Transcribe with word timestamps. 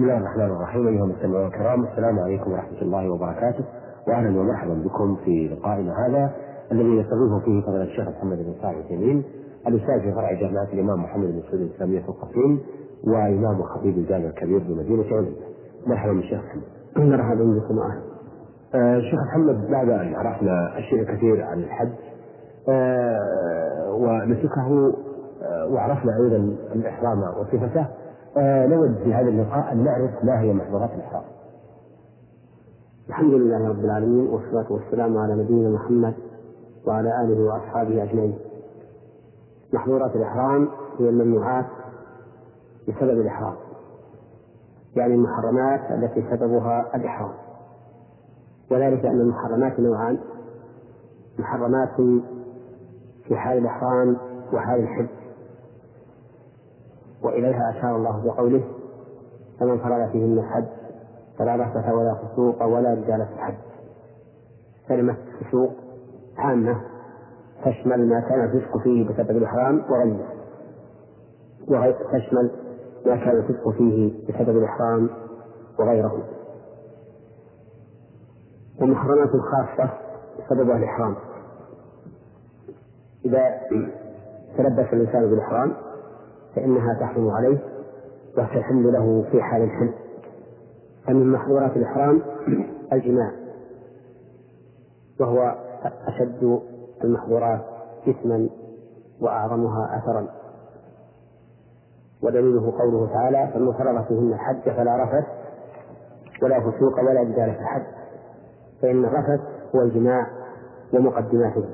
بسم 0.00 0.08
الله 0.08 0.18
الرحمن 0.18 0.44
الرحيم 0.44 0.88
أيها 0.88 1.04
المستمعون 1.04 1.46
الكرام 1.46 1.84
السلام 1.84 2.18
عليكم 2.18 2.52
ورحمة 2.52 2.82
الله 2.82 3.10
وبركاته. 3.10 3.64
وأهلا 4.08 4.40
ومرحبا 4.40 4.74
بكم 4.74 5.16
في 5.24 5.48
لقائنا 5.48 5.92
هذا 6.06 6.30
الذي 6.72 6.88
يستضيف 6.96 7.44
فيه 7.44 7.60
فضيلة 7.66 7.82
الشيخ 7.82 8.08
محمد 8.08 8.36
بن 8.38 8.54
صالح 8.62 8.76
العثيمين 8.76 9.24
الأستاذ 9.66 10.00
في 10.00 10.12
فرع 10.12 10.32
جامعة 10.32 10.68
الإمام 10.72 11.02
محمد 11.02 11.26
بن 11.26 11.42
سعود 11.50 11.60
الإسلامية 11.60 12.00
في 12.00 12.08
القصيم 12.08 12.60
وإمام 13.04 13.62
خطيب 13.62 13.98
الجامع 13.98 14.24
الكبير 14.24 14.58
بمدينة 14.58 15.04
علم 15.16 15.34
مرحبا 15.86 16.12
بالشيخ 16.12 16.40
محمد. 16.44 17.08
مرحبا 17.10 17.44
بكم. 17.44 17.78
أهلا 17.78 18.02
آه 18.74 19.00
شيخ 19.00 19.20
محمد 19.30 19.70
بعد 19.70 19.88
أن 19.88 20.14
عرفنا 20.14 20.78
أشياء 20.78 21.04
كثير 21.04 21.44
عن 21.44 21.58
الحج 21.58 21.92
آه 22.68 23.92
ونسكه 23.94 24.92
آه 25.42 25.66
وعرفنا 25.72 26.12
أيضا 26.24 26.56
الإحرام 26.74 27.18
وصفته. 27.40 27.86
نود 28.36 28.94
في 29.04 29.14
هذا 29.14 29.28
اللقاء 29.28 29.72
أن 29.72 29.84
نعرف 29.84 30.24
ما 30.24 30.40
هي 30.40 30.52
محظورات 30.52 30.90
الإحرام 30.94 31.22
الحمد 33.08 33.34
لله 33.34 33.68
رب 33.68 33.84
العالمين 33.84 34.26
والصلاة 34.26 34.72
والسلام 34.72 35.18
على 35.18 35.34
نبينا 35.34 35.70
محمد 35.70 36.14
وعلى 36.86 37.24
آله 37.24 37.40
وأصحابه 37.44 38.02
أجمعين. 38.02 38.38
محظورات 39.72 40.16
الإحرام 40.16 40.68
هي 40.98 41.08
الممنوعات 41.08 41.66
بسبب 42.88 43.20
الإحرام 43.20 43.54
يعني 44.96 45.14
المحرمات 45.14 45.80
التي 45.90 46.24
سببها 46.30 46.96
الإحرام. 46.96 47.32
وذلك 48.70 49.06
أن 49.06 49.20
المحرمات 49.20 49.80
نوعان 49.80 50.18
محرمات 51.38 51.96
في 53.24 53.36
حال 53.36 53.58
الإحرام 53.58 54.16
وحال 54.52 54.80
الحج. 54.80 55.19
وإليها 57.24 57.70
أشار 57.78 57.96
الله 57.96 58.24
بقوله 58.24 58.64
فمن 59.60 59.78
فرض 59.78 60.10
فيهن 60.12 60.38
الحج 60.38 60.64
فلا 61.38 61.56
رفث 61.56 61.88
ولا 61.88 62.14
فسوق 62.14 62.62
ولا 62.62 62.94
رجال 62.94 63.26
في 63.26 63.32
الحج. 63.34 63.54
كلمة 64.88 65.16
فسوق 65.40 65.70
عامة 66.38 66.80
تشمل 67.64 68.08
ما 68.08 68.20
كان 68.20 68.44
الفسق 68.44 68.78
فيه 68.78 69.08
بسبب 69.08 69.30
الإحرام 69.30 69.82
وغيره 69.90 70.26
وتشمل 71.68 72.50
ما 73.06 73.16
كان 73.16 73.36
الفسق 73.36 73.68
فيه 73.68 74.12
بسبب 74.28 74.58
الإحرام 74.58 75.10
وغيره. 75.78 76.22
ومحرمات 78.80 79.30
خاصة 79.30 79.90
سببها 80.48 80.76
الإحرام. 80.76 81.16
إذا 83.24 83.60
تلبس 84.56 84.92
الإنسان 84.92 85.30
بالإحرام 85.30 85.72
فإنها 86.56 86.94
تحرم 87.00 87.30
عليه 87.30 87.58
وتحل 88.38 88.92
له 88.92 89.24
في 89.30 89.42
حال 89.42 89.62
الحل. 89.62 89.94
فمن 91.06 91.32
محظورات 91.32 91.76
الإحرام 91.76 92.22
الجماع 92.92 93.32
وهو 95.20 95.54
أشد 96.08 96.60
المحظورات 97.04 97.60
إثما 98.08 98.48
وأعظمها 99.20 99.98
أثرا. 99.98 100.26
ودليله 102.22 102.72
قوله 102.78 103.06
تعالى 103.12 103.50
فمن 103.54 103.72
فرض 103.72 104.04
فيهن 104.04 104.32
الحج 104.32 104.62
فلا 104.76 105.04
رفث 105.04 105.26
ولا 106.42 106.60
فسوق 106.60 107.00
ولا 107.00 107.24
جدال 107.24 107.54
في 107.54 107.60
الحج 107.60 107.86
فإن 108.82 109.04
الرفث 109.04 109.40
هو 109.74 109.80
الجماع 109.80 110.26
ومقدماته. 110.94 111.64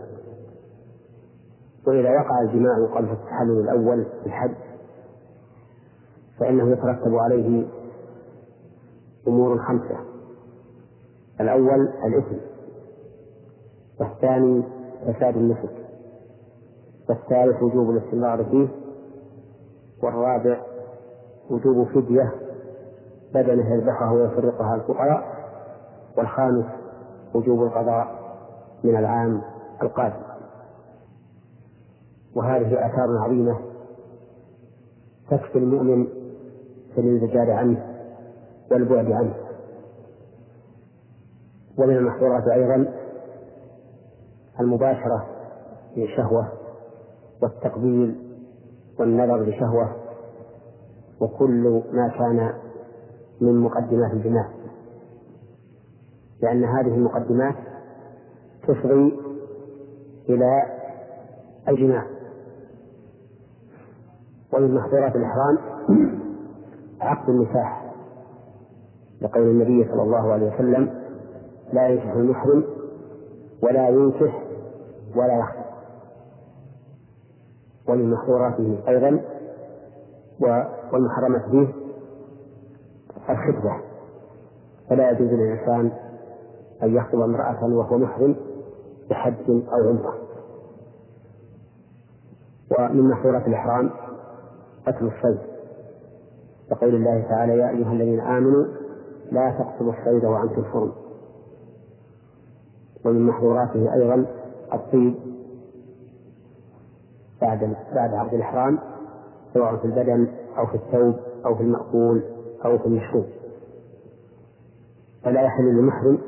وإذا 1.86 2.10
وقع 2.10 2.40
الجماع 2.40 2.86
قبل 2.94 3.10
التحلل 3.10 3.60
الأول 3.60 4.04
في 4.04 4.26
الحج 4.26 4.54
فإنه 6.40 6.70
يترتب 6.72 7.14
عليه 7.14 7.66
أمور 9.28 9.58
خمسة. 9.58 9.98
الأول 11.40 11.88
الإثم 12.04 12.36
والثاني 14.00 14.62
فساد 15.06 15.36
النسك 15.36 15.70
والثالث 17.08 17.62
وجوب 17.62 17.90
الاستمرار 17.90 18.44
فيه 18.44 18.68
والرابع 20.02 20.60
وجوب 21.50 21.86
فدية 21.86 22.32
بدنه 23.34 23.74
يذبحه 23.74 24.12
ويفرقها 24.12 24.74
الفقراء 24.74 25.36
والخامس 26.18 26.64
وجوب 27.34 27.62
القضاء 27.62 28.06
من 28.84 28.96
العام 28.96 29.42
القادم. 29.82 30.22
وهذه 32.34 32.86
آثار 32.86 33.18
عظيمة 33.18 33.58
تكفي 35.30 35.58
المؤمن 35.58 36.06
في 36.96 37.02
الانزجار 37.02 37.50
عنه 37.50 37.86
والبعد 38.70 39.12
عنه. 39.12 39.34
ومن 41.78 41.96
المحظورات 41.96 42.48
أيضا 42.48 42.92
المباشرة 44.60 45.26
لشهوة 45.96 46.52
والتقبيل 47.42 48.14
والنظر 48.98 49.42
لشهوة 49.42 49.96
وكل 51.20 51.82
ما 51.92 52.08
كان 52.08 52.52
من 53.40 53.60
مقدمات 53.60 54.12
الجماع. 54.12 54.50
لأن 56.42 56.64
هذه 56.64 56.94
المقدمات 56.94 57.54
تفضي 58.68 59.18
إلى 60.28 60.62
الجماع. 61.68 62.06
ومن 64.52 64.74
محظورات 64.74 65.16
الإحرام 65.16 65.58
عقد 67.00 67.28
النكاح. 67.28 67.92
لقول 69.20 69.42
النبي 69.42 69.84
صلى 69.90 70.02
الله 70.02 70.32
عليه 70.32 70.54
وسلم 70.54 71.00
لا 71.72 71.88
ينكح 71.88 72.12
المحرم 72.12 72.64
ولا 73.62 73.88
ينكح 73.88 74.42
ولا 75.16 75.38
يخطب. 75.38 75.66
ومن 77.88 78.10
محظوراته 78.10 78.78
أيضا 78.88 79.20
والمحرمات 80.92 81.42
فيه 81.50 81.68
الخطبة. 83.30 83.80
فلا 84.90 85.10
يجوز 85.10 85.28
للإنسان 85.28 85.92
أن 86.82 86.96
يخطب 86.96 87.20
امرأة 87.20 87.64
وهو 87.64 87.98
محرم 87.98 88.36
بحج 89.10 89.50
أو 89.50 89.88
عمرة. 89.88 90.14
ومن 92.78 93.10
محظورات 93.10 93.46
الإحرام 93.46 93.90
قتل 94.86 95.06
الصيد. 95.06 95.55
لقول 96.70 96.94
الله 96.94 97.22
تعالى 97.28 97.58
يا 97.58 97.70
أيها 97.70 97.92
الذين 97.92 98.20
آمنوا 98.20 98.64
لا 99.32 99.50
تقتلوا 99.58 99.92
الصيد 99.92 100.24
وأنتم 100.24 100.64
حرم. 100.64 100.92
ومن 103.04 103.26
محظوراته 103.26 103.94
أيضا 103.94 104.26
الطيب 104.72 105.14
بعد 107.42 107.76
بعد 107.94 108.14
عقد 108.14 108.34
الإحرام 108.34 108.78
سواء 109.54 109.76
في 109.76 109.84
البدن 109.84 110.28
أو 110.58 110.66
في 110.66 110.74
الثوب 110.74 111.14
أو 111.46 111.54
في 111.54 111.62
المأكول 111.62 112.22
أو 112.64 112.78
في 112.78 112.86
المشروب. 112.86 113.24
فلا 115.24 115.42
يحل 115.42 115.64
للمحرم 115.64 116.18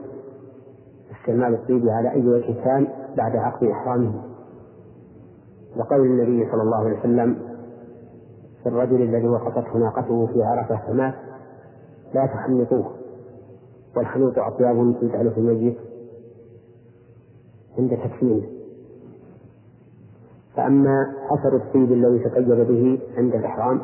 استعمال 1.20 1.54
الطيب 1.54 1.88
على 1.88 2.10
أي 2.12 2.28
وجه 2.28 2.64
كان 2.64 2.88
بعد 3.16 3.36
عقد 3.36 3.64
إحرامه. 3.66 4.22
وقول 5.76 6.00
النبي 6.00 6.50
صلى 6.50 6.62
الله 6.62 6.76
عليه 6.76 6.98
وسلم 6.98 7.47
في 8.62 8.68
الرجل 8.68 9.02
الذي 9.02 9.28
وقفته 9.28 9.78
ناقته 9.78 10.26
في 10.26 10.42
عرفة 10.42 10.80
فمات 10.86 11.14
لا 12.14 12.26
تحنطوه. 12.26 12.90
والحنوط 13.96 14.38
أطياب 14.38 14.94
يجعل 15.02 15.30
في 15.30 15.38
الميت 15.40 15.76
عند 17.78 17.90
تكفينه 17.90 18.46
فأما 20.56 21.14
أثر 21.30 21.56
الطيب 21.56 21.92
الذي 21.92 22.18
تطيب 22.18 22.48
به 22.48 23.00
عند 23.16 23.34
الإحرام 23.34 23.82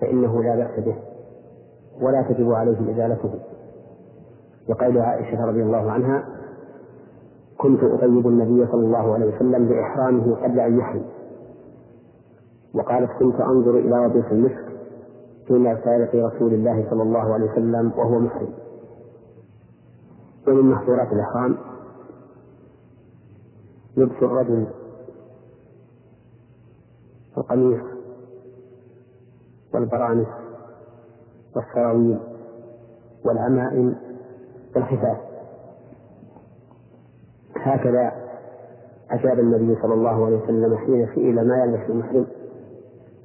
فإنه 0.00 0.42
لا 0.42 0.56
بأس 0.56 0.84
به 0.84 0.96
ولا 2.00 2.22
تجب 2.22 2.52
عليه 2.52 2.92
إزالته. 2.94 3.30
لقول 4.68 4.98
عائشة 4.98 5.44
رضي 5.44 5.62
الله 5.62 5.90
عنها 5.90 6.24
كنت 7.58 7.82
أطيب 7.82 8.26
النبي 8.26 8.66
صلى 8.72 8.86
الله 8.86 9.14
عليه 9.14 9.36
وسلم 9.36 9.68
بإحرامه 9.68 10.34
قبل 10.34 10.60
أن 10.60 10.78
يحرم. 10.78 11.04
وقالت 12.76 13.10
كنت 13.18 13.40
أنظر 13.40 13.78
إلى 13.78 13.98
وضيح 14.06 14.30
المسك 14.30 14.66
في 15.46 15.52
مرسالة 15.52 16.26
رسول 16.28 16.54
الله 16.54 16.90
صلى 16.90 17.02
الله 17.02 17.34
عليه 17.34 17.50
وسلم 17.52 17.92
وهو 17.96 18.18
محرم 18.18 18.52
ومن 20.48 20.70
محظورات 20.70 21.12
الإحرام 21.12 21.56
لبس 23.96 24.22
الرجل 24.22 24.66
القميص 27.38 27.80
والبرانس 29.74 30.28
والسراويل 31.56 32.18
والعمائم 33.24 33.96
والخفاف 34.76 35.16
هكذا 37.56 38.12
أجاب 39.10 39.38
النبي 39.38 39.80
صلى 39.82 39.94
الله 39.94 40.26
عليه 40.26 40.36
وسلم 40.36 40.76
حين 40.76 41.08
سئل 41.14 41.48
ما 41.48 41.56
يلبس 41.64 41.90
المحرم 41.90 42.26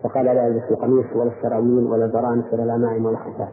فقال 0.04 0.26
لا 0.26 0.48
يلبس 0.48 0.72
القميص 0.72 1.06
ولا 1.16 1.32
السراويل 1.38 1.84
ولا 1.84 2.06
البرانس 2.06 2.46
ولا 2.54 2.64
الأمائم 2.64 3.06
ولا 3.06 3.18
الخفاف 3.18 3.50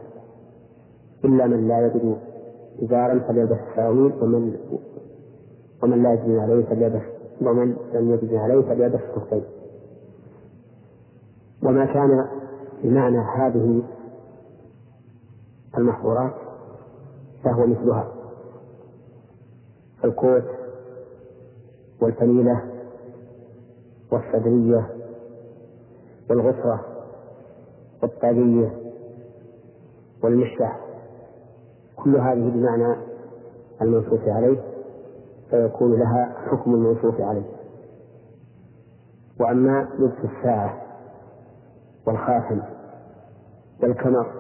إلا 1.25 1.47
من 1.47 1.69
لا 1.69 1.87
يجد 1.87 2.17
إزارا 2.83 3.19
فليلبس 3.19 3.59
السراويل 3.71 4.13
ومن 4.23 4.57
ومن 5.83 6.03
لا 6.03 6.13
يجد 6.13 6.39
عليه 6.39 6.65
فليلبس 6.65 7.03
ومن 7.43 7.77
لم 7.95 8.11
يجد 8.11 8.35
عليه 8.35 8.63
فليلبس 8.63 9.01
الخفين 9.17 9.43
وما 11.63 11.85
كان 11.85 12.27
بمعنى 12.85 13.19
هذه 13.19 13.83
المحظورات 15.79 16.33
فهو 17.45 17.67
مثلها. 17.67 18.09
الكوت 20.05 20.45
والفنيلة 22.03 22.63
والصدرية 24.13 24.98
والغفرة 26.31 26.85
والطاقية 28.03 28.79
والمشلح 30.23 30.81
كل 31.97 32.17
هذه 32.17 32.49
بمعنى 32.51 32.97
المنصوص 33.83 34.21
عليه 34.27 34.63
فيكون 35.51 35.99
لها 35.99 36.35
حكم 36.51 36.75
المنصوص 36.75 37.21
عليه. 37.21 37.51
وأما 39.41 39.89
لبس 39.99 40.31
الساعة 40.39 40.83
والخاتم 42.07 42.61
والكمر 43.83 44.33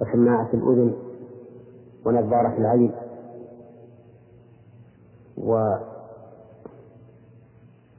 وسماعة 0.00 0.48
الأذن 0.54 0.94
ونظارة 2.06 2.58
العين 2.58 2.92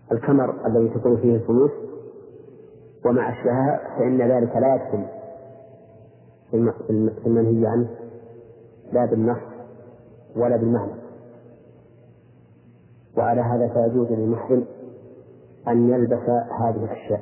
والكمر 0.09 0.65
الذي 0.67 0.89
تكون 0.89 1.17
فيه 1.17 1.35
الفلوس 1.35 1.71
وما 3.05 3.29
أشبهها 3.29 3.97
فإن 3.97 4.21
ذلك 4.21 4.55
لا 4.55 4.75
يدخل 4.75 5.05
في 6.51 7.27
المنهي 7.27 7.67
عنه 7.67 7.89
لا 8.91 9.05
بالنص 9.05 9.37
ولا 10.35 10.57
بالمعنى. 10.57 10.91
وعلى 13.17 13.41
هذا 13.41 13.67
فيجوز 13.67 14.11
للمحرم 14.11 14.65
أن 15.67 15.89
يلبس 15.89 16.29
هذه 16.61 16.83
الأشياء. 16.83 17.21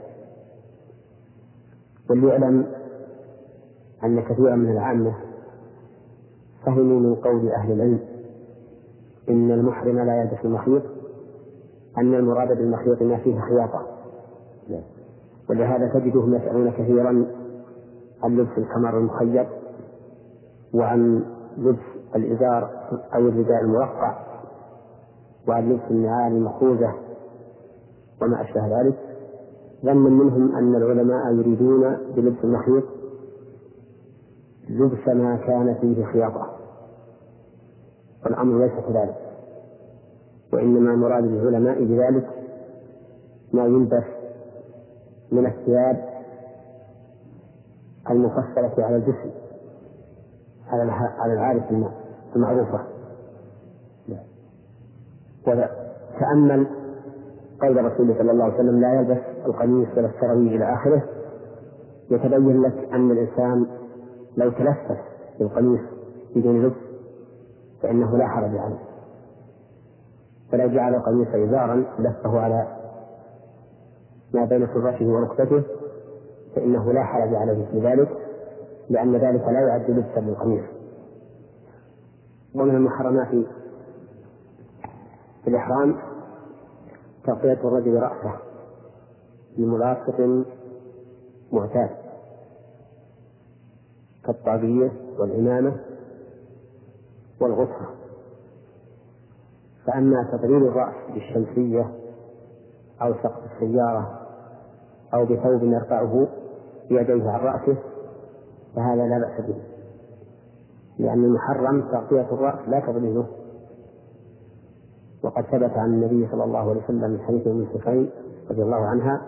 وليعلم 2.09 2.65
أن 4.03 4.21
كثيرا 4.21 4.55
من 4.55 4.71
العامة 4.71 5.13
فهموا 6.65 6.99
من 6.99 7.15
قول 7.15 7.49
أهل 7.51 7.71
العلم 7.71 7.99
إن 9.29 9.51
المحرم 9.51 9.99
لا 9.99 10.21
يلبس 10.21 10.45
المخيط 10.45 10.83
أن 11.97 12.13
المراد 12.13 12.47
بالمخيط 12.47 13.01
ما 13.01 13.17
فيه 13.17 13.39
خياطة. 13.39 13.85
ولهذا 15.49 15.87
تجدهم 15.93 16.35
يسألون 16.35 16.71
كثيرا 16.71 17.25
عن 18.23 18.37
لبس 18.37 18.57
الكمر 18.57 18.97
المخيط 18.97 19.47
وعن 20.73 21.25
لبس 21.57 21.83
الإزار 22.15 22.69
أو 23.15 23.19
الرداء 23.19 23.61
المرقع 23.61 24.17
وعن 25.47 25.69
لبس 25.69 25.83
النعال 25.91 26.31
المخوذة 26.33 26.93
وما 28.21 28.41
أشبه 28.41 28.81
ذلك. 28.81 28.97
ظنا 29.85 29.93
منهم 29.93 30.55
أن 30.55 30.75
العلماء 30.75 31.33
يريدون 31.33 31.97
بلبس 32.15 32.43
المخيط 32.43 32.83
لبس 34.69 35.07
ما 35.07 35.35
كان 35.35 35.75
فيه 35.81 36.05
خياطة 36.05 36.49
والأمر 38.25 38.59
ليس 38.59 38.71
كذلك 38.71 39.15
وإنما 40.53 40.95
مراد 40.95 41.23
العلماء 41.23 41.83
بذلك 41.83 42.29
ما 43.53 43.65
يلبس 43.65 44.18
من 45.31 45.45
الثياب 45.45 46.09
المفصلة 48.09 48.85
على 48.85 48.95
الجسم 48.95 49.29
على 50.67 50.91
على 50.91 51.33
العادة 51.33 51.89
المعروفة. 52.35 52.79
وتأمل 55.47 56.67
قول 57.61 57.85
رسول 57.85 58.15
صلى 58.17 58.31
الله 58.31 58.43
عليه 58.43 58.53
وسلم 58.53 58.79
لا 58.79 58.93
يلبس 58.93 59.23
القميص 59.45 59.87
ولا 59.97 60.07
السراويل 60.07 60.55
إلى 60.55 60.73
آخره. 60.73 61.03
يتبين 62.11 62.61
لك 62.61 62.93
أن 62.93 63.11
الإنسان 63.11 63.65
لو 64.37 64.49
تلفت 64.49 64.97
بالقميص 65.39 65.81
بدون 66.35 66.65
لبس 66.65 66.75
فإنه 67.81 68.17
لا 68.17 68.27
حرج 68.27 68.57
عليه 68.57 68.79
فلا 70.51 70.67
جعل 70.67 70.95
القميص 70.95 71.27
إزارا 71.27 71.85
لفه 71.99 72.39
على 72.39 72.78
ما 74.33 74.45
بين 74.45 74.67
سرته 74.67 75.05
وركبته 75.05 75.63
فإنه 76.55 76.93
لا 76.93 77.03
حرج 77.03 77.35
عليه 77.35 77.65
في 77.71 77.79
ذلك 77.79 78.09
لأن 78.89 79.15
ذلك 79.15 79.43
لا 79.47 79.59
يعد 79.67 79.91
لبسا 79.91 80.19
للقميص. 80.19 80.63
ومن 82.55 82.75
المحرمات 82.75 83.27
في 85.43 85.49
الإحرام 85.49 85.95
تغطية 87.25 87.67
الرجل 87.67 87.93
رأسه 87.93 88.33
بملاصق 89.57 90.45
معتاد 91.51 91.89
كالطاقية 94.25 94.91
والعمامة 95.19 95.75
والغصة. 97.41 97.89
فأما 99.85 100.29
تضرير 100.31 100.57
الرأس 100.57 100.95
بالشمسية 101.13 101.98
أو 103.01 103.13
سقف 103.13 103.51
السيارة 103.53 104.19
أو 105.13 105.25
بثوب 105.25 105.63
يرفعه 105.63 106.27
بيديه 106.89 107.29
عن 107.29 107.39
رأسه 107.39 107.77
فهذا 108.75 109.07
لا 109.07 109.19
بأس 109.19 109.45
به. 109.47 109.61
لأن 110.99 111.23
المحرم 111.23 111.81
تغطية 111.81 112.33
الرأس 112.33 112.67
لا 112.67 112.79
تضريره 112.79 113.27
وقد 115.23 115.43
ثبت 115.43 115.77
عن 115.77 115.93
النبي 115.93 116.27
صلى 116.31 116.43
الله 116.43 116.69
عليه 116.69 116.83
وسلم 116.83 117.11
من 117.11 117.19
حديث 117.21 117.47
أم 117.47 117.67
سفيان 117.73 118.09
رضي 118.51 118.63
الله 118.63 118.85
عنها 118.85 119.21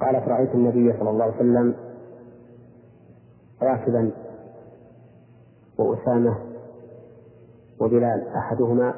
قالت 0.00 0.28
رأيت 0.28 0.54
النبي 0.54 0.98
صلى 0.98 1.10
الله 1.10 1.24
عليه 1.24 1.34
وسلم 1.36 1.74
راكبا 3.62 4.10
وأسامة 5.78 6.36
وبلال 7.80 8.28
أحدهما 8.36 8.94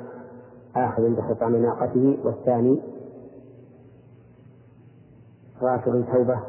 آخذ 0.77 1.03
بخطام 1.17 1.57
ناقته 1.57 2.19
والثاني 2.25 2.83
راكب 5.63 6.05
ثوبه 6.13 6.41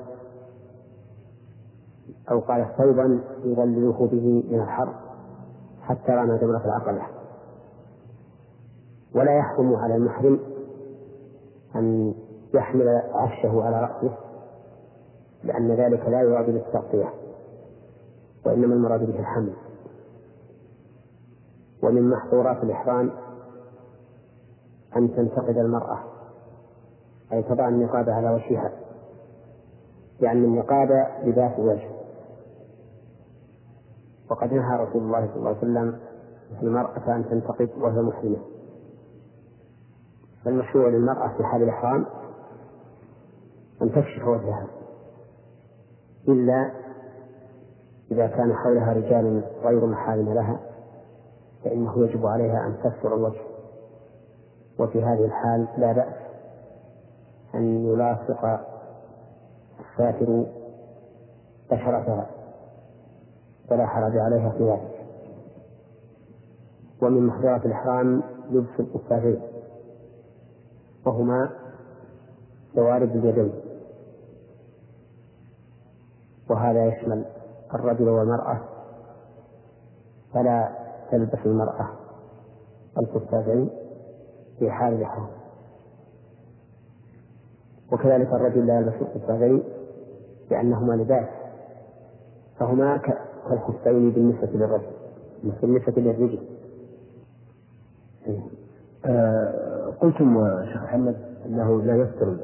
أو 2.32 2.40
قال 2.40 2.68
ثوبا 2.78 3.20
يظلله 3.44 4.08
به 4.12 4.44
من 4.52 4.60
الحر 4.60 4.94
حتى 5.82 6.12
رمى 6.12 6.38
جمرة 6.38 6.66
العقبة 6.66 7.02
ولا 9.16 9.38
يحكم 9.38 9.76
على 9.76 9.96
المحرم 9.96 10.40
أن 11.76 12.14
يحمل 12.54 13.02
عفشه 13.14 13.64
على 13.64 13.82
رأسه 13.82 14.18
لأن 15.44 15.72
ذلك 15.72 16.06
لا 16.10 16.22
يراد 16.22 16.46
بالتغطية 16.46 17.14
وإنما 18.46 18.74
المراد 18.76 19.00
به 19.00 19.20
الحمل. 19.20 19.54
ومن 21.84 22.10
محظورات 22.10 22.64
الإحرام 22.64 23.12
أن 24.98 25.16
تنتقد 25.16 25.58
المرأة 25.58 26.00
أي 27.34 27.44
تضع 27.44 27.68
النقاب 27.68 28.10
على 28.10 28.30
وجهها. 28.30 28.87
لأن 30.20 30.44
النقاب 30.44 31.08
لباس 31.24 31.60
الوجه 31.60 31.90
وقد 34.30 34.54
نهى 34.54 34.78
رسول 34.80 35.02
الله 35.02 35.28
صلى 35.28 35.36
الله 35.36 35.48
عليه 35.50 35.58
وسلم 35.58 36.00
المرأة 36.62 37.16
أن 37.16 37.26
تنتقد 37.30 37.70
وهي 37.78 38.02
محرمة 38.02 38.38
فالمشروع 40.46 40.90
للمرأة 40.90 41.38
في 41.38 41.44
حال 41.44 41.64
الإحرام 41.64 42.06
أن 43.82 43.92
تكشف 43.92 44.28
وجهها 44.28 44.68
إلا 46.28 46.72
إذا 48.12 48.28
كان 48.28 48.54
حولها 48.54 48.94
رجال 48.94 49.44
غير 49.64 49.86
محارم 49.86 50.34
لها 50.34 50.60
فإنه 51.64 52.06
يجب 52.06 52.26
عليها 52.26 52.68
أن 52.68 52.78
تستر 52.84 53.16
الوجه. 53.16 53.42
وفي 54.80 55.04
هذه 55.04 55.26
الحال 55.26 55.68
لا 55.78 55.92
بأس 55.94 56.14
أن 57.56 57.86
يلاصق 57.86 58.60
الساتر 59.98 60.46
بشرتها 61.72 62.30
ولا 63.72 63.88
حرج 63.88 64.18
عليها 64.18 64.50
في 64.50 64.64
ذلك. 64.64 65.06
ومن 67.02 67.28
محظورات 67.28 67.66
الإحرام 67.66 68.24
لبس 68.52 68.80
الكفافين 68.80 69.42
وهما 71.06 71.50
جوارب 72.76 73.16
اليدين. 73.16 73.54
وهذا 76.50 76.86
يشمل 76.86 77.26
الرجل 77.74 78.10
والمرأة 78.10 78.62
فلا 80.34 80.70
تلبس 81.12 81.40
المرأة 81.46 81.90
الكفافين 82.98 83.70
في 84.60 84.72
حال 84.72 84.94
الإحرام. 84.94 85.28
وكذلك 87.92 88.28
الرجل 88.28 88.68
لا 88.68 88.78
يلبس 88.80 88.94
القفازين 89.02 89.64
لأنهما 90.52 90.94
لباس. 90.94 91.28
فهما 92.60 92.98
كالخفين 92.98 94.12
بالنسبة 94.12 94.48
للرجل 94.48 94.92
بالنسبة 95.62 95.94
للرجل. 96.02 96.40
آه 99.06 99.94
قلتم 100.02 100.48
شيخ 100.66 100.84
محمد 100.84 101.16
أنه 101.46 101.82
لا 101.82 101.96
يستر 101.96 102.38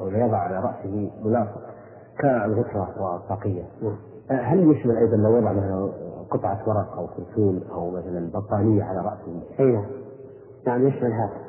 أو 0.00 0.08
لا 0.08 0.26
يضع 0.26 0.38
على 0.38 0.56
رأسه 0.56 1.10
ملاصق 1.24 1.60
كالغفره 2.18 3.02
والطاقيه 3.02 3.62
نعم. 3.82 3.96
آه 4.30 4.42
هل 4.42 4.70
يشمل 4.70 4.96
أيضا 4.96 5.16
لو 5.16 5.36
وضع 5.36 5.52
مثلا 5.52 5.92
قطعة 6.30 6.68
ورق 6.68 6.98
أو 6.98 7.06
كرتون 7.06 7.62
أو 7.72 7.90
مثلا 7.90 8.30
بطانية 8.30 8.84
على 8.84 8.98
رأسه؟ 8.98 9.42
أي 9.60 9.72
نعم. 9.72 9.86
نعم 10.66 10.88
يشمل 10.88 11.12
هذا. 11.12 11.46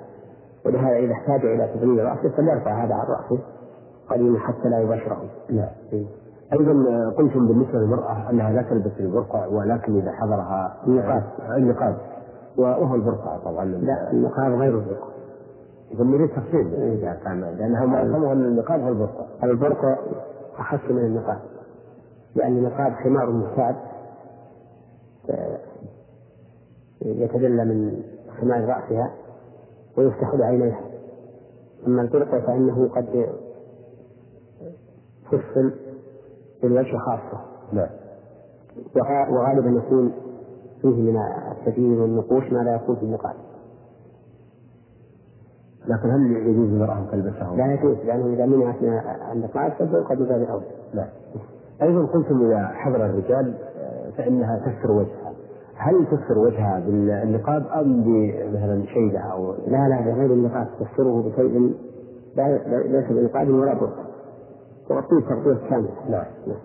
ولهذا 0.65 0.97
إذا 0.97 1.13
احتاج 1.13 1.45
إلى 1.45 1.73
تبريد 1.75 1.99
رأسه 1.99 2.29
فليرفع 2.29 2.85
هذا 2.85 2.93
عن 2.93 3.05
رأسه. 3.07 3.39
قليلا 4.09 4.39
حتى 4.39 4.69
لا 4.69 4.79
يباشره. 4.79 5.23
نعم. 5.49 5.69
أيضا 6.53 6.73
قلتم 7.17 7.47
بالنسبة 7.47 7.79
للمرأة 7.79 8.29
أنها 8.29 8.51
لا 8.51 8.61
تلبس 8.61 8.91
البرقع 8.99 9.45
ولكن 9.47 9.97
إذا 9.97 10.11
حضرها 10.11 10.77
النقاب 10.87 11.23
النقاب 11.57 11.97
وهو 12.57 12.95
البرقع 12.95 13.37
طبعا. 13.37 13.65
لا 13.65 14.11
النقاب 14.11 14.53
غير 14.53 14.75
البرقع. 14.77 15.07
إذا 15.91 16.03
نريد 16.03 16.29
تفصيل. 16.29 16.73
إذا 16.73 17.13
كان 17.23 17.41
لأنها 17.41 17.85
معظمها 17.85 18.33
ان 18.33 18.45
النقاب 18.45 18.81
هو 18.81 18.89
البرقع. 18.89 19.25
البرقع 19.43 19.97
اخف 20.59 20.91
من 20.91 21.05
النقاب. 21.05 21.39
لأن 22.35 22.57
النقاب 22.57 22.91
حمار 22.91 23.31
معتاد 23.31 23.75
يتدلى 27.01 27.65
من 27.65 28.03
حمار 28.41 28.65
رأسها 28.65 29.11
ويفتح 29.97 30.33
لعينيها 30.33 30.81
أما 31.87 32.01
البرقع 32.01 32.39
فإنه 32.39 32.89
قد 32.95 33.27
فصل 35.27 35.71
بالوجه 36.63 36.97
خاصة 36.97 37.41
نعم 37.73 37.89
وغالبا 39.31 39.69
يكون 39.69 40.11
فيه 40.81 41.11
من 41.11 41.17
التدين 41.51 41.99
والنقوش 41.99 42.43
ما 42.51 42.59
لا 42.59 42.75
يكون 42.75 42.95
في 42.95 43.03
النقاط 43.03 43.35
لكن 45.87 46.09
هل 46.09 46.31
يجوز 46.31 46.69
للمرأة 46.69 46.97
أن 46.97 47.07
تلبسه؟ 47.11 47.55
لا 47.55 47.73
يجوز 47.73 47.97
لأنه 48.05 48.33
إذا 48.33 48.45
منعت 48.45 48.75
النقاط 49.33 49.71
فقد 49.71 50.17
باب 50.17 50.41
أولى. 50.41 50.65
نعم. 50.93 51.07
أيضا 51.81 52.05
قلتم 52.05 52.45
إذا 52.45 52.67
حضر 52.67 53.05
الرجال 53.05 53.53
فإنها 54.17 54.59
تستر 54.59 54.91
وجهها. 54.91 55.33
هل 55.75 56.05
تستر 56.05 56.37
وجهها 56.37 56.79
بالنقاب 56.79 57.65
أم 57.67 58.01
مثلا 58.53 58.85
شيدة 58.85 59.19
أو 59.19 59.53
لا 59.67 59.87
لا 59.89 60.01
بغير 60.01 60.33
النقاب 60.33 60.67
تستره 60.79 61.21
بشيء 61.21 61.73
ليس 62.67 63.05
بنقاب 63.09 63.49
ولا 63.49 63.73
برقع. 63.73 64.03
تغطيه 64.89 65.19
تغطية 65.19 65.69
كاملة. 65.69 65.89
نعم. 66.09 66.25
نعم. 66.47 66.57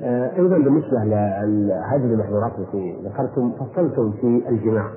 آه، 0.00 0.36
أيضا 0.36 0.58
بالنسبة 0.58 1.04
لهذه 1.04 2.04
المحظورات 2.04 2.52
التي 2.58 2.96
ذكرتم 3.04 3.52
فصلتم 3.52 4.12
في 4.12 4.48
الجماع 4.48 4.90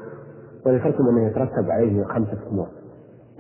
وذكرتم 0.66 1.08
أنه 1.08 1.28
يترتب 1.28 1.72
عليه 1.72 2.04
خمسة 2.04 2.38
أمور. 2.52 2.68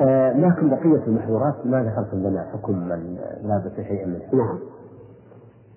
آه، 0.01 0.33
لكن 0.33 0.69
بقية 0.69 1.03
المحظورات 1.07 1.65
ما 1.65 1.83
ذكرتم 1.83 2.17
لنا 2.17 2.43
حكم 2.53 2.73
من 2.73 3.17
لابس 3.43 3.75
شيئا 3.75 4.05
منها. 4.05 4.33
نعم. 4.33 4.59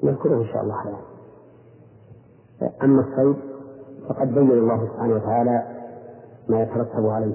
نذكره 0.02 0.36
إن 0.36 0.46
شاء 0.46 0.62
الله 0.62 0.74
حياه. 0.74 0.98
أما 2.84 3.00
الصيد 3.00 3.36
فقد 4.08 4.34
بين 4.34 4.50
الله 4.50 4.86
سبحانه 4.86 5.14
وتعالى 5.14 5.62
ما 6.48 6.62
يترتب 6.62 7.06
عليه. 7.06 7.34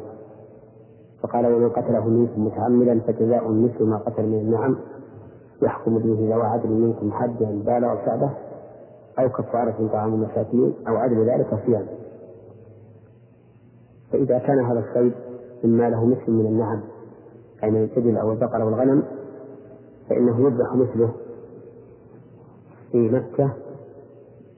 فقال 1.24 1.46
ومن 1.46 1.70
قتله 1.70 2.10
منكم 2.10 2.46
متعمدا 2.46 3.00
فجزاء 3.00 3.52
مثل 3.52 3.84
ما 3.84 3.98
قتل 3.98 4.24
من 4.24 4.40
النعم 4.40 4.76
يحكم 5.64 5.98
به 5.98 6.34
ذوى 6.36 6.44
عدل 6.44 6.70
منكم 6.70 7.12
حدا 7.12 7.64
بالغ 7.66 7.96
كعبة 8.06 8.30
أو 9.20 9.30
كفارة 9.30 9.90
طعام 9.92 10.22
مساكين 10.22 10.74
أو 10.88 10.96
عدل 10.96 11.30
ذلك 11.30 11.60
صيام 11.66 11.88
فإذا 14.12 14.40
كان 14.40 14.60
هذا 14.60 14.80
الصيد 14.80 15.14
مما 15.64 15.90
له 15.90 16.06
مثل 16.06 16.32
من 16.32 16.46
النعم 16.46 16.82
أي 17.64 17.72
من 17.72 17.84
الإبل 17.84 18.18
أو 18.18 18.32
البقر 18.32 18.62
أو 18.62 18.70
الغنم 18.70 19.04
فإنه 20.10 20.48
يذبح 20.48 20.76
مثله 20.76 21.14
في 22.92 22.98
مكة 22.98 23.54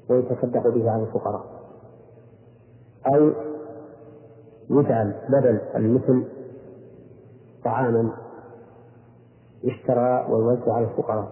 ويتصدق 0.10 0.68
به 0.68 0.92
على 0.92 1.04
الفقراء. 1.04 1.46
أو 3.08 3.32
يجعل 4.70 5.14
بدل 5.30 5.60
المثل 5.76 6.24
طعاما 7.66 8.12
يشترى 9.66 10.26
ويوزع 10.30 10.74
على 10.74 10.86
الفقراء. 10.86 11.28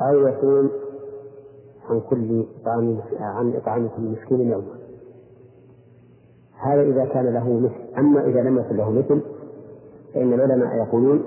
أو 0.00 0.26
يكون 0.28 0.70
عن 1.90 2.00
كل 2.00 2.44
إطعام 2.60 2.98
عن 3.20 3.56
إطعام 3.56 3.88
كل 3.88 4.02
مسكين 4.02 4.50
يوما 4.50 4.78
هذا 6.62 6.82
إذا 6.82 7.04
كان 7.04 7.34
له 7.34 7.60
مثل. 7.60 7.98
أما 7.98 8.26
إذا 8.26 8.40
لم 8.40 8.58
يكن 8.58 8.76
له 8.76 8.90
مثل 8.90 9.22
فإن 10.14 10.32
العلماء 10.32 10.76
يقولون 10.76 11.24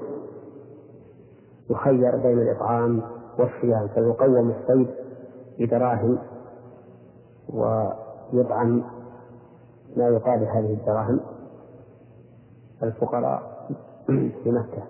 يخير 1.69 2.17
بين 2.17 2.39
الإطعام 2.41 3.01
والصيام 3.39 3.87
فيقوم 3.87 4.51
الصيد 4.51 4.87
بدراهم 5.59 6.17
ويطعم 7.53 8.83
ما 9.97 10.07
يقابل 10.07 10.43
هذه 10.43 10.73
الدراهم 10.73 11.19
الفقراء 12.83 13.67
في 14.43 14.51
مكة. 14.51 14.83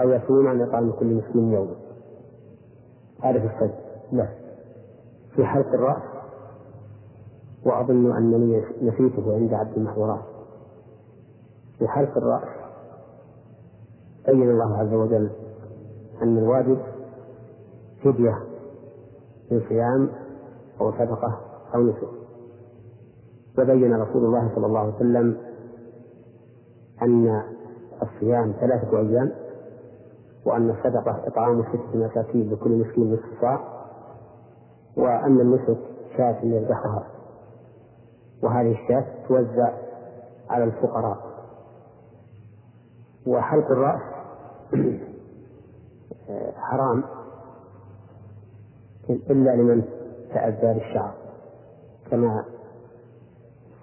أو 0.00 0.10
يصوم 0.10 0.46
عن 0.46 0.60
إطعام 0.62 0.92
كل 0.92 1.06
مسكين 1.06 1.52
يوما 1.52 1.74
هذا 3.22 3.40
في 3.40 3.54
الصيد 3.54 3.74
نعم. 4.12 4.28
في 5.36 5.44
حلق 5.44 5.66
الرأس. 5.66 6.02
وأظن 7.66 8.16
أنني 8.16 8.64
نسيته 8.82 9.34
عند 9.34 9.54
عبد 9.54 9.76
المحظورات. 9.76 10.22
في 11.78 11.88
حلق 11.88 12.16
الرأس. 12.16 12.48
بين 14.26 14.50
الله 14.50 14.76
عز 14.78 14.92
وجل 14.94 15.30
أن 16.22 16.38
الواجب 16.38 16.78
فدية 18.04 18.38
من 19.50 19.62
صيام 19.68 20.08
أو 20.80 20.92
صدقة 20.92 21.40
أو 21.74 21.80
نسك. 21.80 22.08
وبين 23.58 23.94
رسول 23.94 24.24
الله 24.24 24.54
صلى 24.54 24.66
الله 24.66 24.80
عليه 24.80 24.94
وسلم 24.94 25.36
أن 27.02 27.42
الصيام 28.02 28.52
ثلاثة 28.60 28.98
أيام. 28.98 29.32
وأن 30.46 30.70
الصدقة 30.70 31.26
إطعام 31.26 31.62
ستة 31.62 31.96
مساكين 31.98 32.50
لكل 32.52 32.70
مسكين 32.70 33.12
نصف 33.12 33.60
وأن 34.96 35.40
النسك 35.40 35.78
شاة 36.16 36.36
يذبحها 36.42 37.06
وهذه 38.42 38.72
الشاة 38.72 39.04
توزع 39.28 39.72
على 40.50 40.64
الفقراء. 40.64 41.32
وحلق 43.26 43.70
الرأس 43.70 44.00
حرام 46.70 47.04
إلا 49.10 49.56
لمن 49.56 49.82
تأذى 50.34 50.74
بالشعر 50.74 51.14
كما 52.10 52.44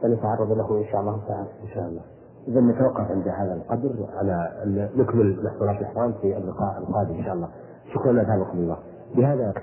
سنتعرض 0.02 0.52
له 0.52 0.78
إن 0.78 0.86
شاء 0.92 1.02
الله 1.02 1.22
تعالى. 1.28 1.50
إن 1.64 1.68
شاء 1.68 1.86
الله. 1.86 2.19
إذا 2.50 2.62
نتوقف 2.62 3.12
عند 3.12 3.28
هذا 3.28 3.54
القدر 3.54 3.92
على 4.20 4.50
أن 4.64 4.90
نكمل 4.98 5.38
محظورات 5.44 5.78
الإحرام 5.82 6.12
في 6.22 6.38
اللقاء 6.38 6.78
القادم 6.80 7.16
إن 7.16 7.24
شاء 7.24 7.34
الله. 7.34 7.48
شكرا 7.94 8.22
أثابكم 8.22 8.58
الله 8.58 8.78
بهذا 9.16 9.54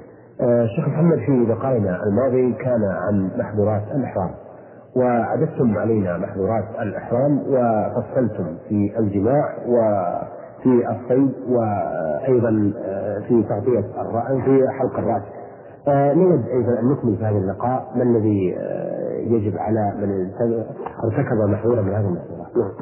آه 0.40 0.66
شيخ 0.66 0.88
محمد 0.88 1.18
في 1.18 1.46
لقائنا 1.52 2.02
الماضي 2.04 2.52
كان 2.52 2.84
عن 2.84 3.30
محظورات 3.38 3.82
الإحرام. 3.94 4.30
وعددتم 4.96 5.78
علينا 5.78 6.18
محظورات 6.18 6.64
الإحرام 6.82 7.38
وفصلتم 7.48 8.56
في 8.68 8.98
الجماع 8.98 9.54
وفي 9.68 10.90
الصيد 10.90 11.32
وأيضا 11.48 12.72
آه، 12.84 13.18
في 13.28 13.42
تغطية 13.42 13.84
الرأس 14.00 14.44
في 14.44 14.68
حلق 14.78 14.98
الرأس. 14.98 15.22
آه 15.88 16.12
نود 16.14 16.44
أيضا 16.48 16.80
أن 16.80 16.88
نكمل 16.92 17.16
في 17.16 17.24
هذا 17.24 17.38
اللقاء. 17.38 17.92
ما 17.96 18.02
الذي 18.02 18.56
آه 18.58 19.05
يجب 19.32 19.58
على 19.58 19.94
من 19.98 20.30
ارتكب 21.04 21.36
محظورا 21.36 21.82
من 21.82 21.92
هذه 21.92 22.06
المحظورات 22.06 22.56
نعم. 22.56 22.72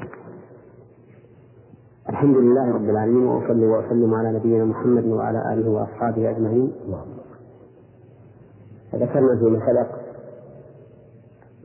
الحمد 2.08 2.36
لله 2.36 2.72
رب 2.74 2.90
العالمين 2.90 3.26
وأصلي 3.26 3.66
وأسلم 3.66 4.14
على 4.14 4.32
نبينا 4.32 4.64
محمد 4.64 5.04
وعلى 5.06 5.54
آله 5.54 5.70
وأصحابه 5.70 6.30
أجمعين. 6.30 6.72
ذكرنا 8.94 9.38
فيما 9.38 9.60
سبق 9.66 9.86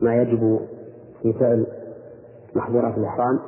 ما 0.02 0.16
يجب 0.16 0.60
في 1.22 1.32
فعل 1.32 1.66
محظورات 2.54 2.98
الإحرام 2.98 3.38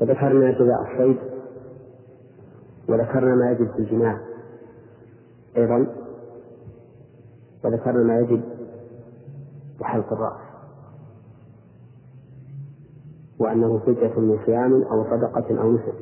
وذكرنا 0.00 0.50
جزاء 0.52 0.82
الصيد 0.82 1.16
وذكرنا 2.88 3.34
ما 3.34 3.50
يجب 3.50 3.70
في 3.72 3.78
الجماع 3.78 4.18
أيضا 5.56 5.86
وذكرنا 7.64 8.02
ما 8.02 8.18
يجب 8.18 8.42
وحلق 9.82 10.12
الرأس. 10.12 10.40
وأنه 13.40 13.78
فدية 13.78 14.20
من 14.20 14.38
صيام 14.46 14.82
أو 14.82 15.04
صدقة 15.04 15.62
أو 15.62 15.72
نسك. 15.72 15.94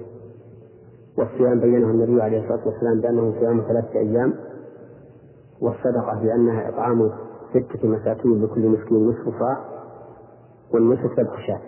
والصيام 1.18 1.60
بينه 1.60 1.90
النبي 1.90 2.22
عليه 2.22 2.42
الصلاة 2.42 2.68
والسلام 2.68 3.00
بأنه 3.00 3.34
صيام 3.40 3.60
ثلاثة 3.60 3.98
أيام. 3.98 4.34
والصدقة 5.60 6.20
بأنها 6.22 6.68
إطعام 6.68 7.10
ستة 7.50 7.88
مساكين 7.88 8.44
لكل 8.44 8.68
مسكين 8.68 9.08
نصف 9.08 9.38
صاع 9.38 9.64
والنصف 10.74 11.20
ذبح 11.20 11.46
شاة. 11.46 11.60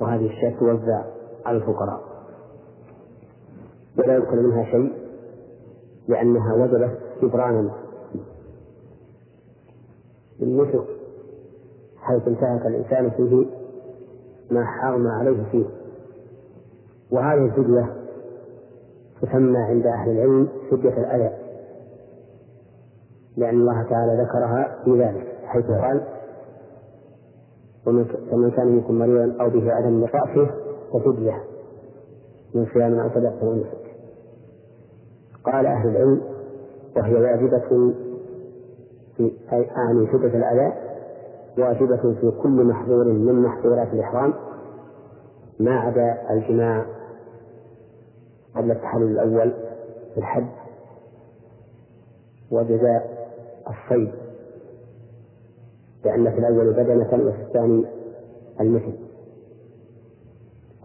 وهذه 0.00 0.26
الشاة 0.26 0.58
توزع 0.60 1.04
على 1.46 1.56
الفقراء. 1.56 2.00
ولا 3.98 4.16
يدخل 4.16 4.42
منها 4.42 4.64
شيء 4.64 4.92
لأنها 6.08 6.54
وجبت 6.54 6.98
جبرانا 7.22 7.70
بالنسك 10.40 10.84
حيث 11.98 12.28
انتهك 12.28 12.66
الإنسان 12.66 13.10
فيه 13.10 13.46
ما 14.50 14.64
حرم 14.64 15.06
عليه 15.06 15.42
فيه. 15.50 15.64
وهذه 17.12 17.44
الفدية 17.44 17.94
تسمى 19.22 19.58
عند 19.58 19.86
أهل 19.86 20.10
العلم 20.10 20.48
فدية 20.70 20.98
الأذى 20.98 21.30
لأن 23.36 23.54
الله 23.60 23.82
تعالى 23.82 24.22
ذكرها 24.22 24.78
في 24.84 24.90
ذلك 25.02 25.26
حيث 25.44 25.66
قال 25.66 26.02
ومن 28.32 28.50
كان 28.50 28.66
منكم 28.66 28.94
مريضا 28.98 29.44
أو 29.44 29.50
به 29.50 29.78
أذى 29.78 29.90
من 29.90 30.04
رأسه 30.04 30.50
ففدية 30.92 31.42
من 32.54 32.66
صيام 32.74 32.98
أو 32.98 33.08
صدقة 33.08 33.42
أو 33.42 33.54
نسك. 33.54 33.86
قال 35.44 35.66
أهل 35.66 35.88
العلم 35.88 36.20
وهي 36.96 37.14
واجبة 37.14 37.94
في 39.16 39.32
أعني 39.52 40.06
فدية 40.06 40.38
الأذى 40.38 40.72
واجبة 41.58 41.96
في 42.20 42.32
كل 42.42 42.64
محظور 42.64 43.04
من 43.04 43.42
محظورات 43.42 43.88
الإحرام 43.92 44.34
ما 45.60 45.78
عدا 45.80 46.30
الجماع 46.30 46.86
قبل 48.56 48.70
التحلل 48.70 49.10
الأول 49.10 49.52
في 50.14 50.18
الحج 50.20 50.46
وجزاء 52.50 53.28
الصيد 53.68 54.12
لأن 56.04 56.30
في 56.30 56.38
الأول 56.38 56.72
بدنة 56.72 57.28
وفي 57.28 57.42
الثاني 57.42 57.84
المثل 58.60 58.98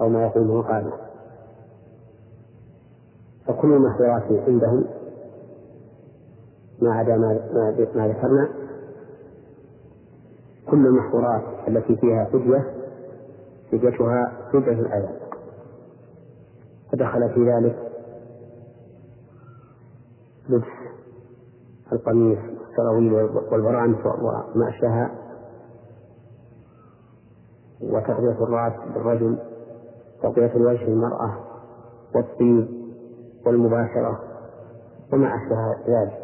أو 0.02 0.10
ما 0.10 0.24
يقول 0.26 0.48
مقامة 0.48 0.92
فكل 3.48 3.74
المحظورات 3.74 4.24
عندهم 4.48 4.86
ما 6.82 6.94
عدا 6.94 7.18
ما, 7.18 7.72
ذكرنا. 8.08 8.50
كل 10.72 10.88
المحظورات 10.88 11.44
التي 11.68 11.96
فيها 11.96 12.26
فدية 12.26 12.74
فديتها 13.72 14.32
فدية 14.54 14.80
الأذى. 14.80 15.10
فدخل 16.92 17.30
في 17.30 17.52
ذلك 17.52 17.92
لبس 20.50 20.68
القميص 21.92 22.40
والسراويل 22.60 23.14
والبرانس 23.52 23.98
وما 24.06 24.70
أشبهها 24.70 25.12
وتغطية 27.82 28.44
الرأس 28.44 28.74
بالرجل 28.94 29.38
تغطية 30.24 30.56
الوجه 30.56 30.84
المرأة 30.88 31.38
والطيب 32.16 32.68
والمباشرة 33.46 34.20
وما 35.14 35.28
أشبه 35.36 35.76
ذلك. 35.88 36.21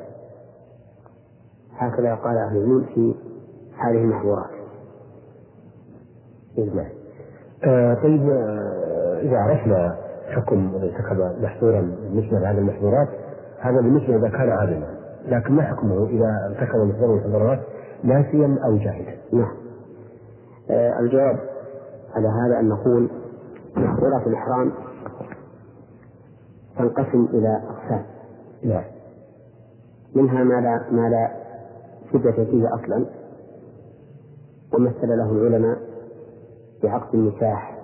هكذا 1.78 2.16
قال 2.16 2.38
أهل 2.38 2.58
العلم 2.58 2.86
في 2.96 3.16
هذه 3.78 4.04
المحظورات. 4.04 4.50
نعم. 6.58 6.86
آه 7.64 7.94
طيب 7.94 8.30
آه 8.30 9.20
إذا 9.22 9.38
عرفنا 9.38 9.96
حكم 10.30 10.58
من 10.58 10.82
ارتكب 10.82 11.44
محظورا 11.44 11.82
بالنسبة 11.82 12.40
لهذه 12.40 12.58
المحظورات 12.58 13.08
هذا 13.60 13.82
بالنسبة 13.82 14.16
إذا 14.16 14.30
كان 14.30 14.50
عالما 14.50 14.98
لكن 15.26 15.54
ما 15.54 15.64
حكمه 15.64 16.08
إذا 16.08 16.36
ارتكب 16.50 16.76
محظورا 16.76 17.12
من 17.12 17.20
المحظورات؟ 17.20 17.60
ناسيا 18.04 18.58
أو 18.66 18.78
جاهلا؟ 18.78 19.16
نعم. 19.34 19.52
آه 20.70 21.00
الجواب 21.00 21.40
على 22.16 22.28
هذا 22.28 22.60
أن 22.60 22.70
نقول 22.70 23.10
محظورات 23.76 24.28
الإحرام 24.28 24.72
تنقسم 26.78 27.28
إلى 27.34 27.62
أقسام. 27.70 28.06
نعم. 28.64 28.84
منها 30.16 30.44
ما 30.44 30.62
لا 30.62 30.92
ما 30.92 31.10
لا 31.10 31.47
شدة 32.14 32.32
فيه 32.32 32.76
أصلا 32.76 33.06
ومثل 34.74 35.08
له 35.08 35.32
العلماء 35.32 35.78
بعقد 36.84 37.16
النكاح 37.16 37.78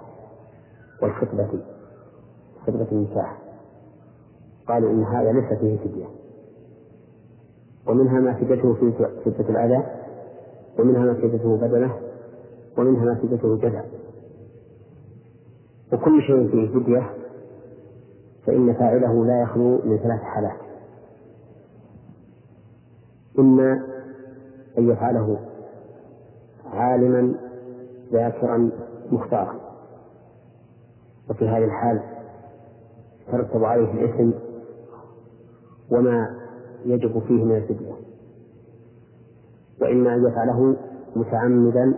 والخطبة 1.02 1.50
خطبة 2.68 2.88
النكاح. 2.92 3.42
قالوا 4.68 4.92
إن 4.92 5.04
هذا 5.04 5.32
ليس 5.32 5.60
فيه 5.60 5.78
فدية. 5.78 6.06
ومنها 7.88 8.20
ما 8.20 8.34
فدته 8.34 8.74
في 8.74 8.92
فدة 9.26 9.50
الأذى 9.50 9.84
ومنها 10.80 11.06
ما 11.06 11.14
فدته 11.14 11.58
بدنه 11.58 11.94
ومنها 12.78 13.06
ما 13.06 13.16
فدته 13.16 13.58
جزع. 13.58 13.84
وكل 15.94 16.22
شيء 16.22 16.52
فيه 16.52 16.80
فدية 16.80 17.10
فإن 18.46 18.74
فاعله 18.74 19.26
لا 19.26 19.42
يخلو 19.42 19.82
من 19.86 19.98
ثلاث 19.98 20.22
حالات. 20.22 20.58
إما 23.40 23.84
أن 24.78 24.90
يفعله 24.90 25.40
عالما 26.66 27.36
ذاكرا 28.12 28.72
مختارا. 29.12 29.56
وفي 31.30 31.48
هذه 31.48 31.64
الحال 31.66 32.02
يترتب 33.28 33.64
عليه 33.64 33.92
الإثم 33.92 34.32
وما 35.92 36.40
يجب 36.86 37.20
فيه 37.20 37.44
من 37.44 37.56
الفدية. 37.56 37.94
وإما 39.82 40.16
أن 40.16 40.26
يفعله 40.28 40.76
متعمدا 41.16 41.94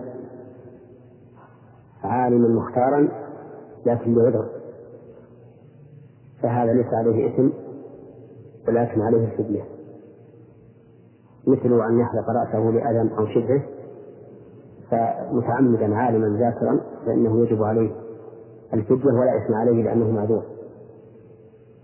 عالما 2.04 2.48
مختارا 2.48 3.08
لكن 3.86 4.16
بعذر. 4.16 4.50
فهذا 6.44 6.74
ليس 6.74 6.94
عليه 6.94 7.28
إثم 7.28 7.50
ولكن 8.68 9.02
عليه 9.02 9.26
الفدية. 9.26 9.75
مثل 11.47 11.81
أن 11.81 11.99
يحلق 11.99 12.29
رأسه 12.29 12.60
لأذى 12.60 13.10
أو 13.17 13.25
شبهه 13.25 13.63
فمتعمدا 14.91 15.95
عالما 15.95 16.38
ذاكرا 16.39 16.79
فإنه 17.05 17.43
يجب 17.43 17.63
عليه 17.63 17.91
الفدية 18.73 19.13
ولا 19.13 19.38
إثم 19.38 19.53
عليه 19.53 19.84
لأنه 19.84 20.12
معذور. 20.12 20.43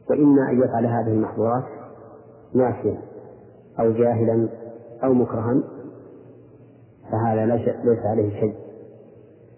وإما 0.10 0.50
أن 0.50 0.62
يفعل 0.62 0.86
هذه 0.86 1.14
المحظورات 1.14 1.64
ناسيا 2.54 2.98
أو 3.80 3.92
جاهلا 3.92 4.50
أو 5.04 5.14
مكرها 5.14 5.64
فهذا 7.12 7.46
ليس 7.84 8.06
عليه 8.06 8.40
شيء. 8.40 8.56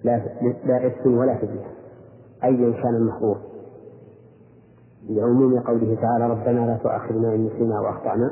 لا 0.03 0.21
لا 0.65 0.87
إثم 0.87 1.17
ولا 1.17 1.37
فدية. 1.37 1.67
أيا 2.43 2.71
كان 2.83 2.95
المحظور. 2.95 3.37
لعموم 5.09 5.59
قوله 5.59 5.97
تعالى 6.01 6.29
ربنا 6.29 6.65
لا 6.65 6.77
تؤاخذنا 6.83 7.35
إن 7.35 7.45
نسينا 7.45 7.77
أو 7.77 7.89
أخطأنا 7.89 8.31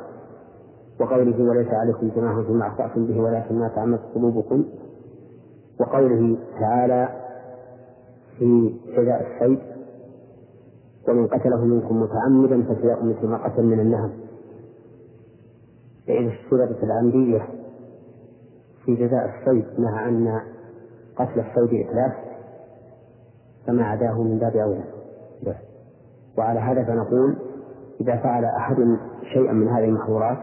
وقوله 0.99 1.49
وليس 1.49 1.67
عليكم 1.67 2.09
جناح 2.15 2.39
فيما 2.47 2.67
أخطأتم 2.67 3.05
به 3.05 3.21
ولكن 3.21 3.55
ما 3.59 3.67
تعمدت 3.67 4.01
قلوبكم. 4.15 4.65
وقوله 5.79 6.37
تعالى 6.59 7.09
في 8.37 8.75
جزاء 8.97 9.27
الصيد 9.27 9.59
ومن 11.07 11.27
قتله 11.27 11.65
منكم 11.65 12.01
متعمدا 12.01 12.63
فجزاء 12.63 13.05
مثل 13.05 13.27
ما 13.27 13.37
قتل 13.37 13.63
من 13.63 13.79
النهم 13.79 14.11
فإذا 16.07 16.29
اشترطت 16.29 16.83
العمدية 16.83 17.47
في 18.85 18.95
جزاء 18.95 19.29
الصيد 19.29 19.65
مع 19.79 20.09
أن 20.09 20.41
قتل 21.15 21.39
الصيد 21.39 21.87
إتلاف 21.87 22.13
فما 23.67 23.83
عداه 23.83 24.23
من 24.23 24.39
باب 24.39 24.55
أولى. 24.55 24.83
وعلى 26.37 26.59
هذا 26.59 26.83
فنقول 26.83 27.35
إذا 28.01 28.17
فعل 28.17 28.45
أحد 28.45 28.97
شيئا 29.33 29.51
من 29.51 29.67
هذه 29.67 29.83
المحظورات 29.83 30.37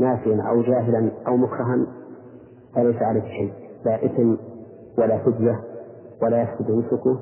ناسيا 0.00 0.42
أو 0.42 0.62
جاهلا 0.62 1.10
أو 1.26 1.36
مكرها 1.36 1.86
فليس 2.74 3.02
عليه 3.02 3.20
شيء 3.20 3.52
لا 3.84 4.04
إثم 4.04 4.34
ولا 4.98 5.18
فدية 5.18 5.60
ولا 6.22 6.42
يفسد 6.42 6.70
نسكه 6.70 7.20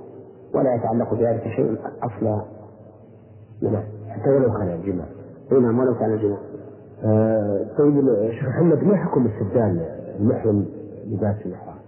ولا 0.55 0.75
يتعلق 0.75 1.15
بذلك 1.15 1.43
شيء 1.57 1.77
أصلا. 2.03 2.43
نعم. 3.63 3.83
حتى 4.09 4.31
ولو 4.31 4.53
كان 4.53 4.69
الجماع 4.69 5.07
اي 5.53 5.59
نعم 5.61 5.79
ولو 5.79 5.95
كان 5.95 6.13
الجماع 6.13 6.39
آه 7.05 7.67
طيب 7.79 8.31
شيخ 8.31 8.49
محمد 8.49 8.85
ما 8.85 8.97
حكم 8.97 9.27
استبدال 9.27 9.87
المحرم 10.21 10.67
لباس 11.07 11.37
الإحرام؟ 11.47 11.79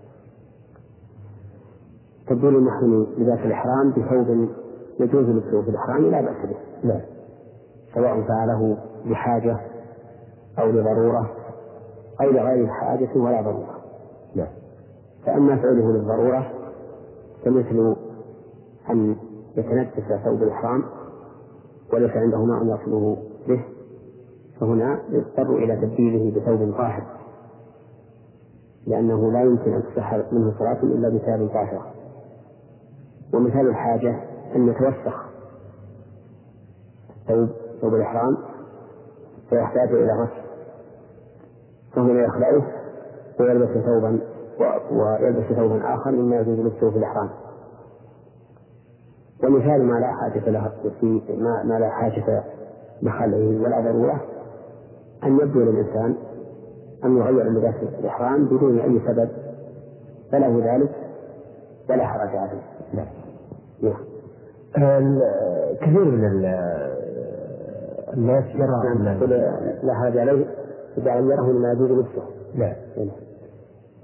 تبديل 2.29 2.57
المحرم 2.57 3.07
لباس 3.19 3.39
الإحرام 3.39 3.91
بثوب 3.91 4.49
يجوز 5.01 5.25
لبسه 5.25 5.63
في 5.63 5.71
الإحرام 5.71 6.11
لا 6.11 6.21
بأس 6.21 6.47
به. 6.47 6.89
نعم. 6.89 7.01
سواء 7.95 8.23
فعله 8.29 8.77
بحاجة 9.07 9.57
أو 10.59 10.71
لضرورة 10.71 11.31
أو 12.21 12.31
لغير 12.31 12.67
حاجة 12.67 13.09
ولا 13.17 13.41
ضرورة. 13.41 13.81
نعم. 14.35 14.49
فأما 15.27 15.57
فعله 15.57 15.93
للضرورة 15.93 16.51
فمثل 17.45 17.97
أن 18.91 19.17
يتنفس 19.57 20.23
ثوب 20.25 20.43
الإحرام 20.43 20.85
وليس 21.93 22.11
عنده 22.11 22.45
ماء 22.45 22.65
يصله 22.65 23.17
به 23.49 23.65
فهنا 24.61 25.01
يضطر 25.11 25.57
إلى 25.57 25.77
تبديله 25.77 26.41
بثوب 26.41 26.73
طاهر 26.77 27.03
لأنه 28.87 29.33
لا 29.33 29.43
يمكن 29.43 29.73
أن 29.73 29.83
تصح 29.83 30.15
منه 30.33 30.55
صلاة 30.59 30.83
إلا 30.83 31.09
بثوب 31.09 31.49
طاهرة 31.49 31.87
ومثال 33.35 33.67
الحاجة 33.69 34.21
أن 34.57 34.69
يتوسخ 34.69 35.25
ثوب 37.29 37.49
ثوب 37.81 37.95
الإحرام 37.95 38.37
فيحتاج 39.51 39.89
إلى 39.89 40.13
غسل 40.13 40.40
فهنا 41.95 42.23
يخلعه 42.25 42.63
ويلبس 43.41 43.69
ثوبا 43.69 44.21
ويلبس 44.91 45.53
ثوبا 45.57 45.95
آخر 45.95 46.11
مما 46.11 46.37
يجوز 46.37 46.59
لبسه 46.59 46.91
في 46.91 46.97
الإحرام 46.99 47.31
ومثال 49.45 49.85
ما 49.85 50.01
لا 50.01 50.13
حاجة 50.21 50.51
له 50.51 50.73
في 51.01 51.23
ما, 51.39 51.63
ما 51.65 51.79
لا 51.79 51.89
حاجة 51.91 52.43
بخلعه 53.03 53.63
ولا 53.63 53.81
ضرورة 53.81 54.21
أن 55.25 55.39
يبدو 55.39 55.61
للإنسان 55.61 56.17
أن 57.05 57.17
يغير 57.17 57.51
لباس 57.51 57.75
الإحرام 57.99 58.45
بدون 58.45 58.79
أي 58.79 59.01
سبب 59.07 59.29
فله 60.33 60.75
ذلك 60.75 60.91
ولا 61.91 62.07
حرج 62.07 62.37
عليه. 62.37 62.61
نعم. 62.95 63.07
نعم. 63.83 65.21
كثير 65.81 66.05
من 66.05 66.25
الناس 68.15 68.45
يرى 68.55 68.93
أن 68.93 69.05
لا 69.83 69.95
حرج 69.95 70.19
عليه 70.19 70.47
إذا 71.03 71.13
غيره 71.13 71.53
لما 71.53 71.73
يجوز 71.73 71.91
لبسه. 71.91 72.23
نعم. 72.55 72.75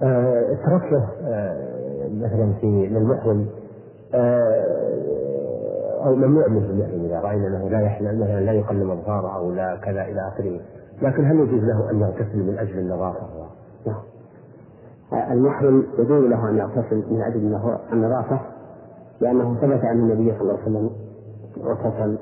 آه 0.03 0.57
تركه 0.67 1.09
آه 1.25 2.09
مثلا 2.09 2.53
في 2.61 2.67
للمحرم 2.67 3.47
آه 4.15 4.87
أو 6.07 6.15
ممنوع 6.15 6.49
منه 6.49 6.71
المحرم 6.71 7.05
إذا 7.05 7.21
رأينا 7.21 7.47
أنه 7.47 7.69
لا 7.69 7.81
يحلم 7.81 8.21
مثلا 8.21 8.41
لا 8.41 8.53
يقلم 8.53 8.91
اظفاره 8.91 9.37
أو 9.37 9.51
لا 9.51 9.77
كذا 9.77 10.03
إلى 10.03 10.29
آخره 10.29 10.61
لكن 11.03 11.25
هل 11.25 11.37
يجوز 11.37 11.65
له 11.65 11.91
أن 11.91 12.01
يغتسل 12.01 12.39
من 12.39 12.59
أجل 12.59 12.79
النظافه؟ 12.79 13.27
نعم. 13.87 14.03
المحرم 15.31 15.87
يجوز 15.99 16.25
له 16.25 16.49
أن 16.49 16.57
يغتسل 16.57 17.05
من 17.11 17.23
أجل 17.23 17.59
النظافه 17.93 18.41
لأنه 19.21 19.55
ثبت 19.55 19.85
عن 19.85 19.99
النبي 19.99 20.33
صلى 20.39 20.41
الله 20.41 20.53
عليه 20.53 20.63
وسلم 20.63 20.91
اغتسل 21.65 22.19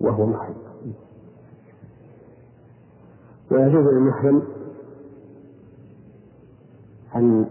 وهو 0.00 0.26
محرم 0.26 0.54
ويجوز 3.54 3.84
للمحرم 3.86 4.42
أن 7.16 7.46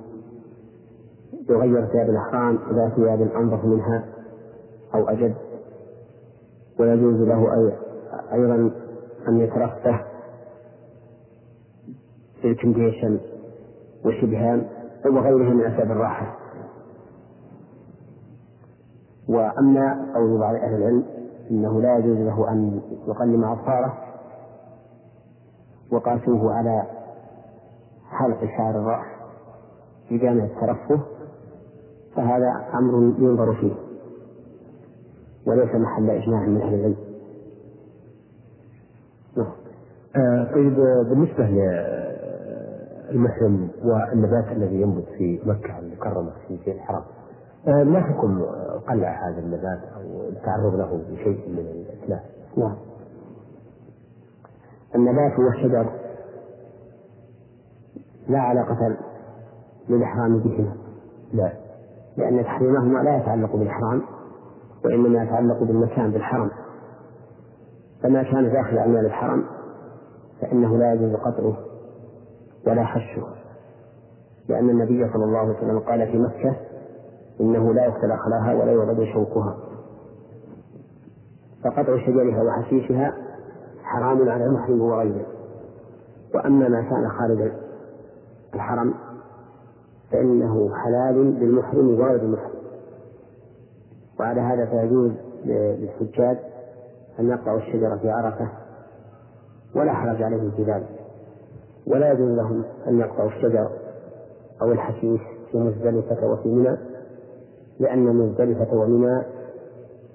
يغير 1.50 1.86
ثياب 1.86 2.10
الإحرام 2.10 2.58
إلى 2.72 2.92
ثياب 2.96 3.22
أنظف 3.22 3.66
منها 3.66 4.06
أو 4.96 5.10
أجد 5.10 5.36
ويجوز 6.80 7.16
له 7.16 7.54
أيضا 8.34 8.72
أن 9.28 9.40
يترفه 9.40 10.06
في 12.42 12.48
الكنديشن 12.48 13.20
وشبهان 14.06 14.68
وغيره 15.06 15.54
من 15.54 15.66
أسباب 15.66 15.92
الراحة. 15.92 16.36
وأما 19.30 20.14
قول 20.16 20.40
بعض 20.40 20.56
أهل 20.56 20.76
العلم 20.76 21.04
أنه 21.52 21.82
لا 21.82 21.98
يجوز 21.98 22.18
له 22.18 22.52
أن 22.52 22.82
يقلم 23.08 23.44
أظفاره 23.44 24.03
وقاسوه 25.94 26.54
على 26.54 26.84
حلق 28.10 28.40
شعر 28.58 28.80
الرأس 28.80 29.06
في 30.10 30.18
جامع 30.18 30.44
الترفه 30.44 31.00
فهذا 32.16 32.66
أمر 32.74 33.14
ينظر 33.20 33.54
فيه 33.56 33.74
وليس 35.48 35.76
محل 35.76 36.10
إجماع 36.10 36.46
من 36.46 36.62
أهل 36.62 36.74
العلم 36.74 36.96
نعم. 39.38 39.52
آه 40.16 40.44
طيب 40.54 40.76
بالنسبة 41.10 41.44
للمحرم 43.12 43.70
والنبات 43.84 44.52
الذي 44.52 44.82
ينبت 44.82 45.06
في 45.18 45.40
مكة 45.46 45.80
المكرمة 45.80 46.32
في 46.48 46.72
الحرم 46.72 47.04
آه 47.68 47.84
ما 47.84 48.02
حكم 48.02 48.42
قلع 48.90 49.30
هذا 49.30 49.40
النبات 49.40 49.80
أو 49.96 50.02
التعرض 50.30 50.76
له 50.76 51.02
بشيء 51.12 51.50
من 51.50 51.60
الإتلاف؟ 51.60 52.22
نعم 52.58 52.76
النبات 54.96 55.40
والشجر 55.40 55.90
لا 58.28 58.40
علاقة 58.40 58.98
للإحرام 59.90 60.40
بهما. 60.40 60.76
لا. 61.34 61.54
لأن 62.18 62.44
تحريمهما 62.44 63.00
لا 63.00 63.18
يتعلق 63.18 63.56
بالإحرام 63.56 64.02
وإنما 64.86 65.24
يتعلق 65.24 65.64
بالمكان 65.64 66.12
بالحرم 66.12 66.52
فما 68.04 68.24
كان 68.24 68.52
داخل 68.54 68.78
أعمال 68.78 69.06
الحرم 69.06 69.44
فإنه 70.42 70.78
لا 70.78 70.94
يجوز 70.94 71.16
قطعه 71.16 71.58
ولا 72.68 72.84
حشه 72.84 73.24
لأن 74.50 74.70
النبي 74.70 75.10
صلى 75.14 75.26
الله 75.26 75.38
عليه 75.38 75.58
وسلم 75.58 75.80
قال 75.80 76.12
في 76.12 76.18
مكة 76.18 76.56
إنه 77.42 77.74
لا 77.74 77.86
يقتل 77.86 78.18
خلاها 78.18 78.54
ولا 78.54 78.72
يعبد 78.72 79.04
شوكها. 79.14 79.58
فقطع 81.64 81.98
شجرها 82.06 82.44
وحشيشها 82.44 83.14
حرام 83.94 84.30
على 84.30 84.46
المحرم 84.46 84.82
وغيره 84.82 85.26
وأما 86.36 86.70
ما 86.70 86.82
كان 86.82 87.10
خارج 87.10 87.52
الحرم 88.54 88.94
فإنه 90.12 90.76
حلال 90.76 91.40
للمحرم 91.40 91.90
وغير 91.90 92.16
المحرم. 92.16 92.54
وعلى 94.20 94.42
هذا 94.42 94.66
فيجوز 94.66 95.12
للحجاج 95.46 96.38
أن 97.20 97.30
يقطعوا 97.30 97.58
الشجرة 97.58 97.96
في 97.96 98.10
عرفة 98.10 98.50
ولا 99.76 99.94
حرج 99.94 100.22
عليهم 100.24 100.52
في 100.52 100.64
ذلك. 100.64 100.90
ولا 101.88 102.12
يجوز 102.12 102.30
لهم 102.30 102.64
أن 102.88 103.00
يقطعوا 103.00 103.30
الشجر 103.30 103.70
أو 104.62 104.72
الحشيش 104.72 105.22
في 105.52 105.58
مزدلفة 105.58 106.28
وفي 106.28 106.50
منى 106.50 106.78
لأن 107.80 108.16
مزدلفة 108.16 108.76
ومنى 108.78 109.24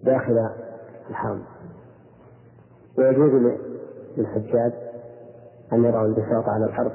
داخل 0.04 0.48
الحرم. 1.10 1.42
ويجوز 2.98 3.52
للحجاج 4.16 4.72
أن 5.72 5.84
يروا 5.84 6.06
البساط 6.06 6.48
على 6.48 6.64
الأرض 6.64 6.92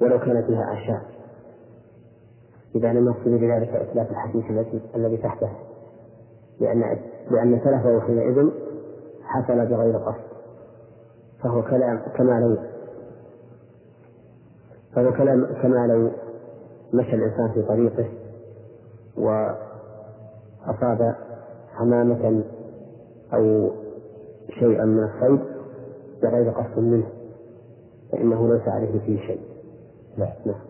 ولو 0.00 0.18
كان 0.18 0.46
فيها 0.46 0.62
أعشاب. 0.62 1.02
إذا 2.74 2.92
لم 2.92 3.06
يقصد 3.06 3.28
بذلك 3.28 3.68
إتلاف 3.68 4.10
الذي 4.50 4.80
الذي 4.94 5.16
تحته 5.16 5.50
لأن 6.60 6.98
لأن 7.30 7.60
تلفه 7.60 8.00
حينئذ 8.00 8.50
حصل 9.22 9.66
بغير 9.66 9.98
قصد. 9.98 10.26
فهو 11.42 11.62
كلام 11.62 11.98
كما 12.16 12.40
لو 12.40 12.56
فهو 14.94 15.12
كلام 15.12 15.46
كما 15.62 15.86
لو 15.86 16.10
مشى 16.92 17.14
الإنسان 17.14 17.52
في 17.54 17.62
طريقه 17.62 18.08
وأصاب 19.16 21.14
حمامة 21.74 22.44
أو 23.34 23.70
شيئا 24.58 24.84
من 24.84 25.02
الصيد 25.04 25.40
بغير 26.22 26.50
قصد 26.50 26.78
منه 26.78 27.06
فإنه 28.12 28.48
ليس 28.52 28.68
عليه 28.68 29.00
فيه 29.00 29.20
شيء. 29.26 29.40
نعم. 30.18 30.28
نعم. 30.46 30.60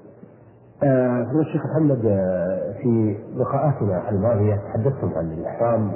آه 0.83 1.31
الشيخ 1.41 1.67
محمد 1.67 2.07
آه 2.07 2.73
في 2.83 3.17
لقاءاتنا 3.37 4.11
الماضية 4.11 4.55
تحدثتم 4.55 5.13
عن 5.17 5.33
الإحرام 5.33 5.93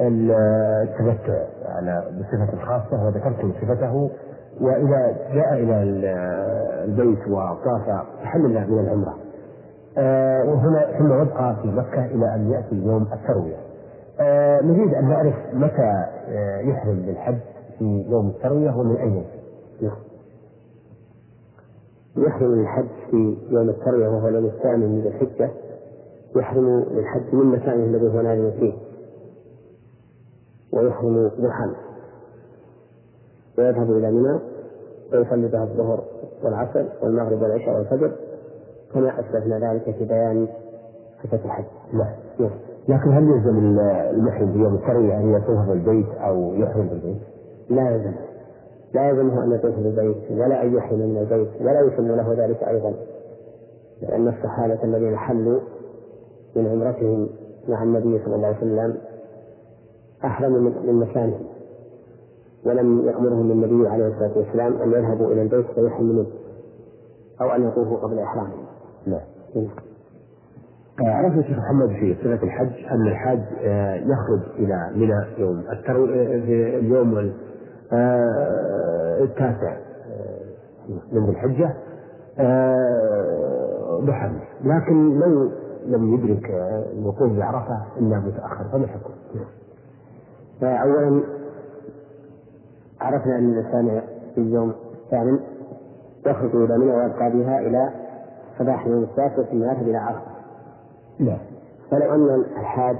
والتمتع 0.00 1.44
على 1.68 2.04
بصفة 2.20 2.58
خاصة 2.66 3.04
وذكرتم 3.06 3.52
صفته 3.52 4.10
وإذا 4.60 5.16
جاء 5.34 5.52
إلى 5.54 5.82
البيت 6.84 7.28
وطاف 7.28 8.04
تحلل 8.22 8.70
من 8.70 8.78
العمرة 8.78 9.14
آه 9.98 10.44
وهنا 10.44 10.98
ثم 10.98 11.22
يبقى 11.22 11.56
في 11.62 11.68
مكة 11.68 12.04
إلى 12.06 12.34
أن 12.34 12.50
يأتي 12.50 12.76
يوم 12.86 13.06
التروية 13.12 13.56
نريد 14.62 14.94
أن 14.94 15.08
نعرف 15.08 15.34
متى 15.52 16.06
آه 16.28 16.60
يحرم 16.60 17.02
بالحج 17.02 17.38
في 17.78 18.04
يوم 18.08 18.28
التروية 18.28 18.70
ومن 18.76 18.96
أي 18.96 19.24
يوم 19.80 19.96
يحرم 22.16 22.54
للحج 22.54 22.86
في 23.10 23.36
يوم 23.50 23.68
التروية 23.68 24.08
وهو 24.08 24.28
اليوم 24.28 24.46
الثامن 24.46 24.88
من 24.88 25.06
الحجة. 25.06 25.50
يحرم 26.36 26.84
للحج 26.90 27.34
من 27.34 27.46
مكانه 27.46 27.84
الذي 27.84 28.08
هو 28.08 28.20
نازل 28.20 28.52
فيه. 28.52 28.72
ويحرم 30.72 31.28
ضحى. 31.28 31.70
ويذهب 33.58 33.90
إلى 33.90 34.10
منى 34.10 34.40
ويصلي 35.12 35.48
بها 35.48 35.62
الظهر 35.62 36.04
والعصر 36.42 36.84
والمغرب 37.02 37.42
والعشاء 37.42 37.74
والفجر. 37.76 38.12
كما 38.94 39.20
أسلفنا 39.20 39.72
ذلك 39.72 39.96
في 39.96 40.04
بيان 40.04 40.48
صفة 41.24 41.44
الحج. 41.44 41.64
نعم. 41.92 42.50
لكن 42.88 43.10
هل 43.12 43.22
يلزم 43.24 43.58
المحرم 44.14 44.52
في 44.52 44.58
يوم 44.58 44.74
التروية 44.74 45.16
أن 45.18 45.32
يطوف 45.34 45.68
بالبيت 45.68 46.06
أو 46.14 46.54
يحرم 46.54 46.88
بالبيت؟ 46.88 47.18
لا 47.70 47.90
يلزم 47.90 48.12
لا 48.94 49.08
يلزمه 49.08 49.44
أن 49.44 49.52
يطوف 49.52 49.74
بالبيت 49.74 50.16
ولا 50.30 50.62
أن 50.62 50.74
يحرم 50.74 50.98
من 50.98 51.18
البيت 51.18 51.48
ولا 51.60 51.80
يسن 51.80 52.08
له 52.08 52.32
ذلك 52.44 52.62
أيضا 52.62 52.94
لأن 54.02 54.28
الصحابة 54.28 54.84
الذين 54.84 55.16
حلوا 55.16 55.60
من 56.56 56.66
عمرتهم 56.66 57.28
مع 57.68 57.82
النبي 57.82 58.24
صلى 58.24 58.34
الله 58.34 58.46
عليه 58.46 58.56
وسلم 58.56 58.96
أحرموا 60.24 60.58
من 60.58 60.94
مكانهم 60.94 61.46
ولم 62.66 63.06
يأمرهم 63.06 63.50
النبي 63.50 63.88
عليه 63.88 64.06
الصلاة 64.06 64.38
والسلام 64.38 64.76
أن 64.82 64.92
يذهبوا 64.92 65.32
إلى 65.32 65.42
البيت 65.42 65.66
فيحملون 65.66 66.26
أو 67.40 67.50
أن 67.50 67.68
يطوفوا 67.68 67.96
قبل 67.96 68.18
إحرامهم. 68.18 68.64
نعم. 69.06 69.66
عرفنا 71.00 71.42
شيخ 71.42 71.58
محمد 71.58 71.88
في 71.88 72.14
صفة 72.14 72.42
الحج 72.46 72.84
أن 72.92 73.06
الحاج 73.06 73.40
آه، 73.64 73.94
يخرج 73.94 74.40
إلى 74.58 74.90
منى 74.94 75.24
يوم 75.38 75.64
الترو... 75.72 76.04
آه، 76.04 76.40
في 76.40 76.78
اليوم 76.78 77.32
آه، 77.92 79.18
التاسع 79.24 79.76
من 81.12 81.24
ذي 81.26 81.30
الحجة 81.30 81.74
بحمل 84.06 84.40
لكن 84.64 85.18
لو 85.18 85.50
لم 85.86 86.14
يدرك 86.14 86.50
الوقوف 86.98 87.32
بعرفة 87.32 87.82
إلا 88.00 88.18
متأخر 88.18 88.64
فما 88.72 88.84
الحكم؟ 88.84 89.10
فأولا 90.60 91.22
عرفنا 93.00 93.38
أن 93.38 93.50
الإنسان 93.52 94.02
في 94.34 94.40
اليوم 94.40 94.72
الثامن 95.04 95.38
يخرج 96.26 96.54
إلى 96.54 96.78
منى 96.78 96.90
ويبقى 96.92 97.30
بها 97.30 97.58
إلى 97.58 97.90
صباح 98.58 98.86
يوم 98.86 99.02
التاسع 99.02 99.42
ثم 99.50 99.62
يذهب 99.62 99.82
إلى 99.82 99.96
عرفة. 99.96 100.35
نعم. 101.18 101.38
فلو 101.90 102.14
أن 102.14 102.44
الحاج 102.56 102.96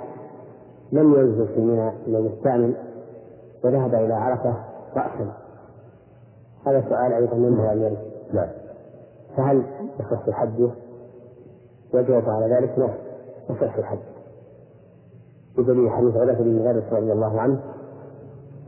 لم 0.92 1.14
ينزل 1.14 1.48
في 1.48 1.60
منى 1.60 1.92
اليوم 2.06 2.26
الثامن 2.26 2.74
وذهب 3.64 3.94
إلى 3.94 4.14
عرفة 4.14 4.54
رأسا 4.96 5.32
هذا 6.66 6.84
سؤال 6.88 7.12
أيضا 7.12 7.36
ينبغي 7.36 7.72
أن 7.72 7.82
يرد. 7.82 7.98
نعم. 8.32 8.48
فهل 9.36 9.62
يصح 10.00 10.30
حجه؟ 10.30 10.70
والجواب 11.94 12.28
على 12.28 12.54
ذلك 12.54 12.78
لا 12.78 12.90
يصح 13.50 13.76
الحج. 13.76 13.98
بدليل 15.58 15.90
حديث 15.90 16.16
عبادة 16.16 16.44
بن 16.44 16.64
مالك 16.64 16.92
رضي 16.92 17.12
الله 17.12 17.40
عنه 17.40 17.60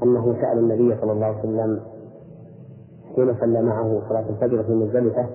أنه 0.02 0.34
سأل 0.40 0.58
النبي 0.58 1.00
صلى 1.00 1.12
الله 1.12 1.26
عليه 1.26 1.38
وسلم 1.38 1.80
حين 3.16 3.34
صلى 3.40 3.62
معه 3.62 4.02
صلاة 4.08 4.24
الفجر 4.28 4.62
في 4.62 4.72
مزدلفة 4.72 5.26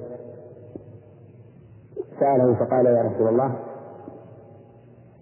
سأله 2.20 2.54
فقال 2.54 2.86
يا 2.86 3.02
رسول 3.02 3.28
الله 3.28 3.56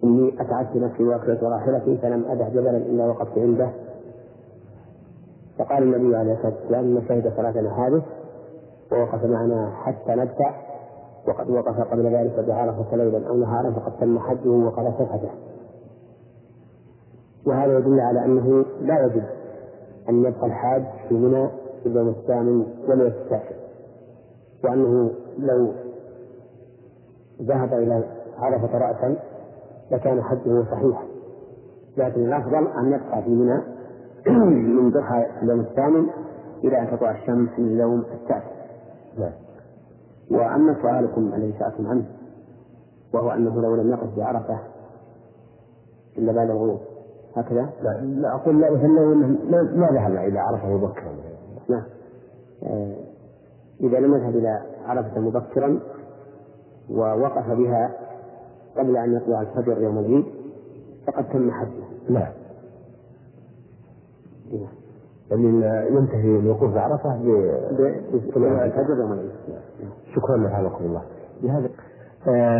إني 0.04 0.34
أتعبت 0.40 0.76
نفسي 0.76 1.04
وأكلت 1.04 1.42
راحلتي 1.42 1.96
فلم 1.96 2.24
أدع 2.30 2.48
جبلا 2.48 2.76
إلا 2.76 3.06
وقفت 3.06 3.38
عنده. 3.38 3.70
فقال 5.58 5.82
النبي 5.82 6.16
عليه 6.16 6.32
الصلاة 6.32 6.54
والسلام 6.60 6.96
إن 6.96 7.02
شهد 7.08 7.32
صلاتنا 7.36 7.86
هذه؟ 7.86 8.02
ووقف 8.92 9.24
معنا 9.24 9.70
حتى 9.84 10.14
نبتع 10.14 10.54
وقد 11.28 11.50
وقف 11.50 11.80
قبل 11.80 12.14
ذلك 12.14 12.44
بعرفة 12.48 12.96
ليلا 12.96 13.28
أو 13.28 13.36
نهارا 13.36 13.70
فقد 13.70 13.92
تم 14.00 14.18
حجه 14.18 14.48
وقضى 14.48 14.92
صفحته 14.98 15.30
وهذا 17.46 17.78
يدل 17.78 18.00
على 18.00 18.24
أنه 18.24 18.64
لا 18.80 19.04
يجب 19.06 19.22
أن 20.08 20.24
يبقى 20.24 20.46
الحاج 20.46 20.82
في 21.08 21.14
منى 21.14 21.48
في 21.82 21.88
اليوم 21.88 22.08
الثامن 22.08 22.66
ولا 22.88 23.06
التاسع. 23.06 23.56
وأنه 24.64 25.10
لو 25.38 25.72
ذهب 27.42 27.72
إلى 27.72 28.04
عرفة 28.38 28.78
رأسا 28.78 29.16
لكان 29.92 30.22
حجه 30.22 30.64
صحيحا 30.70 31.04
لكن 31.96 32.20
الأفضل 32.20 32.66
أن 32.66 32.92
يبقى 32.92 33.22
في 33.22 33.30
منى 33.30 33.62
من 34.80 34.90
ضحى 34.90 35.26
اليوم 35.42 35.60
الثامن 35.60 36.06
إلى 36.64 36.80
أن 36.80 36.90
تطلع 36.90 37.10
الشمس 37.10 37.50
من 37.58 37.66
اليوم 37.66 38.00
التاسع 38.00 38.52
نعم. 39.18 39.32
وأما 40.30 40.76
سؤالكم 40.82 41.34
الذي 41.34 41.54
سألتم 41.58 41.86
عنه 41.86 42.04
وهو 43.14 43.30
أنه 43.30 43.62
لو 43.62 43.74
لم 43.74 43.90
يقف 43.90 44.16
بعرفة 44.16 44.58
إلا 46.18 46.32
بعد 46.32 46.50
الغروب 46.50 46.80
هكذا؟ 47.36 47.70
لا, 47.82 48.00
لا 48.00 48.34
أقول 48.34 48.60
لا 48.60 48.70
مثلا 48.70 48.88
ما, 49.76 49.88
ذهب 49.92 50.16
إلى 50.16 50.38
عرفة 50.38 50.68
مبكرا 50.68 51.12
نعم 51.68 51.82
آه 52.62 52.96
إذا 53.80 53.98
لم 53.98 54.14
يذهب 54.14 54.36
إلى 54.36 54.62
عرفة 54.86 55.20
مبكرا 55.20 55.80
ووقف 56.90 57.50
بها 57.50 57.90
قبل 58.76 58.96
أن 58.96 59.16
يطلع 59.16 59.40
الفجر 59.42 59.82
يوم 59.82 59.98
العيد 59.98 60.24
فقد 61.06 61.28
تم 61.28 61.50
حجه. 61.50 61.84
نعم. 62.10 62.32
يعني 65.30 65.44
ينتهي 65.96 66.38
الوقوف 66.38 66.74
بعرفة 66.74 67.16
بالفجر 67.22 68.98
يوم 69.00 69.12
العيد. 69.12 69.30
شكرا 70.14 70.36
لك 70.36 70.80
الله. 70.80 71.02
بهذا 71.42 71.70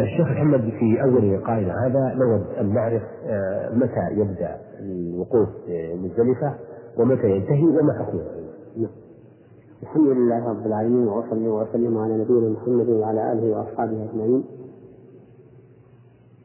الشيخ 0.03 0.27
آه، 0.27 0.33
محمد 0.33 0.61
في 0.61 1.03
أول 1.03 1.35
لقائنا 1.35 1.87
هذا 1.87 2.15
نود 2.15 2.47
أن 2.61 2.75
نعرف 2.75 3.03
آه، 3.27 3.75
متى 3.75 4.11
يبدأ 4.11 4.57
الوقوف 4.81 5.49
مزدلفه 5.95 6.55
ومتى 6.99 7.31
ينتهي 7.31 7.65
وما 7.67 7.93
حكمه. 7.93 8.23
الحمد 9.83 10.07
لله 10.07 10.49
رب 10.49 10.67
العالمين 10.67 11.09
وأصلي 11.09 11.49
وأسلم 11.49 11.99
على 11.99 12.17
نبينا 12.19 12.49
محمد 12.49 12.89
وعلى 12.89 13.33
آله 13.33 13.57
وأصحابه 13.57 14.09
أجمعين. 14.11 14.45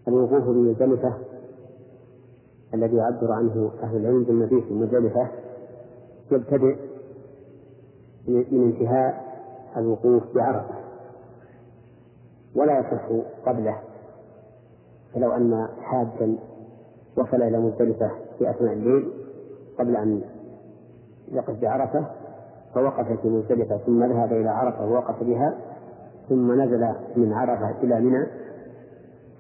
الوقوف 0.08 0.44
بمزدلفه 0.44 1.14
الذي 2.74 2.96
يعبر 2.96 3.32
عنه 3.32 3.72
أهل 3.84 3.98
العلم 3.98 4.24
بالمبيت 4.24 4.64
بمزدلفه 4.70 5.28
يبتدئ 6.32 6.76
من 8.28 8.64
انتهاء 8.64 9.28
الوقوف 9.78 10.24
بعرفة. 10.36 10.76
ولا 12.56 12.80
يصح 12.80 13.10
قبله 13.46 13.78
فلو 15.14 15.32
أن 15.32 15.68
حاجا 15.82 16.38
وصل 17.18 17.42
إلى 17.42 17.60
مزدلفة 17.60 18.12
في 18.40 18.50
أثناء 18.50 18.74
الليل 18.74 19.12
قبل 19.80 19.96
أن 19.96 20.22
يقف 21.32 21.62
بعرفة 21.62 22.06
فوقف 22.74 23.22
في 23.22 23.30
مزدلفة 23.30 23.78
ثم 23.78 24.04
ذهب 24.04 24.34
إلى 24.34 24.50
عرفة 24.50 24.86
ووقف 24.86 25.24
بها 25.24 25.58
ثم 26.30 26.62
نزل 26.62 26.88
من 27.16 27.34
عرفة 27.34 27.84
إلى 27.84 28.00
منى 28.00 28.28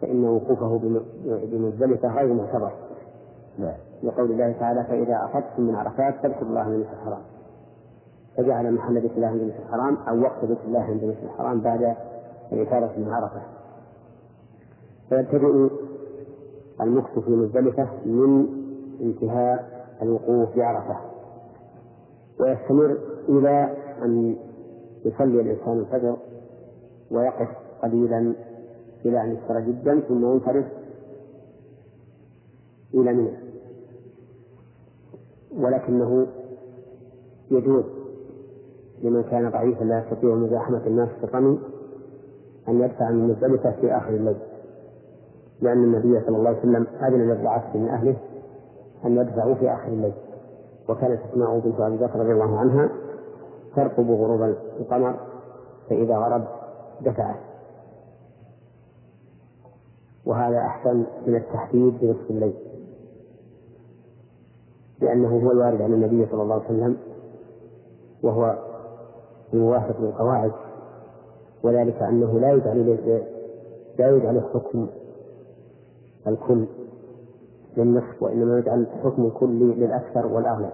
فإن 0.01 0.25
وقوفه 0.25 0.79
بمزدلفة 1.25 2.15
غير 2.15 2.33
معتبر. 2.33 2.71
نعم. 3.59 3.73
لقول 4.03 4.31
الله 4.31 4.51
تعالى 4.59 4.83
فإذا 4.83 5.25
أفضتم 5.25 5.63
من 5.63 5.75
عرفات 5.75 6.15
فاذكروا 6.15 6.49
الله 6.49 6.61
عند 6.61 6.85
الحرام. 6.93 7.21
فجعل 8.37 8.73
محل 8.73 8.99
بيت 9.01 9.11
الله 9.11 9.27
عند 9.27 9.41
الحرام 9.41 9.97
أو 10.09 10.21
وقت 10.21 10.45
بيت 10.45 10.57
الله 10.67 10.79
عند 10.81 11.03
الحرام 11.23 11.61
بعد 11.61 11.95
الإفادة 12.51 12.89
من 12.97 13.09
عرفة 13.13 13.41
فيبتدئ 15.09 15.69
المكث 16.81 17.19
في 17.19 17.31
مزدلفة 17.31 17.87
من 18.05 18.47
انتهاء 19.01 19.65
الوقوف 20.01 20.57
بعرفة 20.57 20.95
ويستمر 22.39 22.97
إلى 23.29 23.73
أن 24.03 24.35
يصلي 25.05 25.41
الإنسان 25.41 25.79
الفجر 25.79 26.17
ويقف 27.11 27.47
قليلا 27.83 28.33
إلى 29.05 29.21
أن 29.23 29.33
يكثر 29.33 29.59
جدا 29.59 29.99
ثم 29.99 30.25
ينصرف 30.33 30.65
إلى 32.93 33.13
منى. 33.13 33.37
ولكنه 35.57 36.27
يجوز 37.51 37.83
لمن 39.03 39.23
كان 39.23 39.49
ضعيفا 39.49 39.83
لا 39.83 39.99
يستطيع 39.99 40.35
مزاحمة 40.35 40.81
الناس 40.87 41.09
في 41.09 41.23
الرمي 41.23 41.59
أن 42.67 42.81
يدفع 42.81 43.11
من 43.11 43.27
مزدلفة 43.27 43.71
في 43.71 43.97
آخر 43.97 44.09
الليل. 44.09 44.37
لأن 45.61 45.83
النبي 45.83 46.21
صلى 46.25 46.37
الله 46.37 46.49
عليه 46.49 46.59
وسلم 46.59 46.87
أذن 47.01 47.29
للضعاف 47.29 47.75
من 47.75 47.87
أهله 47.87 48.15
أن 49.05 49.17
يدفعوا 49.17 49.55
في 49.55 49.73
آخر 49.73 49.87
الليل. 49.87 50.13
وكانت 50.89 51.19
أسماء 51.31 51.59
بنت 51.59 51.79
أبي 51.79 51.97
بكر 51.97 52.19
رضي 52.19 52.31
الله 52.31 52.59
عنها 52.59 52.89
ترقب 53.75 54.11
غروب 54.11 54.55
القمر 54.79 55.15
فإذا 55.89 56.17
غرب 56.17 56.47
دفعت 57.01 57.35
وهذا 60.27 60.57
أحسن 60.57 61.03
من 61.27 61.35
التحديد 61.35 61.93
بنصف 62.01 62.29
الليل. 62.29 62.53
لأنه 65.01 65.27
هو 65.45 65.51
الوارد 65.51 65.81
عن 65.81 65.93
النبي 65.93 66.25
صلى 66.31 66.41
الله 66.41 66.55
عليه 66.55 66.65
وسلم 66.65 66.97
وهو 68.23 68.57
الموافق 69.53 70.01
للقواعد 70.01 70.51
وذلك 71.63 72.01
أنه 72.01 72.39
لا 72.39 72.51
يجعل 72.51 72.97
لا 73.99 74.09
يجعل 74.09 74.41
حكم 74.53 74.87
الكل 76.27 76.65
للنصف 77.77 78.23
وإنما 78.23 78.57
يجعل 78.59 78.87
حكم 79.03 79.25
الكل 79.25 79.59
للأكثر 79.59 80.27
والأغلب. 80.27 80.71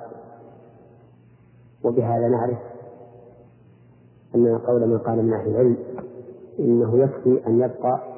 وبهذا 1.83 2.27
نعرف 2.27 2.57
أن 4.35 4.57
قول 4.57 4.87
من 4.87 4.97
قال 4.97 5.25
من 5.25 5.33
أهل 5.33 5.49
العلم 5.49 5.77
إنه 6.59 6.97
يكفي 7.03 7.47
أن 7.47 7.59
يبقى 7.61 8.12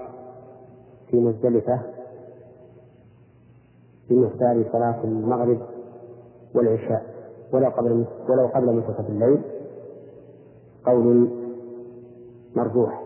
في 1.08 1.20
مزدلفة 1.20 1.82
بمقدار 4.10 4.66
صلاة 4.72 5.04
المغرب 5.04 5.62
والعشاء 6.56 7.06
ولو 7.54 7.70
قبل 7.70 8.06
ولو 8.30 8.48
قبل 8.48 8.74
منتصف 8.74 9.10
الليل. 9.10 9.42
قول 10.86 11.30
مرجوح. 12.56 13.04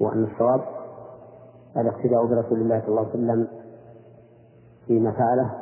وأن 0.00 0.24
الصواب 0.24 0.60
الاقتداء 1.76 2.26
برسول 2.26 2.60
الله 2.60 2.80
صلى 2.80 2.88
الله 2.88 3.00
عليه 3.00 3.10
وسلم 3.10 3.48
فيما 4.86 5.12
فعله 5.12 5.54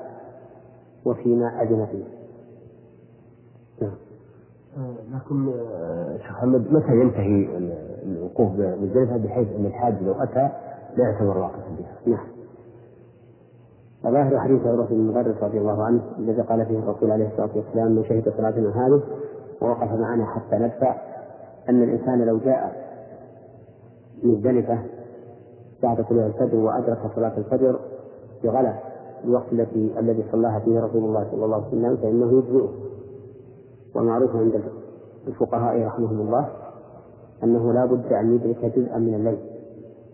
وفيما 1.04 1.62
أذن 1.62 1.86
فيه. 1.86 2.17
لكن 5.14 5.48
آه، 5.48 6.16
شيخ 6.16 6.30
محمد 6.30 6.72
متى 6.72 6.92
ينتهي 6.92 7.48
الوقوف 8.02 8.52
بمزدلفة 8.52 9.16
بحيث 9.16 9.48
أن 9.58 9.66
الحاج 9.66 10.02
لو 10.02 10.12
أتى 10.12 10.48
لا 10.96 11.04
يعتبر 11.04 11.38
واقفا 11.38 11.76
بها؟ 11.78 12.14
نعم. 12.16 12.26
وظاهر 14.04 14.38
حديث 14.40 14.66
عروة 14.66 14.86
بن 14.86 15.00
مدرس 15.00 15.42
رضي 15.42 15.58
الله 15.58 15.84
عنه 15.84 16.00
الذي 16.18 16.42
قال 16.42 16.66
فيه 16.66 16.78
الرسول 16.78 17.10
عليه 17.10 17.28
الصلاة 17.28 17.50
والسلام 17.56 17.92
من 17.92 18.04
شهد 18.04 18.32
صلاتنا 18.36 18.86
هذه 18.86 19.02
ووقف 19.60 19.92
معنا 19.92 20.26
حتى 20.26 20.56
ندفع 20.56 20.96
أن 21.68 21.82
الإنسان 21.82 22.26
لو 22.26 22.38
جاء 22.38 22.88
مزدلفة 24.22 24.78
بعد 25.82 26.04
طلوع 26.04 26.26
الفجر 26.26 26.56
وأدرك 26.56 26.98
صلاة 27.16 27.38
الفجر 27.38 27.78
بغلس 28.44 28.76
الوقت 29.24 29.52
التي 29.52 29.94
الذي 29.98 30.24
صلاها 30.32 30.58
فيه 30.58 30.80
رسول 30.80 31.04
الله 31.04 31.26
صلى 31.30 31.44
الله 31.44 31.56
عليه 31.56 31.66
وسلم 31.66 31.96
فإنه 31.96 32.38
يجزئه 32.38 32.68
ومعروف 33.94 34.36
عند 34.36 34.62
الفقهاء 35.28 35.86
رحمهم 35.86 36.20
الله 36.20 36.48
أنه 37.44 37.72
لا 37.72 37.84
بد 37.84 38.12
أن 38.12 38.34
يدرك 38.34 38.64
جزءا 38.76 38.98
من 38.98 39.14
الليل 39.14 39.38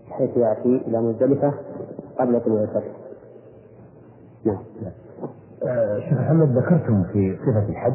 بحيث 0.09 0.37
يأتي 0.37 0.83
إلى 0.87 1.01
مزدلفة 1.01 1.53
قبل 2.19 2.41
طلوع 2.41 2.63
الفجر 2.63 2.93
نعم 4.45 4.59
آه 5.63 5.99
شيخ 6.01 6.19
محمد 6.21 6.59
ذكرتم 6.59 7.03
في 7.13 7.37
صفة 7.37 7.69
الحج 7.69 7.95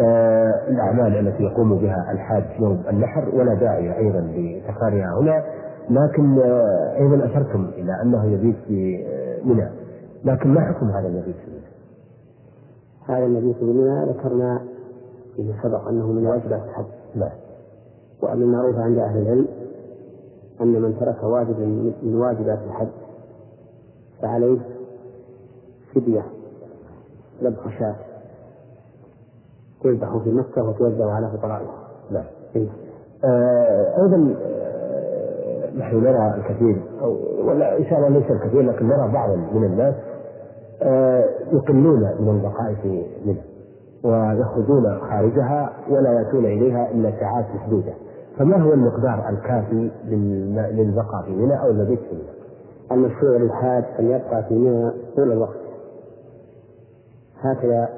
آه 0.00 0.68
الأعمال 0.68 1.28
التي 1.28 1.42
يقوم 1.42 1.78
بها 1.78 2.12
الحاج 2.12 2.44
يوم 2.60 2.82
النحر 2.90 3.28
ولا 3.34 3.54
داعي 3.54 3.98
أيضا 3.98 4.20
لتكرارها 4.20 5.20
هنا 5.20 5.44
لكن 5.90 6.38
آه 6.38 6.96
أيضا 6.96 7.26
أشرتم 7.26 7.64
إلى 7.64 8.02
أنه 8.02 8.24
يبيت 8.24 8.56
في 8.68 9.06
آه، 9.06 9.46
منى 9.48 9.68
لكن 10.24 10.48
ما 10.54 10.60
حكم 10.60 10.86
هذا 10.86 11.08
المبيت 11.08 11.36
في 11.36 11.50
منى؟ 11.50 11.64
هذا 13.08 13.26
المبيت 13.26 13.56
في 13.56 13.64
منى 13.64 14.04
ذكرنا 14.12 14.62
فيما 15.36 15.54
سبق 15.62 15.88
أنه 15.88 16.06
من 16.12 16.26
واجبات 16.26 16.62
الحج 16.68 16.84
نعم 17.14 17.30
وأن 18.22 18.42
المعروف 18.42 18.76
عند 18.76 18.98
أهل 18.98 19.22
العلم 19.22 19.46
أن 20.60 20.82
من 20.82 20.98
ترك 21.00 21.22
واجبا 21.22 21.66
من 22.02 22.14
واجبات 22.14 22.58
الحج 22.66 22.88
فعليه 24.22 24.58
فدية 25.94 26.24
ذبح 27.42 27.78
شاة 27.78 27.96
تذبح 29.82 30.16
في 30.24 30.30
مكة 30.30 30.62
وتوزع 30.68 31.10
على 31.12 31.30
فقرائها. 31.38 31.88
نعم. 32.10 32.24
إيه. 32.56 32.68
آه 33.24 34.02
أيضا 34.02 34.34
آه 34.42 35.70
نحن 35.76 35.96
نرى 35.96 36.34
الكثير 36.36 36.82
أو 37.02 37.16
ولا 37.48 37.78
إن 37.78 37.84
شاء 37.84 37.98
الله 37.98 38.08
ليس 38.08 38.30
الكثير 38.30 38.62
لكن 38.62 38.88
نرى 38.88 39.12
بعضا 39.12 39.36
من 39.36 39.64
الناس 39.64 39.94
آه 40.82 41.24
يقلون 41.52 42.00
من 42.20 42.28
البقاء 42.28 42.74
في 42.82 43.06
منى 43.26 43.53
ويخرجون 44.04 44.98
خارجها 45.00 45.72
ولا 45.90 46.12
يأتون 46.12 46.44
إليها 46.44 46.90
إلا 46.90 47.10
ساعات 47.20 47.44
محدودة. 47.54 47.92
فما 48.38 48.56
هو 48.62 48.72
المقدار 48.72 49.28
الكافي 49.28 49.90
للبقاء 50.72 51.22
في 51.24 51.30
منى 51.30 51.60
أو 51.60 51.70
المبيت 51.70 52.00
في 52.00 52.14
منى؟ 52.14 52.34
المشروع 52.92 53.36
للحاج 53.36 53.84
أن 53.98 54.06
يبقى 54.06 54.44
في 54.48 54.54
منى 54.54 54.90
طول 55.16 55.32
الوقت. 55.32 55.56
هكذا 57.40 57.88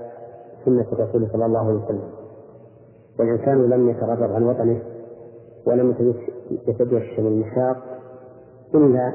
سنة 0.65 0.87
الرسول 0.93 1.29
صلى 1.33 1.47
الله 1.47 1.59
عليه 1.67 1.79
وسلم. 1.85 2.09
والإنسان 3.19 3.71
لم 3.71 3.89
يتغرب 3.89 4.33
عن 4.33 4.43
وطنه 4.43 4.79
ولم 5.67 5.95
يتجشم 6.69 7.27
المشاق 7.27 7.77
إلا 8.75 9.13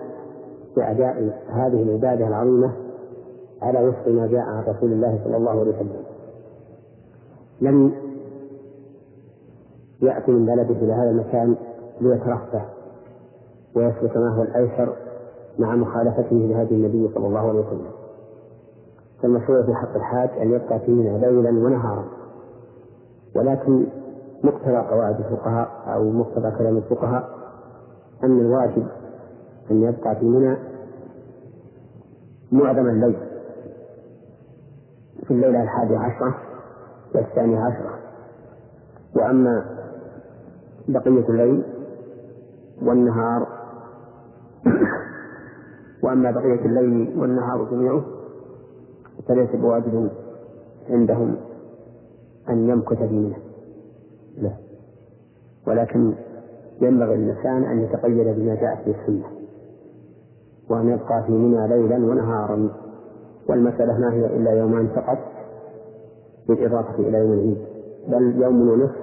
بأداء 0.75 1.39
هذه 1.49 1.83
العبادة 1.83 2.27
العظيمة 2.27 2.71
على 3.61 3.87
وفق 3.87 4.07
ما 4.07 4.27
جاء 4.27 4.41
عن 4.41 4.63
رسول 4.63 4.91
الله 4.91 5.19
صلى 5.23 5.37
الله 5.37 5.51
عليه 5.51 5.61
وسلم. 5.61 6.10
لم 7.61 7.91
يأتي 10.01 10.31
من 10.31 10.45
بلده 10.45 10.75
إلى 10.75 10.93
هذا 10.93 11.09
المكان 11.09 11.55
ليترفه 12.01 12.65
ويسلك 13.75 14.17
ما 14.17 14.35
هو 14.37 14.43
الأيسر 14.43 14.95
مع 15.59 15.75
مخالفته 15.75 16.35
لهدي 16.35 16.75
النبي 16.75 17.09
صلى 17.15 17.27
الله 17.27 17.49
عليه 17.49 17.59
وسلم. 17.59 17.91
فالمشروع 19.21 19.63
في 19.65 19.73
حق 19.73 19.95
الحاج 19.95 20.29
أن 20.41 20.51
يبقى 20.51 20.79
في 20.79 20.91
منى 20.91 21.17
ليلا 21.19 21.49
ونهارا. 21.49 22.05
ولكن 23.35 23.85
مقتضى 24.43 24.77
قواعد 24.77 25.15
الفقهاء 25.19 25.69
أو 25.93 26.09
مقتضى 26.09 26.51
كلام 26.57 26.77
الفقهاء 26.77 27.29
أن 28.23 28.39
الواجب 28.39 28.87
أن 29.71 29.83
يبقى 29.83 30.15
في 30.15 30.25
منى 30.25 30.57
معظم 32.51 32.87
الليل. 32.89 33.15
في 35.27 35.31
الليلة 35.33 35.63
الحادية 35.63 35.97
عشرة 35.97 36.35
والثانية 37.15 37.59
عشرة 37.59 37.99
وأما 39.15 39.65
بقية 40.87 41.29
الليل 41.29 41.63
والنهار 42.81 43.47
وأما 46.03 46.31
بقية 46.31 46.65
الليل 46.65 47.19
والنهار 47.19 47.63
جميعه 47.71 48.01
فليس 49.27 49.55
بواجب 49.55 50.09
عندهم 50.89 51.35
أن 52.49 52.69
يمكث 52.69 52.97
في 52.97 53.13
منى 53.13 53.35
لا. 54.37 54.51
ولكن 55.67 56.13
ينبغي 56.81 57.15
للإنسان 57.15 57.63
أن 57.63 57.81
يتقيد 57.81 58.27
بما 58.39 58.55
جاءت 58.55 58.85
به 58.87 58.95
السنة 59.01 59.25
وأن 60.69 60.89
يبقى 60.89 61.23
في 61.27 61.31
منى 61.31 61.67
ليلا 61.67 61.95
ونهارا 61.95 62.69
والمسألة 63.49 63.97
ما 63.99 64.13
هي 64.13 64.25
إلا 64.37 64.51
يومان 64.51 64.87
فقط 64.87 65.17
بالإضافة 66.55 66.99
إلى 66.99 67.17
يوم 67.17 67.31
العيد 67.33 67.57
بل 68.07 68.41
يوم 68.41 68.69
ونصف 68.69 68.95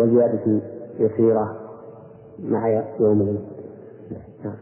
وزيادة 0.00 0.60
يسيرة 0.98 1.56
مع 2.44 2.68
يوم 3.00 3.20
العيد 3.20 3.40
نعم. 4.44 4.54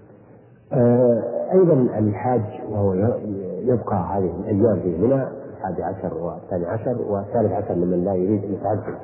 آه 0.72 1.22
أيضا 1.52 1.72
الحاج 1.98 2.42
وهو 2.70 2.94
يبقى 3.64 3.96
هذه 3.96 4.30
الأيام 4.40 4.80
في 4.80 4.98
منى 4.98 5.24
الحادي 5.52 5.82
عشر 5.82 6.14
والثاني 6.14 6.66
عشر 6.66 6.96
والثالث 7.08 7.52
عشر 7.52 7.74
لمن 7.74 8.04
لا 8.04 8.14
يريد 8.14 8.44
أن 8.44 8.52
يتعجل 8.54 8.94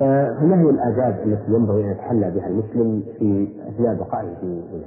فما 0.00 0.60
هي 0.60 0.70
الآداب 0.70 1.22
التي 1.26 1.52
ينبغي 1.52 1.84
أن 1.84 1.90
يتحلى 1.90 2.30
بها 2.30 2.46
المسلم 2.46 3.02
في 3.18 3.48
أثناء 3.68 3.94
بقائه 3.94 4.34
في 4.40 4.46
منى؟ 4.46 4.86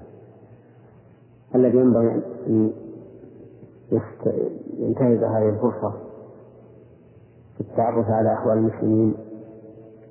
الذي 1.56 1.78
ينبغي 1.78 2.22
أن 2.48 2.72
ينتهز 4.80 5.24
هذه 5.24 5.50
الفرصة 5.50 5.94
التعرف 7.60 8.06
على 8.10 8.34
أحوال 8.34 8.58
المسلمين 8.58 9.14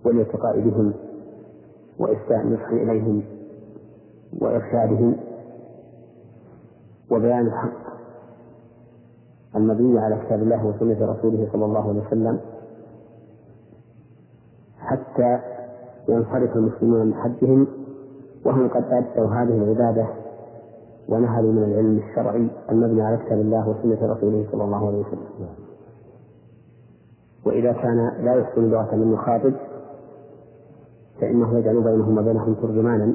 والالتقاء 0.05 0.61
بهم 0.61 0.95
وإساءة 1.99 2.41
النصح 2.43 2.69
إليهم 2.69 3.23
وإرشادهم 4.41 5.17
وبيان 7.11 7.47
الحق. 7.47 7.87
المبني 9.57 9.99
على 9.99 10.17
كتاب 10.27 10.43
الله 10.43 10.67
وسنة 10.67 11.07
رسوله 11.13 11.49
صلى 11.53 11.65
الله 11.65 11.89
عليه 11.89 12.01
وسلم 12.07 12.41
حتى 14.79 15.39
ينصرف 16.09 16.57
المسلمون 16.57 17.07
من 17.07 17.15
حجهم 17.15 17.67
وهم 18.47 18.69
قد 18.69 18.85
أدوا 18.85 19.27
هذه 19.27 19.57
العبادة 19.63 20.07
ونهلوا 21.09 21.53
من 21.53 21.63
العلم 21.63 21.99
الشرعي 22.09 22.49
المبني 22.71 23.03
على 23.03 23.17
كتاب 23.17 23.39
الله 23.41 23.69
وسنة 23.69 24.13
رسوله 24.13 24.47
صلى 24.53 24.65
الله 24.65 24.87
عليه 24.87 24.99
وسلم. 24.99 25.49
وإذا 27.47 27.73
كان 27.73 28.13
لا 28.25 28.35
يحسن 28.35 28.71
لغة 28.71 28.95
من 28.95 29.13
يخاطب 29.13 29.55
فإنه 31.21 31.59
يجعل 31.59 31.83
بينهم 31.83 32.19
وبينهم 32.19 32.55
ترجمانا 32.55 33.15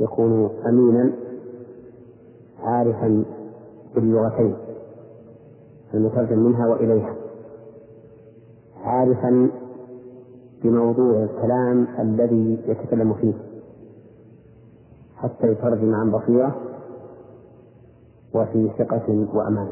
يكون 0.00 0.50
أمينا 0.66 1.12
عارفا 2.62 3.24
باللغتين 3.94 4.56
المترجم 5.94 6.38
منها 6.38 6.66
وإليها. 6.66 7.14
عارفا 8.84 9.50
بموضوع 10.62 11.22
الكلام 11.22 11.86
الذي 11.98 12.58
يتكلم 12.66 13.14
فيه 13.14 13.34
حتى 15.16 15.46
يترجم 15.52 15.94
عن 15.94 16.10
بصيرة 16.10 16.56
وفي 18.34 18.70
ثقة 18.78 19.26
وأمان. 19.34 19.68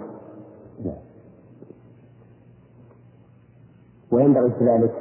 وينبغي 4.13 4.51
في 4.51 4.65
ذلك 4.65 4.95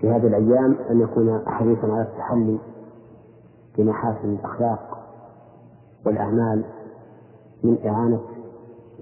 في 0.00 0.10
هذه 0.10 0.26
الأيام 0.26 0.76
أن 0.90 1.00
يكون 1.00 1.42
حريصا 1.46 1.86
على 1.92 2.02
التحلي 2.02 2.58
بمحاسن 3.78 4.28
الأخلاق 4.34 4.98
والأعمال 6.06 6.64
من 7.64 7.78
إعانة 7.86 8.20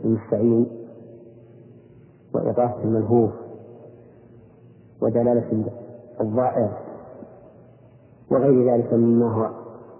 المستعين 0.04 0.66
وإغاثة 2.34 2.82
الملهوف 2.84 3.30
ودلالة 5.02 5.64
الضائع 6.20 6.78
وغير 8.30 8.72
ذلك 8.74 8.92
مما 8.94 9.32
هو 9.32 9.50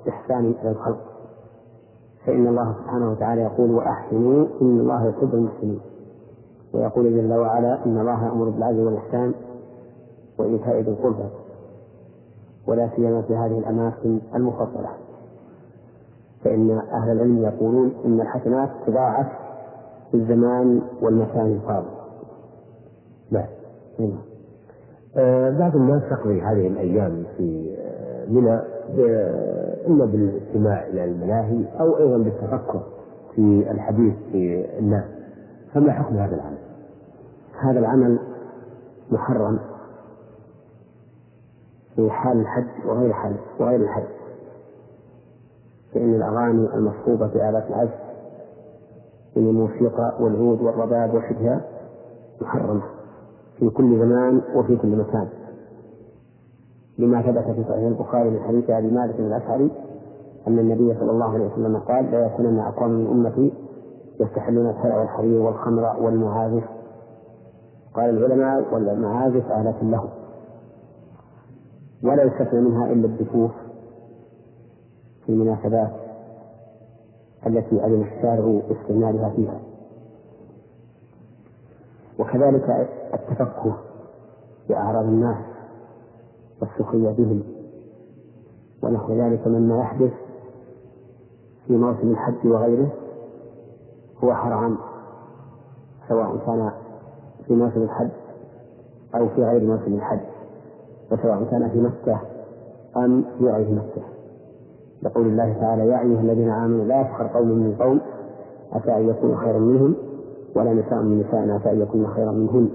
إحسان 0.09 0.55
إلى 0.62 0.70
الخلق. 0.70 1.01
فإن 2.26 2.47
الله 2.47 2.74
سبحانه 2.82 3.11
وتعالى 3.11 3.43
يقول 3.43 3.70
وأحسنوا 3.70 4.47
إن 4.62 4.80
الله 4.80 5.07
يحب 5.09 5.35
المحسنين. 5.35 5.80
ويقول 6.74 7.04
جل 7.04 7.32
وعلا 7.32 7.86
إن 7.86 7.98
الله 7.98 8.24
يأمر 8.26 8.48
بالعدل 8.48 8.80
والإحسان 8.80 9.34
وإيتاء 10.38 10.80
ذي 10.80 10.90
القربى 10.90 11.28
ولا 12.68 12.90
سيما 12.96 13.22
في 13.22 13.36
هذه 13.36 13.58
الأماكن 13.58 14.18
المفضلة. 14.34 14.88
فإن 16.44 16.70
أهل 16.70 17.10
العلم 17.12 17.42
يقولون 17.42 17.92
إن 18.04 18.20
الحسنات 18.20 18.70
تضاعف 18.86 19.26
في 20.10 20.16
الزمان 20.16 20.82
والمكان 21.02 21.46
الفاضل. 21.46 21.90
نعم 23.30 23.46
آه 25.16 25.50
بعض 25.50 25.76
الناس 25.76 26.02
تقضي 26.10 26.40
هذه 26.42 26.66
الأيام 26.66 27.24
في 27.36 27.76
آه، 27.78 28.26
منى 28.30 28.60
إما 29.86 30.04
بالاستماع 30.04 30.86
إلى 30.86 31.04
الملاهي 31.04 31.64
أو 31.80 31.98
أيضا 31.98 32.18
بالتفكر 32.18 32.82
في 33.34 33.70
الحديث 33.70 34.14
في 34.32 34.66
الناس. 34.78 35.04
فما 35.74 35.92
حكم 35.92 36.16
هذا 36.16 36.34
العمل؟ 36.34 36.63
هذا 37.61 37.78
العمل 37.78 38.18
محرم. 39.11 39.59
في 41.96 42.11
حال 42.11 42.40
الحج 42.40 42.86
وغير 42.86 43.07
الحج 43.07 43.36
وغير 43.61 43.80
الحج 43.80 44.05
فإن 45.94 46.14
الأغاني 46.14 46.74
المصحوبة 46.74 47.26
بآلات 47.26 47.66
العزف 47.70 48.05
من 49.36 49.48
الموسيقى 49.48 50.14
والعود 50.20 50.61
والرباب 50.62 51.14
وشبهها 51.14 51.61
محرمة 52.40 52.82
في 53.59 53.70
كل 53.70 53.98
زمان 53.98 54.40
وفي 54.55 54.76
كل 54.76 54.88
مكان. 54.88 55.28
لما 56.98 57.22
ثبت 57.22 57.44
في 57.44 57.64
صحيح 57.68 57.86
البخاري 57.86 58.30
من 58.30 58.40
حديث 58.40 58.70
أبي 58.70 58.90
مالك 58.90 59.20
الأشعري 59.20 59.70
أن 60.48 60.59
النبي 60.59 60.94
صلى 61.00 61.11
الله 61.11 61.34
عليه 61.34 61.46
وسلم 61.52 61.76
قال 61.76 62.11
لا 62.11 62.26
يكونن 62.26 62.59
أقوام 62.59 62.90
من 62.90 63.07
أمتي 63.07 63.52
يستحلون 64.20 64.70
الحلع 64.70 64.98
والحرير 65.00 65.40
والخمر 65.40 65.96
والمعازف 66.00 66.64
قال 67.95 68.11
العلماء 68.11 68.74
والمعازف 68.74 69.47
آلة 69.51 69.82
له. 69.82 70.09
ولا 72.03 72.22
يستثنى 72.22 72.61
منها 72.61 72.92
إلا 72.92 73.07
الدفوف 73.07 73.51
في 75.26 75.32
المناسبات 75.32 75.92
التي 77.47 77.86
أذن 77.86 78.03
الشارع 78.03 78.61
استعمالها 78.70 79.30
فيها. 79.30 79.61
وكذلك 82.18 82.88
التفكه 83.14 83.76
بأعراض 84.68 85.05
الناس 85.05 85.45
والسخرية 86.61 87.11
بهم. 87.11 87.42
ونحو 88.82 89.12
ذلك 89.12 89.47
مما 89.47 89.78
يحدث 89.78 90.12
في 91.66 91.76
موسم 91.76 92.11
الحج 92.11 92.47
وغيره 92.47 92.92
هو 94.24 94.34
حرام 94.34 94.78
سواء 96.09 96.36
كان 96.47 96.70
في 97.47 97.55
موسم 97.55 97.82
الحج 97.82 98.09
أو 99.14 99.28
في 99.28 99.45
غير 99.45 99.64
موسم 99.64 99.95
الحج 99.95 100.20
وسواء 101.12 101.45
كان 101.51 101.68
في 101.70 101.80
مكة 101.80 102.20
أم 102.97 103.24
في 103.38 103.45
غير 103.45 103.70
مكة. 103.70 104.03
يقول 105.03 105.26
الله 105.26 105.53
تعالى 105.61 105.86
يا 105.88 106.01
أيها 106.01 106.20
الذين 106.20 106.51
آمنوا 106.51 106.84
لا 106.84 107.01
يسخر 107.01 107.26
قوم 107.26 107.49
من 107.49 107.74
قوم 107.80 108.01
عسى 108.72 108.97
أن 108.97 109.09
يكونوا 109.09 109.36
خيرا 109.36 109.59
منهم 109.59 109.95
ولا 110.57 110.72
نساء 110.72 111.03
من 111.03 111.20
نساء 111.20 111.51
عسى 111.51 111.70
أن 111.70 111.80
يكون 111.80 112.07
خيرا 112.07 112.32
منهن 112.32 112.68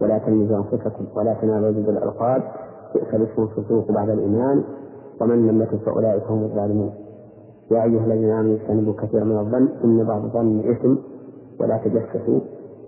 ولا 0.00 0.18
تلمزوا 0.18 0.56
أنفسكم 0.56 1.04
ولا 1.16 1.34
تنالوا 1.34 1.70
بالألقاب 1.70 2.42
بئس 2.94 3.14
الاسم 3.14 3.42
الفسوق 3.42 3.92
بعد 3.92 4.10
الإيمان 4.10 4.64
ومن 5.20 5.46
لم 5.46 5.62
يكن 5.62 5.78
فأولئك 5.78 6.22
هم 6.28 6.42
الظالمون. 6.44 6.92
يا 7.70 7.82
أيها 7.84 8.04
الذين 8.04 8.30
آمنوا 8.30 8.54
اجتنبوا 8.56 8.92
كثيرا 8.92 9.24
من 9.24 9.38
الظن 9.38 9.68
إن 9.84 10.04
بعض 10.04 10.24
الظن 10.24 10.60
إثم 10.70 10.94
ولا 11.60 11.76
تجسسوا 11.76 12.40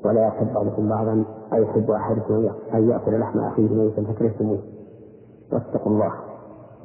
ولا 0.05 0.27
يحب 0.27 0.55
بعضكم 0.55 0.89
بعضا 0.89 1.25
أيحب 1.53 1.91
أحدكم 1.91 2.49
أن 2.75 2.89
يأكل 2.89 3.21
لحم 3.21 3.39
أخيه 3.39 3.69
ميتا 3.69 4.03
فكرهتموه 4.03 4.59
واتقوا 5.53 5.93
الله 5.93 6.13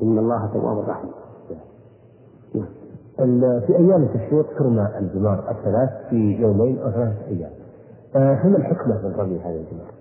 إن 0.02 0.18
الله 0.18 0.50
تواب 0.54 0.90
رحيم. 0.90 1.12
في 3.68 3.78
أيام 3.78 4.04
التشريق 4.04 4.58
ترمى 4.60 4.88
الجمار 5.00 5.52
الثلاث 5.52 5.90
في 6.10 6.42
يومين 6.42 6.80
أو 6.80 6.92
ثلاثة 6.92 7.28
أيام. 7.28 7.52
فما 8.14 8.58
الحكمة 8.58 9.08
من 9.08 9.16
رمي 9.18 9.40
هذه 9.40 9.56
الجمار؟ 9.66 9.92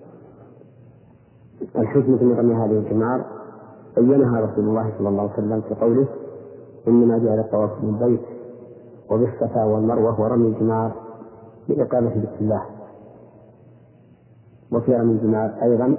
الحكمة 1.79 2.23
من 2.23 2.39
رمي 2.39 2.55
هذه 2.55 2.79
الجمار 2.79 3.25
بينها 3.97 4.41
رسول 4.41 4.65
الله 4.65 4.93
صلى 4.99 5.09
الله 5.09 5.23
عليه 5.23 5.33
وسلم 5.33 5.61
في 5.61 5.75
قوله 5.75 6.07
إنما 6.89 7.19
جعل 7.19 7.39
الطواف 7.39 7.71
بالبيت 7.83 8.21
وبالصفا 9.11 9.65
والمروة 9.65 10.21
ورمي 10.21 10.49
الجمار 10.49 10.93
بإقامة 11.69 12.11
بسم 12.11 12.45
الله 12.45 12.63
وفي 14.73 14.95
رمي 14.97 15.13
الجمار 15.13 15.55
أيضا 15.63 15.97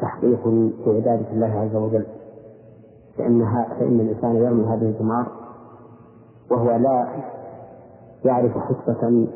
تحقيق 0.00 0.42
في 0.84 0.90
عبادة 0.90 1.30
الله 1.32 1.46
عز 1.60 1.76
وجل 1.76 2.06
فإنها 3.18 3.68
فإن 3.78 4.00
الإنسان 4.00 4.36
يرمي 4.36 4.64
هذه 4.64 4.82
الجمار 4.90 5.26
وهو 6.50 6.70
لا 6.76 7.08
يعرف 8.24 8.52
حسبة 8.58 9.26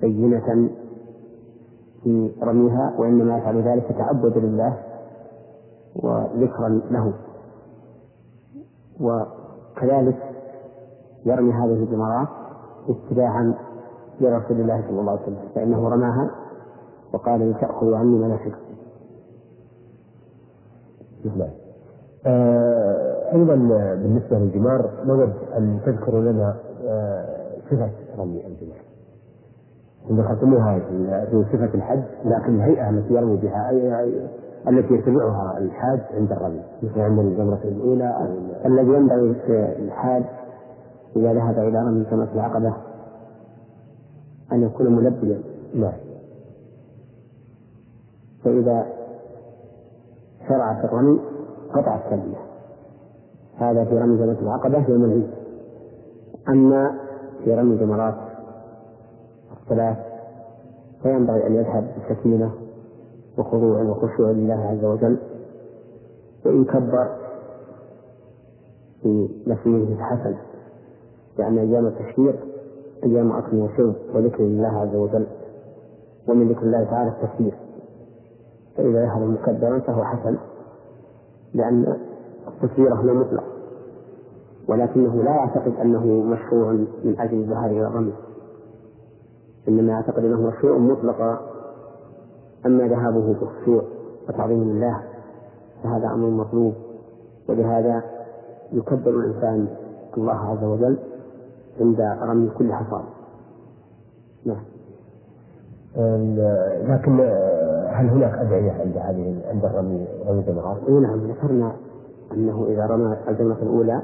بينة 0.00 0.68
في 2.02 2.32
رميها 2.42 2.94
وإنما 2.98 3.38
يفعل 3.38 3.62
ذلك 3.62 3.86
تعبدا 3.98 4.40
لله 4.40 4.78
وذكرا 5.96 6.68
له. 6.90 7.12
وكذلك 9.00 10.16
يرمي 11.26 11.52
هذه 11.52 11.72
الجمرات 11.72 12.28
اتباعا 12.88 13.54
لرسول 14.20 14.60
الله 14.60 14.82
صلى 14.88 15.00
الله 15.00 15.12
عليه 15.12 15.22
وسلم 15.22 15.48
فإنه 15.54 15.88
رماها 15.88 16.30
وقال 17.12 17.50
لتأخذوا 17.50 17.96
عني 17.96 18.18
مناسككم. 18.18 18.68
نعم. 21.24 21.48
آه 22.26 23.32
أيضا 23.32 23.54
بالنسبة 23.94 24.38
للجمار 24.38 24.90
نود 25.04 25.32
أن 25.56 25.80
تذكروا 25.86 26.20
لنا 26.20 26.56
آه 26.86 27.24
صفة 27.70 27.90
رمي 28.18 28.46
الجمار. 28.46 28.78
ذكرتموها 30.10 30.78
في 30.78 31.44
صفة 31.52 31.74
الحج 31.74 32.02
لكن 32.24 32.54
الهيئة 32.54 32.90
التي 32.90 33.14
يرمي 33.14 33.36
بها 33.36 33.70
التي 34.68 34.94
يتبعها 34.94 35.58
الحاج 35.58 36.00
عند 36.14 36.32
الرمي 36.32 36.62
مثل 36.82 37.00
عند 37.00 37.18
الجمرة 37.18 37.60
الأولى 37.64 38.08
أو 38.08 38.26
الذي 38.66 38.92
ينبغي 38.92 39.36
الحاج 39.78 40.24
إذا 41.16 41.32
ذهب 41.32 41.58
إلى 41.58 41.78
رمي 41.78 42.04
جمرة 42.10 42.28
العقبة 42.34 42.74
أن 44.52 44.62
يكون 44.62 44.92
ملبيا. 44.96 45.40
نعم. 45.74 46.07
فإذا 48.44 48.86
شرع 50.48 50.80
في 50.80 50.84
الرمي 50.84 51.20
قطع 51.74 51.96
التلبية. 51.96 52.38
هذا 53.56 53.84
في 53.84 53.98
رمي 53.98 54.16
جمرة 54.16 54.38
العقبة 54.42 54.88
يوم 54.88 55.04
العيد. 55.04 55.30
أما 56.48 56.98
في 57.44 57.54
رمي 57.54 57.76
جمرات 57.76 58.14
الثلاث 59.60 59.96
فينبغي 61.02 61.46
أن 61.46 61.54
يذهب 61.54 61.88
بسكينة 61.98 62.52
وخضوع 63.38 63.82
وخشوع 63.82 64.30
لله 64.30 64.54
عز 64.54 64.84
وجل. 64.84 65.18
وإن 66.46 66.64
كبر 66.64 67.08
في 69.02 69.28
نفسه 69.46 69.96
حسن 70.00 70.34
لأن 71.38 71.58
أيام 71.58 71.86
التشهير 71.86 72.38
أيام 73.04 73.32
أكل 73.32 73.56
وشرب 73.56 73.94
وذكر 74.14 74.42
لله 74.42 74.68
عز 74.68 74.94
وجل. 74.94 75.26
ومن 76.28 76.48
ذكر 76.48 76.62
الله 76.62 76.84
تعالى 76.84 77.10
التكبير. 77.10 77.54
فإذا 78.78 79.04
ذهب 79.04 79.22
مكبرا 79.22 79.78
فهو 79.78 80.04
حسن 80.04 80.36
لأن 81.54 81.96
التكبير 82.48 82.94
هنا 82.94 83.12
مطلق 83.12 83.44
ولكنه 84.68 85.22
لا 85.22 85.30
يعتقد 85.30 85.72
أنه 85.82 86.06
مشروع 86.06 86.72
من 87.04 87.20
أجل 87.20 87.34
الذهاب 87.40 87.70
إلى 87.70 87.86
الرمي 87.86 88.12
إنما 89.68 89.92
يعتقد 89.92 90.24
أنه 90.24 90.40
مشروع 90.40 90.78
مطلقا 90.78 91.40
أما 92.66 92.88
ذهابه 92.88 93.32
بخشوع 93.32 93.82
وتعظيم 94.28 94.62
الله 94.62 95.02
فهذا 95.82 96.06
أمر 96.06 96.30
مطلوب 96.30 96.74
ولهذا 97.48 98.02
يكبر 98.72 99.10
الإنسان 99.10 99.68
الله 100.16 100.34
عز 100.50 100.64
وجل 100.64 100.98
عند 101.80 102.00
رمي 102.00 102.50
كل 102.50 102.72
حصان. 102.72 103.04
نعم. 104.44 104.64
لكن 106.92 107.20
هل 107.98 108.08
هناك 108.08 108.34
أدعية 108.34 108.72
عند 108.72 108.96
هذه 108.96 109.42
عند 109.48 109.64
الرمي 109.64 110.06
رمي 110.28 110.40
الجمرات؟ 110.40 110.76
إي 110.88 110.94
نعم 110.94 111.30
ذكرنا 111.30 111.72
أنه 112.32 112.66
إذا 112.68 112.86
رمى 112.86 113.16
الجمرة 113.28 113.62
الأولى 113.62 114.02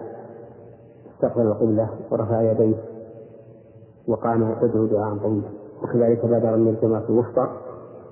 استقبل 1.15 1.47
القبلة 1.47 1.89
ورفع 2.11 2.43
يديه 2.43 2.77
وقام 4.09 4.55
يدعو 4.63 4.87
دعاء 4.87 5.17
طويلا 5.17 5.49
وكذلك 5.83 6.27
بعد 6.27 6.45
رمي 6.45 6.71
الجمرة 6.71 7.05
الوسطى 7.09 7.49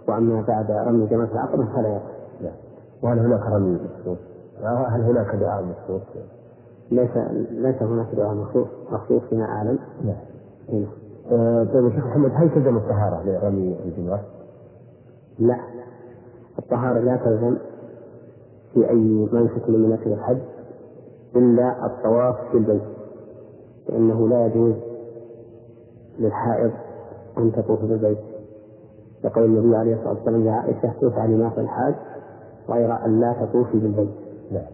وأما 0.08 0.44
بعد 0.48 0.70
رمي 0.70 1.06
جمرة 1.06 1.28
العقبة 1.32 1.64
فلا 1.64 1.88
يقف 1.88 2.52
وهل 3.02 3.18
هناك 3.18 3.46
رمي 3.46 3.78
هل 4.64 5.02
هناك 5.02 5.34
دعاء 5.34 5.64
مخصوص؟ 5.64 6.02
ليس 6.90 7.16
ليس 7.50 7.82
هناك 7.82 8.14
دعاء 8.14 8.34
مخصوص 8.34 8.66
مخصوص 8.92 9.22
فيما 9.30 9.44
أعلم. 9.44 9.78
نعم. 10.04 10.86
آه، 11.32 11.64
طيب 11.64 11.92
شيخ 11.92 12.06
محمد 12.06 12.30
هل 12.34 12.50
تلزم 12.54 12.76
الطهارة 12.76 13.22
لرمي 13.24 13.76
الجمرة؟ 13.84 14.20
لا 15.46 15.56
الطهارة 16.58 16.98
لا 17.00 17.16
تلزم 17.16 17.56
في 18.74 18.90
أي 18.90 19.28
منسك 19.32 19.68
من 19.68 19.82
مناسك 19.82 20.06
الحج 20.06 20.38
إلا 21.36 21.86
الطواف 21.86 22.36
في 22.50 22.56
البيت 22.56 22.82
فإنه 23.88 24.28
لا 24.28 24.46
يجوز 24.46 24.74
للحائض 26.18 26.70
أن 27.38 27.52
تطوف 27.52 27.80
بالبيت 27.80 28.18
يقول 29.24 29.44
النبي 29.44 29.76
عليه 29.76 29.94
الصلاة 29.94 30.12
والسلام 30.14 30.44
لعائشة 30.44 30.94
افعلي 31.02 31.36
ما 31.36 31.50
في 31.50 31.60
الحاج 31.60 31.94
غير 32.68 33.04
أن 33.04 33.20
لا 33.20 33.32
تطوفي 33.32 33.78
بالبيت. 33.78 34.08
نعم. 34.52 34.66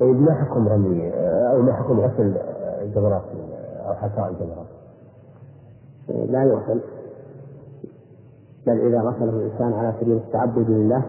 طيب 0.00 0.20
ما 0.20 0.34
حكم 0.34 0.68
رمي 0.68 1.10
أو 1.52 1.62
ما 1.62 1.72
حكم 1.72 2.00
غسل 2.00 2.34
الجمرات 2.82 3.22
أو 3.86 3.94
حصاء 3.94 4.28
الجمرات؟ 4.30 4.66
لا 6.30 6.44
يغسل 6.44 6.80
بل 8.68 8.80
إذا 8.80 9.00
غسله 9.00 9.30
الإنسان 9.30 9.72
على 9.72 9.94
سبيل 10.00 10.16
التعبد 10.16 10.70
لله 10.70 11.02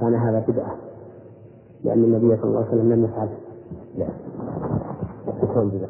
كان 0.00 0.14
هذا 0.14 0.44
بدعة 0.48 0.74
لأن 1.84 2.04
النبي 2.04 2.36
صلى 2.36 2.44
الله 2.44 2.58
عليه 2.58 2.68
وسلم 2.68 2.92
لم 2.92 3.04
يفعله. 3.04 3.30
نعم. 3.98 4.10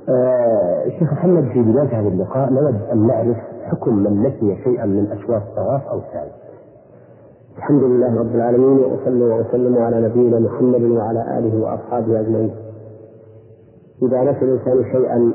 آه 0.08 0.88
شيخ 0.98 1.12
محمد 1.12 1.44
في 1.52 1.62
بداية 1.62 2.00
هذا 2.00 2.08
اللقاء 2.08 2.52
نود 2.52 2.76
أن 2.92 3.06
نعرف 3.06 3.36
حكم 3.64 3.94
من 3.96 4.22
نسي 4.22 4.62
شيئا 4.64 4.86
من 4.86 5.12
أشواط 5.12 5.42
الطواف 5.42 5.86
أو 5.86 5.98
السعي. 5.98 6.30
الحمد 7.56 7.82
لله 7.82 8.18
رب 8.18 8.34
العالمين 8.34 8.78
وصلى 8.78 9.24
وسلم 9.24 9.78
على 9.78 10.00
نبينا 10.00 10.38
محمد 10.38 10.82
وعلى 10.82 11.38
آله 11.38 11.62
وأصحابه 11.62 12.20
أجمعين. 12.20 12.54
إذا 14.02 14.22
نسي 14.22 14.44
الإنسان 14.44 14.92
شيئا 14.92 15.32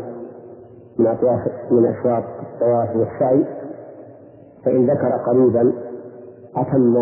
من 0.99 1.07
أطواف 1.07 1.39
من 1.71 1.85
أشواط 1.85 2.23
الطواف 2.53 2.95
والسعي 2.95 3.43
فإن 4.65 4.85
ذكر 4.85 5.11
قريبا 5.27 5.73
أتم 6.55 6.93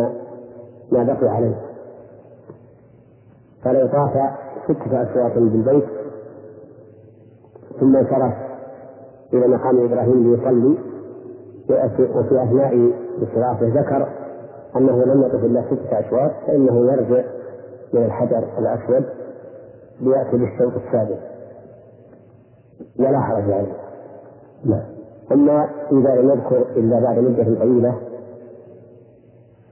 ما 0.91 1.03
بقي 1.03 1.28
عليه. 1.30 1.56
فلو 3.64 3.88
طاف 3.88 4.12
ستة 4.66 5.03
أشواط 5.03 5.34
بالبيت 5.34 5.86
ثم 7.80 7.95
انصرف 7.95 8.34
إلى 9.34 9.47
مقام 9.47 9.86
إبراهيم 9.86 10.34
ليصلي 10.34 10.78
وفي 12.16 12.43
أثناء 12.43 12.74
انصرافه 13.22 13.68
ذكر 13.82 14.08
أنه 14.76 15.03
لم 15.06 15.22
يقف 15.22 15.43
إلا 15.45 15.62
ستة 15.62 15.99
أشواط 15.99 16.32
فإنه 16.47 16.91
يرجع 16.91 17.24
من 17.93 18.06
الحجر 18.06 18.43
الأسود 18.58 19.06
ليأتي 20.01 20.38
بالشوط 20.38 20.74
السابع. 20.86 21.18
ولا 22.99 23.20
حرج 23.20 23.51
عليه. 23.51 23.74
نعم. 24.66 24.94
أما 25.32 25.69
إذا 25.91 26.15
لم 26.21 26.30
يذكر 26.30 26.61
إلا 26.76 26.99
بعد 26.99 27.19
مدة 27.19 27.59
طويلة 27.59 27.95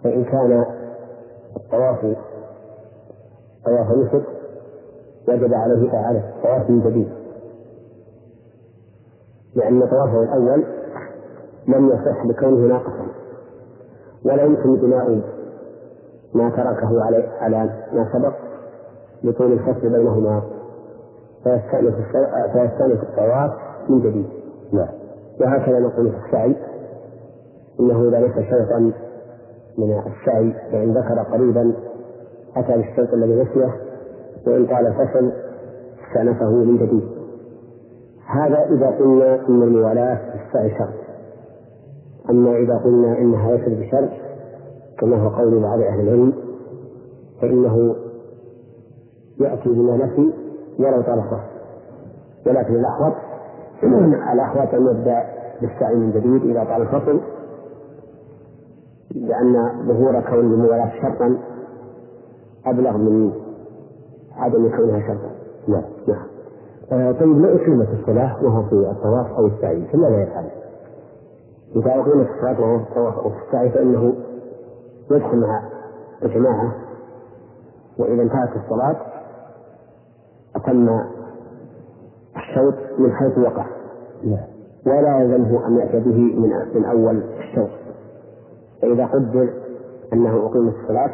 فإن 0.03 0.23
كان 0.23 0.65
الطواف 1.55 2.17
طواف 3.65 3.87
نسك 3.91 4.23
وجب 5.27 5.53
عليه 5.53 5.93
إعادة 5.93 6.23
طواف 6.43 6.69
من 6.69 6.79
جديد. 6.89 7.07
لأن 9.55 9.79
طوافه 9.79 10.23
الأول 10.23 10.65
لم 11.67 11.87
يصح 11.87 12.25
لكونه 12.25 12.67
ناقصا 12.67 13.07
ولا 14.25 14.43
يمكن 14.43 14.75
بناء 14.75 15.21
ما 16.33 16.49
تركه 16.49 17.03
على 17.05 17.27
على 17.41 17.57
ما 17.93 18.09
سبق 18.13 18.33
لطول 19.23 19.51
الفصل 19.53 19.89
بينهما 19.89 20.41
فيستأنف 21.43 23.03
الطواف 23.03 23.51
من 23.89 23.99
جديد. 24.01 24.27
نعم. 24.73 25.02
وهكذا 25.41 25.79
نقول 25.79 26.11
في 26.11 26.17
السعي. 26.25 26.55
إنه 27.79 28.07
إذا 28.09 28.19
ليس 28.19 28.49
شرطا 28.49 28.79
من 29.77 29.99
السعي 29.99 30.53
فإن 30.71 30.93
ذكر 30.93 31.23
قريبا 31.33 31.73
أتى 32.57 32.77
بالشرط 32.77 33.13
الذي 33.13 33.41
نسيه 33.41 33.73
وإن 34.47 34.65
طال 34.65 34.87
الفصل 34.87 35.31
استأنفه 36.07 36.49
من 36.49 36.77
جديد. 36.77 37.03
هذا 38.25 38.65
إذا 38.65 38.87
قلنا 38.87 39.35
إن 39.49 39.63
الموالاة 39.63 40.15
في 40.15 40.47
السعي 40.47 40.77
شرط. 40.77 41.03
أما 42.29 42.57
إذا 42.57 42.77
قلنا 42.77 43.17
إنها 43.17 43.51
ليست 43.51 43.69
بشرط 43.69 44.09
كما 44.99 45.17
هو 45.23 45.29
قول 45.29 45.61
بعض 45.61 45.79
أهل 45.79 45.99
العلم 45.99 46.33
فإنه 47.41 47.95
يأتي 49.39 49.69
بما 49.69 49.97
نفي 49.97 50.33
ولو 50.79 50.99
الفصل. 50.99 51.53
ولكن 52.47 52.75
الأحوط 53.83 54.33
الأحوط 54.33 54.73
أن 54.73 54.87
يبدأ 54.87 55.23
بالسعي 55.61 55.95
من 55.95 56.11
جديد 56.11 56.43
إذا 56.43 56.63
طال 56.63 56.81
الفصل 56.81 57.19
لأن 59.11 59.71
ظهور 59.87 60.21
كون 60.21 60.39
الموالاة 60.39 60.91
شرطا 61.01 61.37
أبلغ 62.65 62.97
من 62.97 63.31
عدم 64.35 64.69
كونها 64.77 65.07
شرطا. 65.07 65.31
نعم. 65.67 65.83
نعم. 66.07 66.25
آه 66.91 67.11
طيب 67.11 67.41
لو 67.41 67.55
أقيمت 67.55 67.87
الصلاة 67.99 68.43
وهو 68.43 68.63
في 68.63 68.73
الطواف 68.73 69.27
أو 69.31 69.47
السعي 69.47 69.87
فماذا 69.93 70.23
يفعل؟ 70.23 70.49
إذا 71.75 71.91
أقيمت 71.91 72.27
الصلاة 72.35 72.61
وهو 72.61 72.79
في 72.79 72.89
الطواف 72.89 73.13
أو 73.13 73.29
في 73.29 73.35
السعي 73.47 73.69
فإنه 73.69 74.13
يدخل 75.11 75.37
مع 75.37 75.63
الجماعة 76.23 76.75
وإذا 77.99 78.21
انتهت 78.21 78.49
الصلاة 78.55 78.95
أتم 80.55 80.99
الشوط 82.53 82.99
من 82.99 83.11
حيث 83.11 83.37
وقع. 83.37 83.65
نعم. 84.23 84.47
ولا 84.85 85.19
يلزمه 85.21 85.67
أن 85.67 85.77
يأتي 85.77 85.99
به 85.99 86.17
من 86.17 86.49
من 86.75 86.85
أول 86.85 87.23
الشوط. 87.39 87.69
فإذا 88.81 89.05
قدر 89.05 89.49
أنه 90.13 90.45
أقيمت 90.45 90.73
الصلاة 90.83 91.11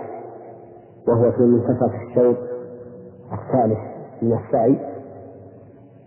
وهو 1.07 1.31
في 1.31 1.41
منتصف 1.41 1.95
الشوط 1.95 2.37
الثالث 3.33 3.79
من 4.21 4.33
السعي 4.33 4.77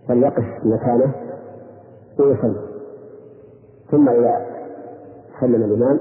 فليقف 0.07 0.45
مكانه 0.63 1.13
ويصلي 2.19 2.61
ثم 3.91 4.09
إذا 4.09 4.45
سلم 5.41 5.63
الإمام 5.63 5.99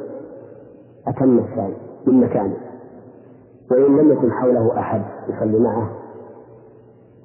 أتم 1.07 1.39
السعي 1.39 1.75
من 2.07 2.21
مكانه 2.21 2.57
وإن 3.71 3.97
لم 3.97 4.13
يكن 4.13 4.33
حوله 4.33 4.79
أحد 4.79 5.03
يصلي 5.29 5.59
معه 5.59 5.91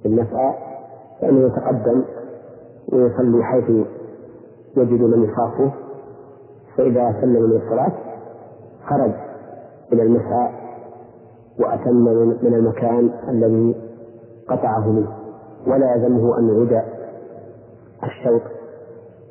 في 0.01 0.07
المسعى 0.07 0.66
فإنه 1.21 1.47
يتقدم 1.47 2.03
ويصلي 2.93 3.43
حيث 3.43 3.69
يجد 4.77 5.01
من 5.01 5.23
يخافه 5.23 5.71
فإذا 6.77 7.21
سلم 7.21 7.43
من 7.49 7.55
الصلاة 7.61 7.91
خرج 8.85 9.11
إلى 9.93 10.03
المسعى 10.03 10.49
وأتم 11.59 11.95
من 12.43 12.53
المكان 12.53 13.09
الذي 13.29 13.75
قطعه 14.49 14.91
منه 14.91 15.07
ولا 15.67 15.95
يلزمه 15.95 16.39
أن 16.39 16.47
يعيد 16.49 16.81
الشوط 18.03 18.41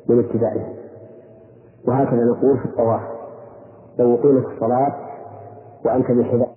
من 0.09 0.19
ابتدائه. 0.19 0.73
وهكذا 1.87 2.23
نقول 2.25 2.57
في 2.59 2.65
الطواف 2.65 3.01
لو 3.99 4.15
أقيمت 4.15 4.45
الصلاة 4.45 4.95
وأنت 5.85 6.11
بحذاء. 6.11 6.49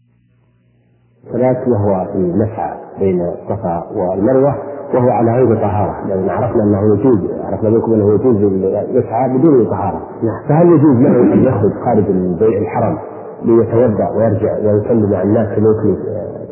صلاة 1.33 1.68
وهو 1.68 2.05
في 2.12 2.18
المسعى 2.18 2.78
بين 2.99 3.20
الصفا 3.28 3.91
والمروة 3.95 4.70
وهو 4.95 5.11
على 5.11 5.32
غير 5.32 5.57
طهارة 5.57 6.07
لأن 6.09 6.28
عرفنا 6.28 6.62
أنه 6.62 6.95
يجوز 6.95 7.18
عرفنا 7.45 7.70
منكم 7.70 7.93
أنه 7.93 8.14
يجوز 8.14 8.36
المسعى 8.36 9.38
بدون 9.38 9.66
طهارة 9.66 10.01
نعم. 10.22 10.49
فهل 10.49 10.66
يجوز 10.66 10.97
له 10.97 11.32
أن 11.32 11.45
يخرج 11.45 11.72
خارج 11.84 12.05
الحرم 12.41 12.99
ليتوضأ 13.45 14.11
ويرجع 14.16 14.59
ويصلي 14.59 15.07
مع 15.07 15.22
الناس 15.22 15.49
في 15.49 15.97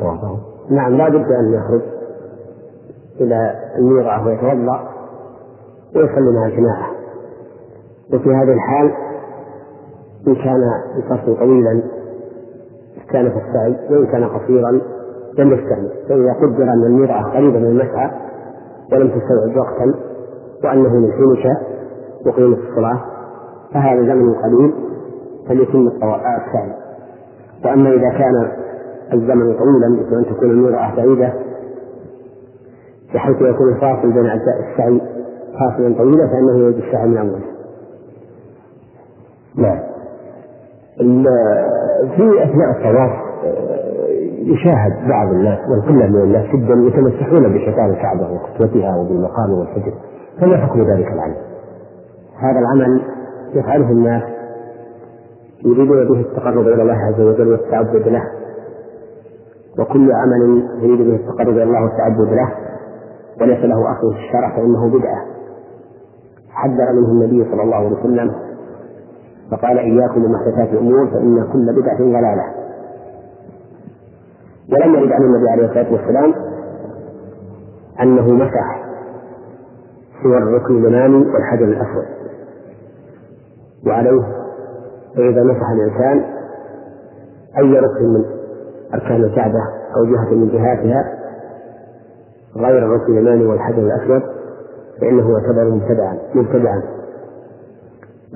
طوافه؟ 0.01 0.39
نعم 0.71 0.93
لا 0.93 1.09
بد 1.09 1.33
أن 1.33 1.53
يخرج 1.53 1.83
إلى 3.21 3.55
الميرعة 3.79 4.27
ويتوضأ 4.27 4.89
ويصلي 5.97 6.33
مع 6.35 6.47
الجماعة 6.47 6.91
وفي 8.13 8.29
هذه 8.29 8.53
الحال 8.53 8.93
إن 10.27 10.35
كان 10.35 10.61
الفصل 10.97 11.37
طويلا 11.39 11.83
استانف 13.03 13.33
السعي 13.37 13.77
وإن 13.91 14.07
كان 14.07 14.25
قصيرا 14.25 14.81
لم 15.39 15.53
يستأنف 15.53 15.93
فإذا 16.09 16.33
قدر 16.33 16.63
أن 16.63 16.85
الميرعة 16.87 17.31
قريبة 17.31 17.59
من 17.59 17.67
المسعى 17.67 18.11
ولم 18.93 19.09
تستوعب 19.09 19.57
وقتا 19.57 19.95
وأنه 20.65 20.89
من 20.89 21.13
حينك 21.13 21.57
أقيمت 22.27 22.59
الصلاة 22.59 23.01
فهذا 23.75 24.03
زمن 24.03 24.35
قليل 24.35 24.75
فليتم 25.49 25.89
السعي 25.89 26.73
وأما 27.65 27.91
إذا 27.91 28.11
كان 28.11 28.51
الزمن 29.13 29.55
طويلا 29.55 29.89
مثل 29.89 30.17
أن 30.17 30.25
تكون 30.35 30.51
الميرعة 30.51 30.97
بعيدة 30.97 31.33
بحيث 33.15 33.37
يكون 33.37 33.69
الفاصل 33.69 34.13
بين 34.13 34.27
أجزاء 34.27 34.71
السعي 34.73 35.01
فاصلا 35.53 35.95
طويلا 35.99 36.27
فإنه 36.27 36.59
يجب 36.59 36.79
السعي 36.79 37.09
من 37.09 37.19
أوله. 37.19 37.41
نعم. 39.57 39.79
في 42.17 42.43
أثناء 42.43 42.71
الطواف 42.71 43.11
يشاهد 44.49 45.09
بعض 45.09 45.29
الناس 45.29 45.59
والقلة 45.71 46.07
من 46.07 46.23
الناس 46.23 46.47
جدا 46.47 46.75
يتمسحون 46.75 47.55
بشيطان 47.55 47.91
الكعبة 47.91 48.33
وكتوتها 48.33 48.97
وبالمقام 48.97 49.51
والسجد 49.53 49.95
فما 50.41 50.57
حكم 50.57 50.81
ذلك 50.81 51.07
العمل؟ 51.13 51.37
هذا 52.39 52.59
العمل 52.59 53.03
يفعله 53.55 53.91
الناس 53.91 54.23
يريدون 55.65 56.09
به 56.09 56.21
التقرب 56.21 56.69
إلى 56.69 56.83
الله 56.83 56.95
عز 56.95 57.21
وجل 57.21 57.49
والتعبد 57.49 58.09
له. 58.09 58.23
وكل 59.79 60.13
عمل 60.13 60.63
يريد 60.83 61.09
به 61.09 61.15
التقرب 61.15 61.49
إلى 61.49 61.63
الله 61.63 61.83
والتعبد 61.83 62.33
له. 62.33 62.53
وليس 63.41 63.65
له 63.65 63.93
أصل 63.93 64.15
في 64.15 64.19
الشرع 64.19 64.57
فإنه 64.57 64.89
بدعة. 64.89 65.25
حذر 66.51 66.93
منه 66.93 67.09
النبي 67.09 67.51
صلى 67.51 67.63
الله 67.63 67.77
عليه 67.77 67.97
وسلم 67.97 68.33
فقال 69.51 69.79
إياكم 69.79 70.23
بمحدثات 70.23 70.69
الأمور 70.73 71.07
فإن 71.07 71.49
كل 71.53 71.81
بدعة 71.83 71.99
ضلالة. 71.99 72.68
ولم 74.73 74.95
يرد 74.95 75.13
عن 75.13 75.23
النبي 75.23 75.51
عليه 75.51 75.65
الصلاة 75.65 75.93
والسلام 75.93 76.35
أنه 78.03 78.31
مسح 78.31 78.89
سوى 80.23 80.39
الركن 80.39 80.79
اليماني 80.79 81.17
والحجر 81.17 81.65
الأسود. 81.65 82.05
وعليه 83.87 84.23
فإذا 85.17 85.43
مسح 85.43 85.71
الإنسان 85.75 86.25
أي 87.59 87.79
ركن 87.79 88.05
من 88.05 88.25
أركان 88.95 89.25
الكعبة 89.25 89.61
أو 89.97 90.05
جهة 90.05 90.35
من 90.35 90.49
جهاتها 90.49 91.05
غير 92.57 92.79
الركن 92.79 93.13
اليماني 93.19 93.47
والحجر 93.47 93.79
الأسود 93.79 94.23
فإنه 95.01 95.31
يعتبر 95.33 95.71
مبتدعا 95.71 96.19
مبتدعا. 96.35 96.83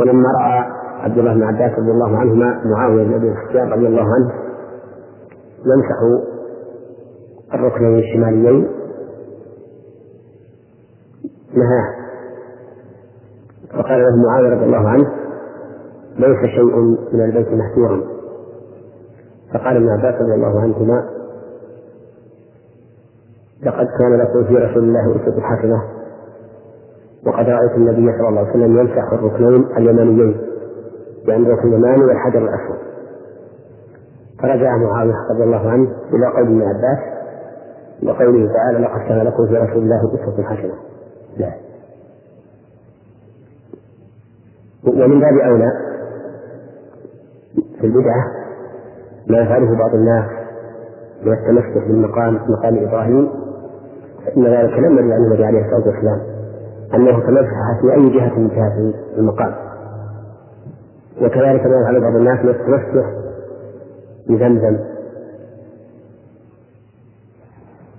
ولما 0.00 0.28
رأى 0.40 0.64
عبد 1.00 1.18
الله 1.18 1.34
بن 1.34 1.42
عباس 1.42 1.78
رضي 1.78 1.90
الله 1.90 2.18
عنهما 2.18 2.60
معاوية 2.64 3.04
بن 3.04 3.14
أبي 3.14 3.34
سفيان 3.48 3.72
رضي 3.72 3.86
الله 3.86 4.02
عنه 4.02 4.41
يمسح 5.66 6.28
الركنين 7.54 7.98
الشماليين. 7.98 8.68
نهاه 11.54 12.02
فقال 13.70 14.00
له 14.02 14.16
معاوية 14.26 14.54
رضي 14.54 14.64
الله 14.64 14.88
عنه 14.88 15.08
ليس 16.18 16.50
شيء 16.50 16.76
من 17.12 17.24
البيت 17.24 17.48
مهجورا. 17.48 18.02
فقال 19.54 19.76
ابن 19.76 19.88
عباس 19.88 20.14
رضي 20.22 20.34
الله 20.34 20.60
عنهما 20.60 21.08
لقد 23.62 23.86
كان 23.98 24.18
لكم 24.18 24.44
في 24.44 24.54
رسول 24.54 24.84
الله 24.84 25.16
أسوة 25.16 25.40
حسنة 25.40 25.82
وقد 27.26 27.48
رأيت 27.48 27.72
النبي 27.76 28.18
صلى 28.18 28.28
الله 28.28 28.40
عليه 28.40 28.50
وسلم 28.50 28.78
يمسح 28.78 29.12
الركنين 29.12 29.76
اليمانيين 29.76 30.40
يعني 31.28 31.46
الركن 31.46 31.68
اليماني 31.68 32.04
والحجر 32.04 32.38
الأسود. 32.38 32.91
فرجع 34.42 34.76
معاوية 34.76 35.14
رضي 35.30 35.42
الله 35.44 35.70
عنه 35.70 35.88
إلى 36.12 36.26
قول 36.26 36.46
ابن 36.46 36.62
عباس 36.62 36.98
وقوله 38.02 38.52
تعالى 38.52 38.78
لقد 38.78 39.00
كان 39.08 39.18
لكم 39.26 39.46
في 39.46 39.56
رسول 39.56 39.82
الله 39.82 39.96
أسوة 40.14 40.44
حسنة. 40.44 40.74
لا. 41.36 41.52
ومن 44.86 45.20
باب 45.20 45.38
أولى 45.38 45.68
في 47.80 47.86
البدعة 47.86 48.24
ما 49.26 49.38
يفعله 49.38 49.78
بعض 49.78 49.94
الناس 49.94 50.24
من 51.24 51.32
التمسك 51.32 51.86
بالمقام 51.88 52.34
مقام 52.34 52.78
إبراهيم 52.88 53.28
فإن 54.26 54.46
ذلك 54.46 54.78
لم 54.78 54.98
يرد 54.98 55.10
عن 55.10 55.24
النبي 55.24 55.44
عليه 55.44 55.60
الصلاة 55.60 55.86
والسلام 55.94 56.20
أنه 56.94 57.20
تمسح 57.20 57.80
في 57.80 57.92
أي 57.94 58.10
جهة 58.10 58.38
من 58.38 58.48
جهات 58.48 58.94
المقام. 59.18 59.54
وكذلك 61.22 61.66
ما 61.66 61.76
يفعل 61.80 62.00
بعض 62.00 62.14
الناس 62.16 62.38
من 62.44 62.48
التمسح 62.50 63.21
بزمزم 64.28 64.78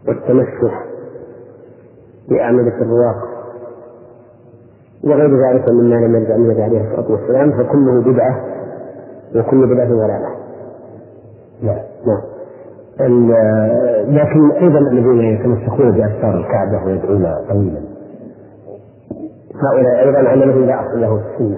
والتمسح 0.07 0.85
بأعمدة 2.29 2.75
الرواق 2.81 3.15
وغير 5.03 5.49
ذلك 5.49 5.69
مما 5.69 5.95
لم 5.95 6.15
يرد 6.15 6.31
عن 6.31 6.41
النبي 6.41 6.63
عليه 6.63 6.81
الصلاة 6.81 7.11
والسلام 7.11 7.51
فكله 7.51 8.01
بدعة 8.01 8.45
وكل 9.35 9.73
بدعة 9.75 9.87
ضلالة. 9.87 10.35
نعم. 11.61 11.79
نعم. 12.07 12.21
لكن 14.07 14.51
أيضا 14.51 14.79
الذين 14.79 15.21
يتمسكون 15.21 15.91
بأستار 15.91 16.37
الكعبة 16.37 16.85
ويدعون 16.85 17.25
طويلا 17.49 17.81
هؤلاء 19.55 19.99
أيضا 20.07 20.29
عملهم 20.29 20.65
لا 20.65 20.81
أصل 20.81 21.01
له 21.01 21.17
في 21.17 21.23
السنة 21.33 21.57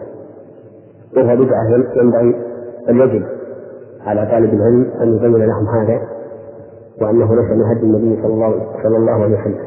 وهو 1.18 1.36
بدعة 1.36 1.63
ينبغي 1.95 2.36
أن 2.89 2.99
يجب 2.99 3.26
على 4.06 4.26
طالب 4.32 4.53
العلم 4.53 4.91
أن 5.01 5.16
يبين 5.16 5.45
لهم 5.45 5.68
هذا 5.68 5.99
وأنه 7.01 7.36
ليس 7.36 7.51
من 7.51 7.64
هدي 7.64 7.82
النبي 7.84 8.22
صلى 8.22 8.34
الله 8.34 8.68
صلى 8.84 8.97
الله 8.97 9.24
عليه 9.24 9.39
وسلم. 9.41 9.58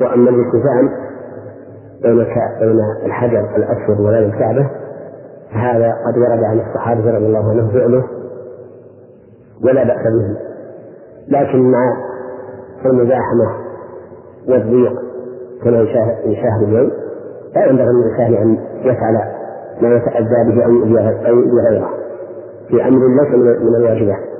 وأما 0.00 0.30
الالتزام 0.30 0.88
بين 2.02 2.24
بين 2.60 2.80
الحجر 3.06 3.56
الأسود 3.56 4.00
وبين 4.00 4.24
الكعبة 4.24 4.70
فهذا 5.52 5.92
قد 6.06 6.18
ورد 6.18 6.44
عن 6.44 6.60
الصحابة 6.60 7.10
رضي 7.10 7.26
الله 7.26 7.50
عنهم 7.50 7.68
فعله 7.68 8.04
ولا 9.64 9.84
بأس 9.84 10.02
به. 10.02 10.36
لكن 11.28 11.70
مع 11.70 11.96
المزاحمة 12.84 13.46
والضيق 14.48 14.92
كما 15.64 15.80
يشاهد 16.24 16.62
اليوم 16.62 16.90
لا 17.54 17.66
ينبغي 17.66 17.86
للإنسان 17.86 18.34
أن 18.42 18.58
يفعل 18.82 19.14
ما 19.82 19.88
يتأذى 19.96 20.52
به 20.52 20.64
أو 20.64 20.70
يؤذي 20.70 21.60
غيره. 21.70 21.97
في 22.68 22.88
أمر 22.88 22.98
ليس 23.08 23.34
من 23.62 23.74
الواجبات. 23.76 24.38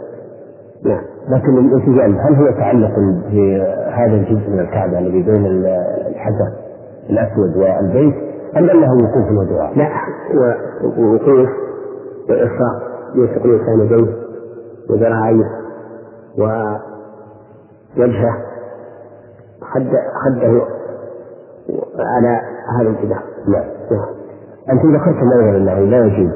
نعم. 0.84 1.02
لكن 1.28 1.58
الالتزام 1.58 2.18
هل 2.18 2.34
هو 2.34 2.46
يتعلق 2.46 2.90
بهذا 3.32 4.14
الجزء 4.14 4.50
من 4.50 4.60
الكعبة 4.60 4.98
الذي 4.98 5.22
بين 5.22 5.46
الحجر 5.46 6.52
الأسود 7.10 7.56
والبيت 7.56 8.14
أم 8.56 8.70
أنه 8.70 8.92
وقوف 8.92 9.30
ودعاء؟ 9.38 9.78
لا 9.78 9.88
وقوف 10.98 11.48
وإرفاق 12.28 12.88
يوثق 13.14 13.44
الإنسان 13.44 13.80
يديه 13.80 14.12
وذراعيه 14.90 15.44
ووجهه 16.38 16.78
خد 19.60 19.86
خده 20.24 20.62
على 21.98 22.40
هذا 22.80 22.88
الجدار 22.88 23.22
نعم. 23.48 23.64
نعم. 23.90 24.08
أنتم 24.70 24.96
ذكرتم 24.96 25.32
أيضا 25.32 25.56
أنه 25.56 25.78
لا 25.78 25.98
يجوز 26.06 26.32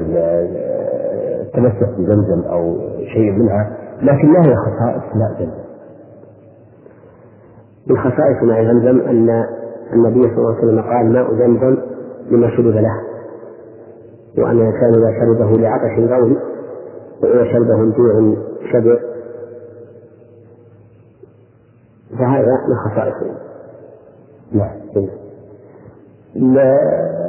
التمسك 1.54 1.88
بزمزم 1.98 2.40
أو 2.48 2.76
شيء 3.14 3.32
منها 3.32 3.76
لكن 4.02 4.28
ما 4.28 4.46
هي 4.46 4.54
خصائص 4.56 5.16
ماء 5.16 5.32
زمزم؟ 5.38 5.62
من 7.86 7.96
خصائص 7.98 8.42
ماء 8.42 8.64
زمزم 8.64 9.00
أن 9.00 9.46
النبي 9.92 10.20
صلى 10.20 10.38
الله 10.38 10.54
عليه 10.54 10.64
وسلم 10.64 10.82
قال 10.82 11.12
ماء 11.12 11.34
زمزم 11.34 11.78
لما 12.30 12.50
شرب 12.50 12.66
له 12.66 13.00
وأن 14.38 14.58
الإنسان 14.58 14.94
إذا 14.94 15.20
شربه 15.20 15.58
لعطش 15.58 16.10
قوي 16.12 16.36
وإذا 17.22 17.52
شربه 17.52 17.82
الجوع 17.82 18.36
شبع. 18.72 18.96
فهذا 22.18 22.58
من 22.68 22.76
خصائصه 22.76 23.36
نعم. 24.52 24.82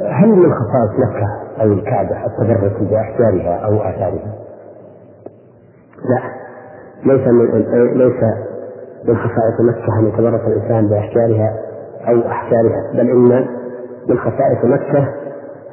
هل 0.06 0.28
من 0.28 0.52
خصائص 0.54 0.90
مكة 0.98 1.43
أو 1.60 1.66
الكعبة 1.72 2.26
التبرك 2.26 2.82
بأحجارها 2.82 3.56
أو 3.56 3.76
آثارها؟ 3.76 4.34
لا. 6.08 6.20
ليس 7.04 7.28
من 7.28 7.44
ليس 7.98 8.22
من 9.04 9.16
خصائص 9.16 9.60
مكة 9.60 9.98
أن 10.00 10.06
يتبرك 10.06 10.40
الإنسان 10.46 10.88
بأحجارها 10.88 11.56
أو 12.08 12.20
أحجارها 12.30 12.92
بل 12.92 13.10
إن 13.10 13.46
من 14.08 14.18
خصائص 14.18 14.64
مكة 14.64 15.08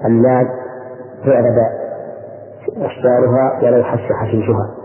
أن 0.05 0.21
لا 0.21 0.47
تعرض 1.25 1.55
أشجارها 2.77 3.59
ولو 3.63 3.83
حش 3.83 4.11
حشيشها. 4.11 4.75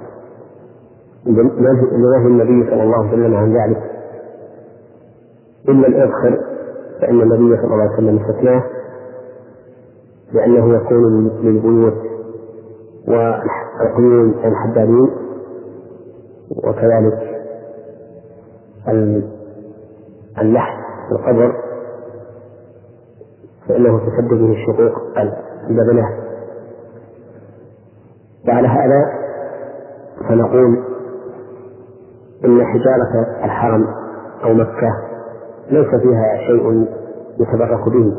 لنهي 1.26 2.26
النبي 2.26 2.70
صلى 2.70 2.82
الله 2.82 2.98
عليه 2.98 3.08
وسلم 3.08 3.36
عن 3.36 3.52
ذلك. 3.56 3.82
إلا 5.68 5.86
الإذخر 5.86 6.40
فإن 7.00 7.20
النبي 7.22 7.56
صلى 7.56 7.64
الله 7.64 7.82
عليه 7.82 7.94
وسلم 7.94 8.18
استثناه 8.18 8.62
لأنه 10.36 10.74
يكون 10.76 11.30
للبيوت 11.42 11.94
والقيون 13.08 14.34
الحدادين 14.44 15.10
وكذلك 16.64 17.36
اللحم 20.40 20.78
القبر 21.12 21.54
فإنه 23.68 23.98
تسد 23.98 24.28
به 24.28 24.52
الشقوق 24.52 25.18
البدنة. 25.70 26.08
وعلى 28.48 28.68
هذا 28.68 29.12
فنقول 30.28 30.82
إن 32.44 32.64
حجارة 32.64 33.44
الحرم 33.44 33.86
أو 34.44 34.54
مكة 34.54 34.90
ليس 35.70 35.86
فيها 36.02 36.36
شيء 36.46 36.86
يتبرك 37.40 37.88
به 37.88 38.14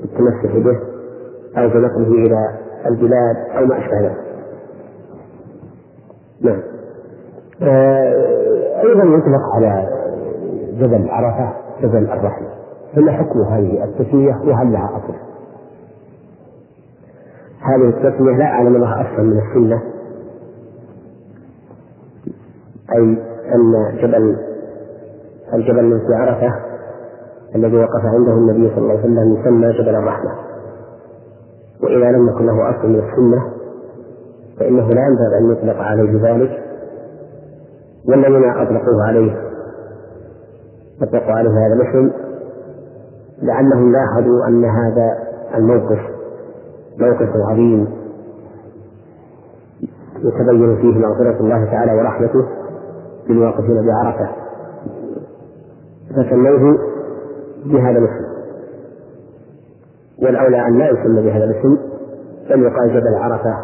بالتمسك 0.00 0.56
به. 0.56 0.95
أو 1.56 1.68
بنقله 1.68 2.08
إلى 2.08 2.58
البلاد 2.86 3.36
أو 3.56 3.66
ما 3.66 3.78
أشبه 3.78 4.00
ذلك. 4.00 4.26
نعم. 6.40 6.62
آه، 7.62 8.82
أيضا 8.82 9.04
يطلق 9.04 9.54
على 9.54 9.88
جبل 10.72 11.08
عرفة 11.10 11.52
جبل 11.82 12.10
الرحمة 12.10 12.48
فما 12.94 13.12
حكم 13.12 13.40
هذه 13.40 13.84
التسمية 13.84 14.40
وهل 14.44 14.72
لها 14.72 14.90
أصل؟ 14.96 15.14
هذه 17.60 17.88
التسمية 17.88 18.36
لا 18.36 18.44
أعلم 18.44 18.76
لها 18.76 19.00
أصلا 19.00 19.22
من 19.24 19.38
السنة 19.38 19.82
أي 22.94 23.18
أن 23.54 23.96
جبل 24.02 24.36
الجبل 25.54 26.00
في 26.06 26.14
عرفة 26.14 26.52
الذي 27.54 27.76
وقف 27.76 28.04
عنده 28.04 28.32
النبي 28.32 28.70
صلى 28.74 28.78
الله 28.78 28.90
عليه 28.90 29.00
وسلم 29.00 29.40
يسمى 29.40 29.72
جبل 29.72 29.94
الرحمة 29.94 30.30
وإذا 31.82 32.10
لم 32.10 32.28
يكن 32.28 32.46
له 32.46 32.70
أصل 32.70 32.88
من 32.88 32.98
السنة 32.98 33.52
فإنه 34.58 34.88
لا 34.88 35.00
ينبغي 35.06 35.38
أن 35.38 35.52
يطلق 35.52 35.82
عليه 35.82 36.22
ذلك 36.22 36.62
والذين 38.08 38.50
أطلقوه 38.50 39.06
عليه. 39.08 39.42
أطلقوا 41.02 41.32
عليه 41.32 41.50
هذا 41.50 41.74
الاسم 41.74 42.10
لأنهم 43.42 43.92
لاحظوا 43.92 44.46
أن 44.48 44.64
هذا 44.64 45.18
الموقف 45.54 45.98
موقف 46.98 47.28
عظيم 47.50 47.86
يتبين 50.18 50.76
فيه 50.76 50.98
مغفرة 50.98 51.40
الله 51.40 51.64
تعالى 51.64 51.92
ورحمته 51.92 52.46
للواقفين 53.28 53.86
بعرفة. 53.86 54.28
فسموه 56.10 56.78
بهذا 57.64 57.98
الاسم. 57.98 58.25
والأولى 60.22 60.66
أن 60.66 60.78
لا 60.78 60.88
يسمى 60.90 61.22
بهذا 61.22 61.44
الاسم 61.44 61.78
بل 62.50 62.62
يقال 62.62 62.88
جبل 62.88 63.14
عرفة 63.14 63.54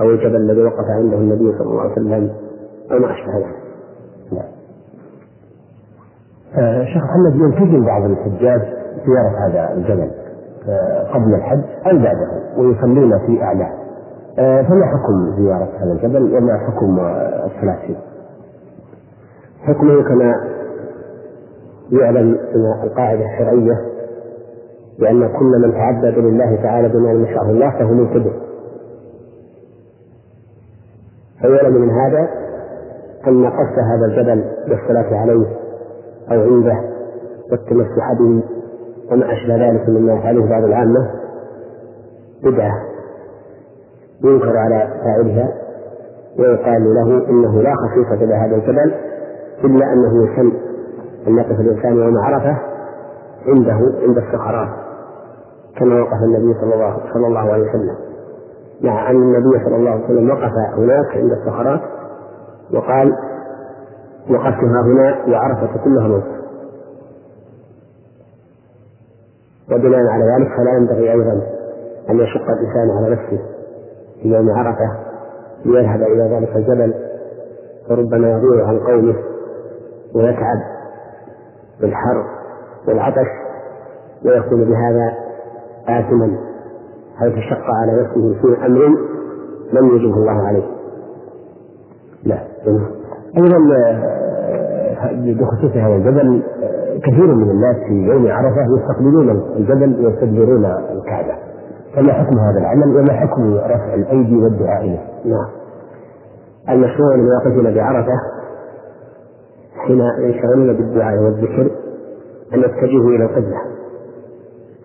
أو 0.00 0.10
الجبل 0.10 0.36
الذي 0.36 0.62
وقف 0.62 0.84
عنده 0.98 1.16
النبي 1.16 1.58
صلى 1.58 1.66
الله 1.70 1.80
عليه 1.80 1.92
وسلم 1.92 2.30
أو 2.92 2.98
ما 2.98 3.12
أشبه 3.12 3.36
ذلك. 3.36 3.56
نعم. 4.32 4.50
آه، 6.58 6.84
شيخ 6.84 7.04
محمد 7.04 7.34
يلتزم 7.34 7.84
بعض 7.86 8.04
الحجاج 8.04 8.60
زيارة 9.06 9.48
هذا 9.48 9.74
الجبل 9.74 10.10
آه، 10.68 11.12
قبل 11.14 11.34
الحج 11.34 11.62
أو 11.86 11.98
بعده 11.98 12.28
ويصلون 12.56 13.18
في 13.26 13.42
أعلاه 13.42 13.70
آه، 14.38 14.62
فما 14.62 14.86
حكم 14.86 15.36
زيارة 15.42 15.68
هذا 15.78 15.92
الجبل 15.92 16.36
وما 16.36 16.58
حكم 16.58 16.98
الصلاة 17.46 17.86
فيه؟ 17.86 17.96
حكمه 19.62 20.02
كما 20.02 20.34
يعلم 21.92 22.26
من 22.54 22.82
القاعدة 22.84 23.24
الشرعية 23.24 23.89
بأن 25.00 25.28
كل 25.38 25.62
من 25.66 25.72
تعبد 25.72 26.18
لله 26.18 26.56
تعالى 26.62 26.88
بما 26.88 27.08
لم 27.08 27.24
يشرعه 27.24 27.50
الله 27.50 27.70
فهو 27.70 27.94
مبتدع 27.94 28.30
فيعلم 31.40 31.74
من 31.74 31.90
هذا 31.90 32.28
أن 33.26 33.46
قصد 33.46 33.78
هذا 33.78 34.06
الجبل 34.06 34.44
بالصلاة 34.68 35.16
عليه 35.16 35.46
أو 36.32 36.40
عنده 36.40 36.80
والتمسح 37.50 38.12
به 38.18 38.42
وما 39.12 39.32
أشبه 39.32 39.68
ذلك 39.68 39.88
مما 39.88 40.12
يفعله 40.12 40.48
بعض 40.48 40.64
العامة 40.64 41.10
بدعة 42.44 42.82
ينكر 44.24 44.56
على 44.56 44.88
فاعلها 45.04 45.54
ويقال 46.38 46.94
له 46.94 47.28
إنه 47.28 47.62
لا 47.62 47.74
خصيصة 47.74 48.24
لهذا 48.24 48.56
الجبل 48.56 48.94
إلا 49.64 49.92
أنه 49.92 50.24
يسن 50.24 50.52
أن 51.28 51.38
يقف 51.38 51.60
الإنسان 51.60 51.96
يوم 51.96 52.18
عرفة 52.18 52.58
عنده 53.46 53.78
عند 54.02 54.18
الصخرات 54.18 54.68
كما 55.80 56.02
وقف 56.02 56.22
النبي 56.22 56.60
صلى 56.60 56.74
الله 56.74 56.96
صلى 57.14 57.26
الله 57.26 57.52
عليه 57.52 57.68
وسلم. 57.68 57.96
مع 58.82 59.10
أن 59.10 59.16
النبي 59.16 59.64
صلى 59.64 59.76
الله 59.76 59.90
عليه 59.90 60.04
وسلم 60.04 60.30
وقف 60.30 60.52
هناك 60.78 61.06
عند 61.16 61.32
الصخرات 61.32 61.80
وقال 62.74 63.12
وقفتها 64.30 64.82
هنا 64.84 65.24
وعرفة 65.28 65.84
كلها 65.84 66.08
موقف 66.08 66.40
وبناء 69.72 70.06
على 70.06 70.24
ذلك 70.24 70.56
فلا 70.56 70.72
ينبغي 70.76 71.12
أيضا 71.12 71.42
أن 72.10 72.20
يشق 72.20 72.42
الإنسان 72.50 72.90
على 72.96 73.10
نفسه 73.10 73.38
في 74.22 74.28
يوم 74.28 74.50
عرفة 74.50 74.96
ليذهب 75.64 76.02
إلى 76.02 76.22
ذلك 76.36 76.56
الجبل 76.56 76.94
فربما 77.88 78.30
يضيع 78.30 78.66
عن 78.66 78.78
قومه 78.78 79.14
ويتعب 80.14 80.60
بالحر 81.80 82.24
والعطش 82.88 83.28
ويكون 84.24 84.64
بهذا 84.64 85.29
آثما 85.98 86.38
حيث 87.16 87.34
شق 87.34 87.64
على 87.80 88.02
نفسه 88.02 88.40
في 88.42 88.66
أمر 88.66 88.86
لم 89.72 89.96
يجبه 89.96 90.14
الله 90.14 90.46
عليه. 90.46 90.62
لا 92.24 92.38
أيضا 93.36 93.56
آه، 93.76 94.20
بخصوص 95.12 95.70
هذا 95.76 95.94
الجبل 95.96 96.42
آه، 96.62 96.98
كثير 96.98 97.34
من 97.34 97.50
الناس 97.50 97.76
في 97.76 97.94
يوم 97.94 98.26
عرفة 98.26 98.66
يستقبلون 98.78 99.30
الجبل 99.56 100.06
ويستدبرون 100.06 100.64
الكعبة 100.64 101.34
فما 101.96 102.12
حكم 102.12 102.38
هذا 102.38 102.58
العمل 102.58 102.96
وما 102.96 103.12
حكم 103.12 103.54
رفع 103.54 103.94
الأيدي 103.94 104.36
والدعاء 104.36 104.84
له؟ 104.86 105.00
نعم 105.24 105.48
المشروع 106.68 107.14
للواقفين 107.14 107.74
بعرفة 107.74 108.12
حين 109.86 110.00
ينشغلون 110.00 110.72
بالدعاء 110.76 111.22
والذكر 111.22 111.70
أن 112.54 112.58
يتجهوا 112.58 113.10
إلى 113.10 113.24
القبلة 113.24 113.56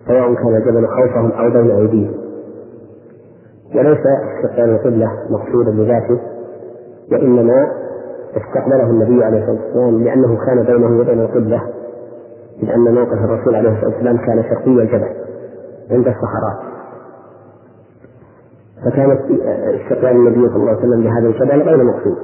سواء 0.06 0.34
كان 0.34 0.56
الجبل 0.56 0.86
خوفهم 0.88 1.32
أو 1.32 1.50
بين 1.50 1.70
أيديهم. 1.70 2.14
وليس 3.74 3.98
استقبال 3.98 4.70
القبلة 4.70 5.10
مقصودا 5.30 5.70
بذاته 5.70 6.20
وإنما 7.12 7.70
استقبله 8.36 8.84
النبي 8.90 9.24
عليه 9.24 9.38
الصلاة 9.38 9.64
والسلام 9.64 10.04
لأنه 10.04 10.38
كان 10.46 10.62
بينه 10.62 11.00
وبين 11.00 11.20
القبلة 11.20 11.62
إذ 12.62 12.70
أن 12.70 12.94
موقف 12.94 13.12
الرسول 13.24 13.54
عليه 13.54 13.70
الصلاة 13.70 13.90
والسلام 13.90 14.16
كان 14.16 14.42
شرقي 14.42 14.70
الجبل 14.70 15.08
عند 15.90 16.08
الصخرات 16.08 16.58
فكانت 18.84 19.20
استقبال 19.82 20.10
النبي 20.10 20.48
صلى 20.48 20.56
الله 20.56 20.68
عليه 20.70 20.78
وسلم 20.78 21.02
لهذا 21.02 21.26
الجبل 21.28 21.62
غير 21.62 21.84
مقصود. 21.84 22.16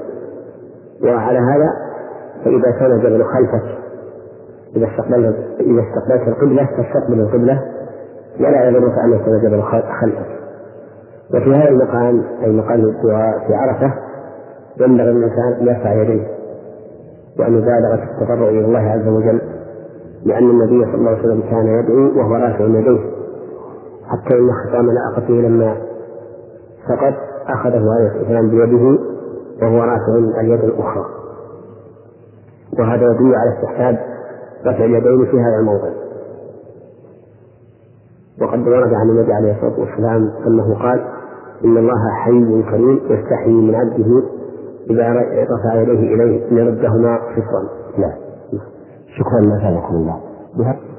وعلى 1.04 1.38
هذا 1.38 1.68
فإذا 2.44 2.70
كان 2.78 2.92
الجبل 2.92 3.24
خلفك 3.24 3.81
إذا 4.76 4.86
استقبلت 4.86 5.36
إذا 5.60 5.82
استقبلت 5.82 6.28
القبلة 6.28 6.64
فاستقبل 6.64 7.20
القبلة. 7.20 7.62
ولا 8.40 8.68
يضرك 8.68 8.92
أن 9.04 9.12
الجبل 9.12 9.62
خلفك 9.62 10.26
وفي 11.34 11.54
هذا 11.54 11.68
المقام 11.68 12.22
أي 12.44 12.50
مقام 12.52 12.80
الدعاء 12.80 13.38
في 13.46 13.54
عرفة 13.54 13.94
ينبغي 14.80 15.12
للإنسان 15.12 15.52
أن 15.60 15.66
يرفع 15.66 15.92
يديه. 15.92 16.26
وأن 17.38 17.58
يبالغ 17.58 17.96
في 17.96 18.02
التضرع 18.02 18.48
إلى 18.48 18.64
الله 18.64 18.78
عز 18.78 19.08
وجل. 19.08 19.40
لأن 20.24 20.50
النبي 20.50 20.84
صلى 20.84 20.94
الله 20.94 21.10
عليه 21.10 21.20
وسلم 21.20 21.42
كان 21.50 21.66
يدعو 21.66 22.18
وهو 22.18 22.34
رافع 22.34 22.64
يديه. 22.64 23.00
حتى 24.06 24.38
إن 24.38 24.50
خطام 24.52 24.86
ناقته 24.90 25.34
لما 25.34 25.76
سقط 26.88 27.14
أخذه 27.48 27.84
عليه 27.98 28.18
والسلام 28.18 28.50
بيده 28.50 28.98
وهو 29.62 29.78
رافع 29.78 30.40
اليد 30.40 30.64
الأخرى. 30.64 31.04
وهذا 32.78 33.02
يدل 33.02 33.34
على 33.34 33.58
استحباب 33.58 34.11
رفع 34.66 34.84
اليدين 34.84 35.26
في 35.26 35.36
هذا 35.36 35.58
الموضع 35.60 35.88
وقد 38.42 38.68
ورد 38.68 38.94
عن 38.94 39.10
النبي 39.10 39.32
عليه 39.32 39.52
الصلاة 39.52 39.80
والسلام 39.80 40.30
أنه 40.46 40.74
قال 40.74 41.04
إن 41.64 41.76
الله 41.76 42.14
حي 42.24 42.62
كريم 42.70 43.00
يستحيي 43.10 43.52
من 43.52 43.74
عبده 43.74 44.22
إذا 44.90 45.12
رفع 45.54 45.74
يديه 45.82 46.14
إليه 46.14 46.48
ان 46.50 46.56
يردهما 46.56 47.18
صفرا. 47.36 47.68
نعم. 47.98 48.12
شكرا 49.18 49.40
لكم 49.70 49.94
الله. 49.94 50.20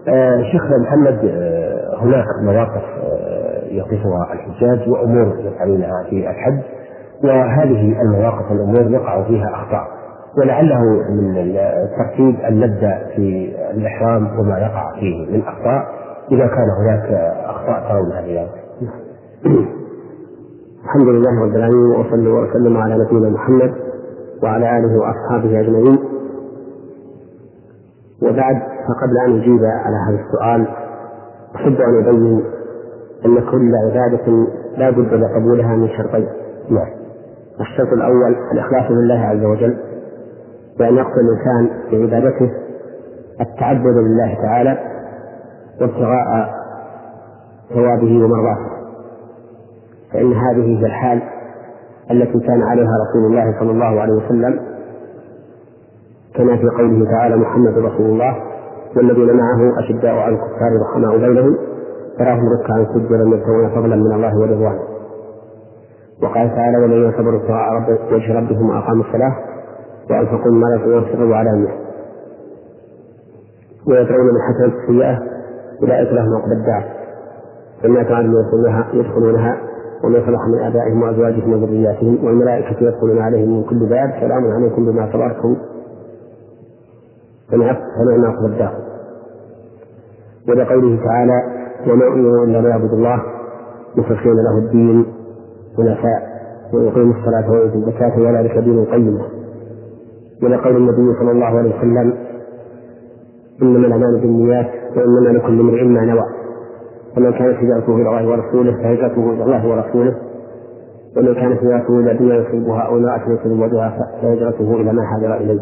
آه 0.07 0.41
شيخ 0.51 0.63
محمد 0.81 1.19
آه 1.23 1.97
هناك 2.01 2.25
مواقف 2.41 2.83
آه 3.03 3.65
يقفها 3.65 4.33
الحجاج 4.33 4.89
وأمور 4.89 5.35
يفعلونها 5.39 6.03
في 6.09 6.29
الحج 6.29 6.59
وهذه 7.23 8.01
المواقف 8.01 8.51
الأمور 8.51 8.91
يقع 8.91 9.23
فيها 9.23 9.49
أخطاء. 9.53 10.02
ولعله 10.37 10.81
من 11.09 11.37
الترتيب 11.37 12.39
أن 12.39 12.59
نبدأ 12.59 13.07
في 13.15 13.55
الإحرام 13.71 14.39
وما 14.39 14.57
يقع 14.59 14.93
فيه 14.99 15.31
من 15.31 15.41
أخطاء. 15.41 16.03
إذا 16.31 16.47
كان 16.47 16.67
هناك 16.81 17.11
أخطاء 17.45 17.89
ترونها 17.89 18.21
في 18.21 18.47
الحمد 20.85 21.07
لله 21.07 21.43
رب 21.45 21.55
العالمين 21.55 21.91
وأصلي 21.91 22.27
وأسلم 22.27 22.77
على 22.77 23.05
نبينا 23.05 23.29
محمد 23.29 23.73
وعلى 24.43 24.77
آله 24.77 24.99
وأصحابه 24.99 25.59
أجمعين. 25.59 25.99
وبعد 28.21 28.55
فقبل 28.87 29.17
أن 29.27 29.39
أجيب 29.39 29.59
على 29.63 29.95
هذا 30.07 30.19
السؤال 30.25 30.67
أحب 31.55 31.81
أن 31.81 32.07
أبين 32.07 32.43
أن 33.25 33.39
كل 33.51 33.71
عبادة 33.85 34.47
لا 34.77 34.89
بد 34.89 35.13
لقبولها 35.13 35.75
من 35.75 35.89
شرطين. 35.89 36.27
نعم. 36.69 36.87
الشرط 37.61 37.93
الأول 37.93 38.35
الإخلاص 38.51 38.91
لله 38.91 39.19
عز 39.19 39.43
وجل. 39.43 39.77
بأن 40.79 40.95
يقصد 40.95 41.17
الإنسان 41.17 41.69
في 41.89 42.03
عبادته 42.03 42.51
التعبد 43.41 43.97
لله 43.97 44.37
تعالى 44.43 44.77
وابتغاء 45.81 46.53
ثوابه 47.73 48.23
ومرضاته 48.25 48.73
فإن 50.13 50.33
هذه 50.33 50.79
هي 50.79 50.85
الحال 50.85 51.21
التي 52.11 52.39
كان 52.39 52.63
عليها 52.63 52.91
رسول 53.09 53.25
الله 53.25 53.59
صلى 53.59 53.71
الله 53.71 54.01
عليه 54.01 54.13
وسلم 54.13 54.59
كما 56.35 56.57
في 56.57 56.67
قوله 56.77 57.05
تعالى 57.11 57.35
محمد 57.35 57.77
رسول 57.77 58.05
الله 58.05 58.35
والذين 58.97 59.37
معه 59.37 59.79
أشداء 59.79 60.15
على 60.15 60.35
الكفار 60.35 60.81
رحماء 60.81 61.17
بينهم 61.17 61.57
تراهم 62.19 62.49
ركعا 62.49 62.85
سجدا 62.93 63.37
يبتغون 63.37 63.69
فضلا 63.69 63.95
من 63.95 64.11
الله 64.13 64.39
ورضوانه. 64.39 64.79
وقال 66.23 66.55
تعالى 66.55 66.77
والذين 66.77 67.11
صبروا 67.11 67.39
ابتغاء 67.41 67.97
وجه 68.13 68.33
ربهم 68.33 68.69
واقاموا 68.69 69.03
الصلاة 69.05 69.52
وانفقوا 70.09 70.51
مما 70.51 70.67
رزقناهم 70.75 71.05
سرا 71.13 71.25
وعلانيه 71.25 71.69
ويدعون 73.87 74.25
من 74.25 74.41
حسنة 74.41 74.73
السيئة 74.83 75.19
أولئك 75.81 76.13
لهم 76.13 76.35
عقبى 76.35 76.53
الدار. 76.53 76.83
جنات 77.83 78.11
عدن 78.11 78.33
يدخلونها 78.33 78.87
يدخلونها 78.93 79.57
ومن 80.03 80.25
صلح 80.25 80.47
من 80.47 80.59
آبائهم 80.59 81.01
وأزواجهم 81.01 81.53
وذرياتهم 81.53 82.25
والملائكة 82.25 82.83
يدخلون 82.83 83.21
عليهم 83.21 83.57
من 83.57 83.63
كل 83.63 83.79
باب 83.89 84.11
سلام 84.19 84.51
عليكم 84.51 84.85
بما 84.85 85.09
صبرتم. 85.13 85.55
فنعم 87.51 88.25
عقبى 88.25 88.45
الدار. 88.53 88.73
ولقوله 90.49 91.03
تعالى 91.05 91.43
وما 91.87 92.07
أمروا 92.07 92.45
إلا 92.45 92.61
ليعبدوا 92.61 92.97
الله 92.97 93.23
مخلصين 93.95 94.33
له 94.33 94.57
الدين 94.57 95.05
حنفاء 95.77 96.33
ويقيموا 96.73 97.13
الصلاة 97.15 97.51
ويؤتوا 97.51 97.79
الزكاة 97.79 98.19
وذلك 98.19 98.57
دين 98.57 98.79
القيمة 98.79 99.21
ولقول 100.43 100.77
النبي 100.77 101.19
صلى 101.19 101.31
الله 101.31 101.45
عليه 101.45 101.77
وسلم 101.77 102.13
إنما 103.61 103.87
الأعمال 103.87 104.21
بالنيات 104.21 104.71
وإنما 104.97 105.37
لكل 105.37 105.59
امرئ 105.59 105.83
ما 105.83 106.05
نوى. 106.05 106.25
فمن 107.15 107.31
كانت 107.31 107.57
هجرته 107.57 107.95
إلى 107.95 108.09
الله 108.09 108.27
ورسوله 108.29 108.71
فهجرته 108.71 109.31
إلى 109.33 109.43
الله 109.43 109.67
ورسوله. 109.67 110.15
ومن 111.17 111.33
كانت 111.33 111.59
هجرته 111.63 111.99
إلى 111.99 112.13
دنيا 112.17 112.35
يصيبها 112.35 112.81
أو 112.81 112.97
امرأة 112.97 113.33
يتزوجها 113.33 113.97
فهجرته 114.21 114.75
إلى 114.75 114.93
ما 114.93 115.01
هاجر 115.15 115.37
إليه. 115.37 115.61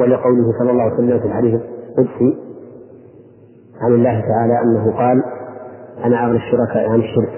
ولقوله 0.00 0.52
صلى 0.58 0.70
الله 0.70 0.82
عليه 0.82 0.94
وسلم 0.94 1.18
في 1.18 1.26
الحديث 1.26 1.60
القدسي 1.98 2.38
عن 3.80 3.92
الله 3.94 4.20
تعالى 4.20 4.60
أنه 4.64 4.96
قال 4.96 5.22
أنا 6.04 6.24
أغنى 6.26 6.36
الشركاء 6.36 6.88
عن 6.88 6.98
الشرك. 7.00 7.32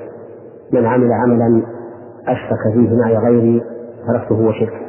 من 0.72 0.86
عمل 0.86 1.12
عملا 1.12 1.62
أشرك 2.28 2.72
فيه 2.74 2.96
معي 2.96 3.16
غيري 3.16 3.62
تركته 4.06 4.34
وشركه. 4.34 4.84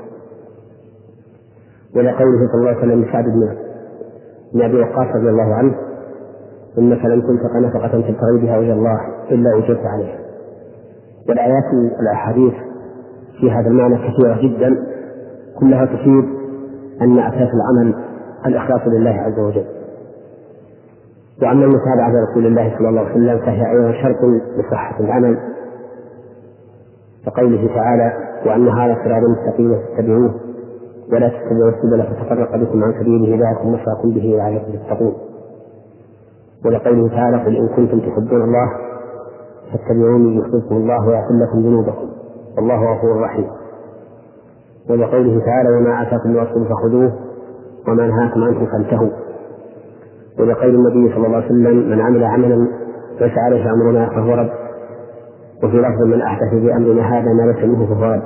ولقوله 1.96 2.48
صلى 2.52 2.60
الله 2.60 2.70
عليه 2.70 2.80
وسلم 2.80 3.04
لسعد 3.04 3.24
بن 3.24 3.56
بن 4.54 4.62
أبي 4.62 4.80
وقاص 4.80 5.16
رضي 5.16 5.30
الله 5.30 5.54
عنه 5.54 5.76
انك 6.78 7.06
لن 7.06 7.22
تنفق 7.22 7.56
نفقه 7.56 7.88
تبتغي 7.88 8.42
بها 8.42 8.58
وجه 8.58 8.74
الله 8.74 9.00
إلا 9.32 9.58
اجرت 9.58 9.86
عليها 9.86 10.20
والآيات 11.30 11.64
والأحاديث 11.98 12.54
في 13.40 13.52
هذا 13.52 13.68
المعنى 13.68 13.96
كثيرة 13.96 14.42
جدا 14.42 14.86
كلها 15.60 15.86
تفيد 15.86 16.26
أن 17.02 17.20
أساس 17.20 17.50
العمل 17.54 17.96
الإخلاص 18.46 18.82
لله 18.88 19.10
عز 19.12 19.40
وجل. 19.40 19.66
وأما 21.42 21.66
المتابعة 21.66 22.12
لرسول 22.12 22.46
الله 22.46 22.78
صلى 22.78 22.90
الله 22.90 23.02
عليه 23.02 23.12
وسلم 23.12 23.40
فهي 23.40 23.72
أيضا 23.72 23.92
شرط 23.92 24.18
لصحة 24.58 25.00
العمل. 25.00 25.38
كقوله 27.26 27.68
تعالى 27.76 28.14
وأن 28.46 28.68
هذا 28.68 28.96
صراط 29.04 29.24
مستقيم 29.24 29.76
فاتبعوه 29.76 30.36
ولا 31.14 31.30
تتبعوا 31.30 31.70
السبل 31.70 32.04
فتفرق 32.04 32.56
بكم 32.56 32.84
عن 32.84 32.94
سبيله 33.00 33.50
ذلكم 33.50 33.74
وصاكم 33.74 34.10
به 34.10 34.36
لعلكم 34.38 34.72
تتقون. 34.72 35.16
ولقوله 36.66 37.10
تعالى 37.10 37.38
قل 37.38 37.56
إن 37.58 37.68
كنتم 37.68 38.00
تحبون 38.00 38.42
الله 38.42 38.72
فاتبعوني 39.72 40.38
يحببكم 40.38 40.76
الله 40.76 41.08
ويغفر 41.08 41.34
لكم 41.44 41.60
ذنوبكم. 41.60 42.08
والله 42.58 42.94
غفور 42.94 43.22
رحيم. 43.22 43.48
ولقوله 44.90 45.40
تعالى 45.46 45.78
وما 45.78 46.02
آتاكم 46.02 46.30
الرسول 46.30 46.66
فخذوه 46.66 47.14
وما 47.88 48.08
نهاكم 48.08 48.44
عنه 48.44 48.66
فانتهوا. 48.66 49.10
ولقول 50.40 50.76
النبي 50.76 51.16
صلى 51.16 51.28
الله 51.28 51.38
عليه 51.38 51.46
وسلم 51.46 51.90
من 51.90 52.02
عمل 52.02 52.24
عملا 52.24 52.68
ليس 53.22 53.38
عليه 53.38 53.74
أمرنا 53.74 54.10
فهو 54.10 54.34
رد. 54.34 54.64
وفي 55.64 55.78
لفظ 55.78 56.01
من 56.06 56.22
أحدث 56.22 56.49
في 56.49 56.76
أمرنا 56.76 57.01
هذا 57.01 57.34
ما 57.34 57.51
ليس 57.51 57.64
منه 57.64 58.01
رد 58.01 58.22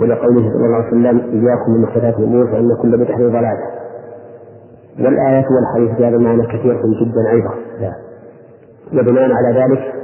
ولقوله 0.00 0.50
صلى 0.52 0.66
الله 0.66 0.76
عليه 0.76 0.88
وسلم 0.88 1.18
إياكم 1.18 1.72
من 1.72 1.82
محدثات 1.82 2.18
الأمور 2.18 2.46
فإن 2.46 2.68
كل 2.82 2.98
بدعة 2.98 3.18
ضلالة. 3.18 3.66
والآيات 4.98 5.44
والحديث 5.50 5.96
في 5.96 6.06
هذا 6.06 6.16
المعنى 6.16 6.46
كثيرة 6.46 6.80
جدا 7.02 7.30
أيضا. 7.30 7.54
وبناء 8.92 9.30
على 9.32 9.60
ذلك 9.60 9.94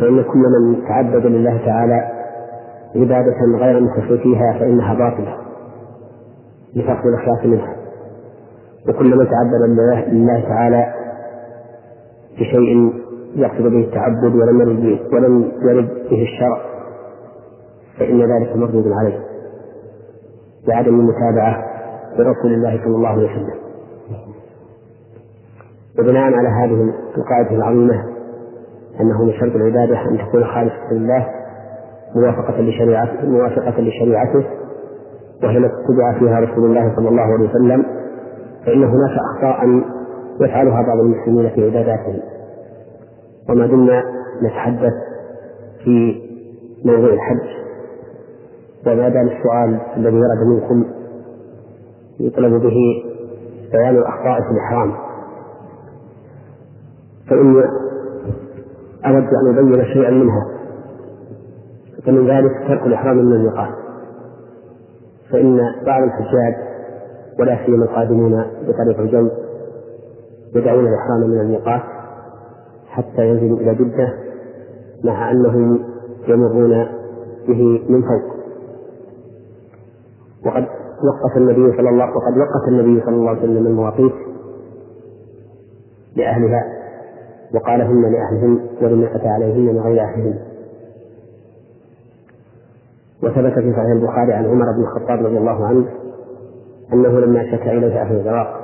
فإن 0.00 0.22
كل 0.22 0.44
من 0.60 0.84
تعبد 0.88 1.26
لله 1.26 1.66
تعالى 1.66 2.10
عبادة 2.96 3.58
غير 3.58 3.80
مخلص 3.80 4.20
فيها 4.20 4.58
فإنها 4.58 4.94
باطلة. 4.94 5.36
لفقد 6.76 7.06
الإخلاص 7.06 7.44
منها. 7.44 7.74
وكل 8.88 9.16
من 9.16 9.26
تعبد 9.30 9.80
لله 10.10 10.40
تعالى 10.48 10.94
بشيء 12.38 12.92
يقصد 13.36 13.62
به 13.62 13.80
التعبد 13.80 14.34
ولم 14.34 14.60
يرد 14.60 14.80
به 14.80 15.00
ولم 15.12 15.52
يرد 15.62 15.88
به 16.10 16.22
الشرع. 16.22 16.58
فإن 17.98 18.20
ذلك 18.20 18.56
مردود 18.56 18.92
عليه. 18.92 19.18
لعدم 20.68 21.00
المتابعة 21.00 21.64
لرسول 22.18 22.52
الله 22.54 22.80
صلى 22.84 22.96
الله 22.96 23.08
عليه 23.08 23.24
وسلم. 23.24 23.54
وبناء 25.98 26.32
على 26.32 26.48
هذه 26.48 26.92
القاعدة 27.16 27.50
العظيمة 27.56 28.04
أنه 29.00 29.24
من 29.24 29.32
شرط 29.32 29.54
العبادة 29.54 30.00
أن 30.10 30.18
تكون 30.18 30.44
خالصة 30.44 30.92
لله 30.92 31.26
موافقة 32.14 32.60
لشريعته 32.60 33.26
موافقة 33.28 33.80
لشريعته 33.80 34.44
وهي 35.42 35.58
التي 35.58 35.74
اتبع 35.74 36.18
فيها 36.18 36.40
رسول 36.40 36.64
الله 36.64 36.96
صلى 36.96 37.08
الله 37.08 37.22
عليه 37.22 37.48
وسلم 37.48 37.86
فإن 38.66 38.84
هناك 38.84 39.16
أخطاء 39.34 39.82
يفعلها 40.40 40.82
بعض 40.82 40.98
المسلمين 40.98 41.50
في 41.50 41.64
عباداتهم. 41.64 42.20
وما 43.48 43.66
دمنا 43.66 44.02
نتحدث 44.42 44.92
في 45.84 46.22
موضوع 46.84 47.12
الحج. 47.12 47.48
وما 48.86 49.08
دام 49.08 49.26
السؤال 49.28 49.80
الذي 49.96 50.16
ورد 50.16 50.46
منكم 50.46 50.84
يطلب 52.20 52.52
به 52.52 52.76
بيان 53.72 53.96
الأخطاء 53.96 54.40
في 54.40 54.50
الإحرام. 54.50 54.92
فإني 57.30 57.62
أود 59.06 59.24
أن 59.24 59.58
أبين 59.58 59.84
شيئا 59.84 60.10
منها 60.10 60.46
فمن 62.06 62.28
ذلك 62.30 62.50
ترك 62.68 62.86
الإحرام 62.86 63.16
من 63.16 63.32
الميقات 63.32 63.74
فإن 65.30 65.58
بعض 65.86 66.02
الحجاج 66.02 66.54
ولا 67.40 67.66
سيما 67.66 67.84
القادمون 67.84 68.44
بطريق 68.68 69.00
الجو 69.00 69.28
يدعون 70.54 70.86
الإحرام 70.86 71.30
من 71.30 71.40
الميقات 71.40 71.82
حتى 72.94 73.28
ينزلوا 73.28 73.58
إلى 73.58 73.74
جدة 73.74 74.14
مع 75.04 75.30
أنهم 75.30 75.84
يمرون 76.28 76.86
به 77.48 77.82
من 77.88 78.02
فوق. 78.02 78.34
وقد 80.46 80.66
وقف 81.04 81.36
النبي 81.36 81.76
صلى 81.76 81.88
الله 81.88 82.04
وقد 82.04 82.38
وقف 82.38 82.68
النبي 82.68 83.00
صلى 83.00 83.14
الله 83.14 83.30
عليه 83.30 83.40
وسلم 83.40 83.66
المواقيت 83.66 84.12
لأهلها 86.16 86.64
وقال 87.54 87.82
هن 87.82 88.02
لأهلهن 88.02 88.58
ولمن 88.82 89.04
أتى 89.04 89.28
عليهن 89.28 89.60
من 89.74 89.80
غير 89.80 90.00
أهلهن 90.02 90.38
وثبت 93.22 93.52
في 93.52 93.72
صحيح 93.72 93.90
البخاري 93.90 94.32
عن 94.32 94.44
عمر 94.44 94.72
بن 94.72 94.82
الخطاب 94.82 95.26
رضي 95.26 95.38
الله 95.38 95.66
عنه 95.66 95.84
أنه 96.92 97.20
لما 97.20 97.50
شكى 97.52 97.70
إليه 97.70 98.00
أهل 98.02 98.20
العراق 98.20 98.63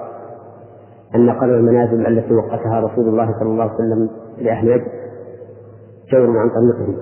أن 1.14 1.30
قدر 1.30 1.56
المنازل 1.56 2.06
التي 2.06 2.34
وقتها 2.34 2.80
رسول 2.80 3.08
الله 3.08 3.32
صلى 3.40 3.48
الله 3.48 3.62
عليه 3.64 3.74
وسلم 3.74 4.10
لأهل 4.38 4.68
يد 4.68 4.82
جور 6.12 6.38
عن 6.38 6.50
طريقهم. 6.50 6.96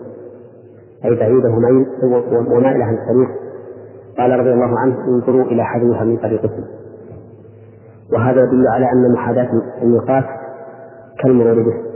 أي 1.04 1.14
بعيده 1.14 1.48
ميل 1.58 1.86
ومائل 2.52 2.82
عن 2.82 2.94
الطريق. 2.94 3.28
قال 4.18 4.30
رضي 4.40 4.52
الله 4.52 4.78
عنه 4.78 4.96
انظروا 5.08 5.44
إلى 5.44 5.64
حجمها 5.64 6.04
من 6.04 6.16
طريقكم. 6.16 6.62
وهذا 8.12 8.40
يدل 8.40 8.64
على 8.74 8.86
أن 8.92 9.12
محاذاة 9.12 9.48
الميقات 9.82 10.24
كالمرور 11.22 11.62
به. 11.62 11.88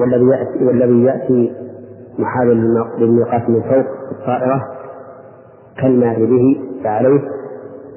والذي 0.00 0.26
يأتي 0.26 0.64
والذي 0.64 1.02
يأتي 1.02 1.52
محاذ 2.18 2.46
للميقات 2.98 3.48
من 3.48 3.62
فوق 3.62 3.86
الطائرة 4.10 4.62
كالماء 5.82 6.24
به 6.24 6.60
فعليه 6.84 7.20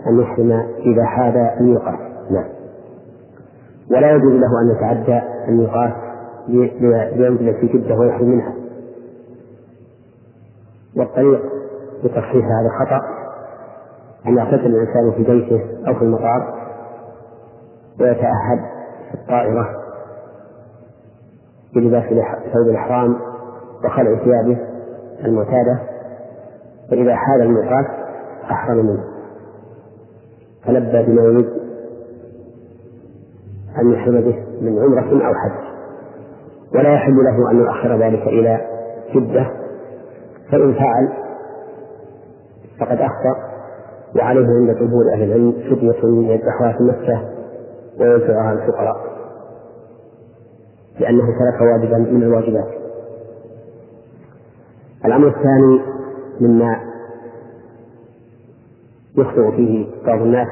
أن 0.07 0.19
يحرم 0.19 0.51
إذا 0.79 1.05
حاذ 1.05 1.35
الميقات 1.35 1.99
نعم. 2.31 2.49
ولا 3.91 4.11
يجوز 4.11 4.33
له 4.33 4.61
أن 4.61 4.75
يتعدى 4.75 5.21
الميقات 5.47 5.93
لينزل 6.47 7.53
في 7.53 7.67
جدة 7.67 7.95
ويحرم 7.95 8.29
منها. 8.29 8.53
والطريق 10.97 11.41
بتصحيح 12.03 12.45
هذا 12.45 12.69
الخطأ 12.73 13.01
أن 14.27 14.37
يغتسل 14.37 14.65
الإنسان 14.65 15.11
في 15.11 15.23
بيته 15.23 15.61
أو 15.87 15.93
في 15.93 16.01
المطار 16.01 16.53
ويتأهب 17.99 18.59
في 19.11 19.13
الطائرة 19.13 19.69
بلباس 21.75 22.03
ثوب 22.53 22.67
الإحرام 22.67 23.15
وخلع 23.85 24.23
ثيابه 24.23 24.57
المعتادة. 25.25 25.79
فإذا 26.89 27.15
حال 27.15 27.41
الميقات 27.41 27.85
أحرم 28.51 28.77
منه. 28.77 29.03
فلبى 30.65 31.03
بما 31.03 31.21
يريد 31.23 31.49
أن 33.81 33.91
يحرم 33.93 34.21
به 34.21 34.35
من 34.61 34.79
عمرة 34.79 35.27
أو 35.27 35.33
حج. 35.33 35.71
ولا 36.75 36.93
يحل 36.93 37.15
له 37.15 37.51
أن 37.51 37.59
يؤخر 37.59 37.97
ذلك 37.97 38.27
إلى 38.27 38.61
جدة 39.15 39.51
فإن 40.51 40.73
فعل 40.73 41.09
فقد 42.79 42.97
أخطأ 43.01 43.35
وعليه 44.15 44.45
عند 44.47 44.77
جمهور 44.77 45.13
أهل 45.13 45.23
العلم 45.23 45.51
فدية 45.51 46.31
يذبحها 46.33 46.77
في 46.77 46.83
مكة 46.83 47.21
وينفعها 47.99 48.53
الفقراء 48.53 49.11
لأنه 50.99 51.23
ترك 51.25 51.61
واجبا 51.61 51.97
من 51.97 52.23
الواجبات. 52.23 52.67
الأمر 55.05 55.27
الثاني 55.27 55.81
مما 56.41 56.90
يخطئ 59.17 59.51
فيه 59.55 59.87
بعض 60.05 60.21
الناس 60.21 60.47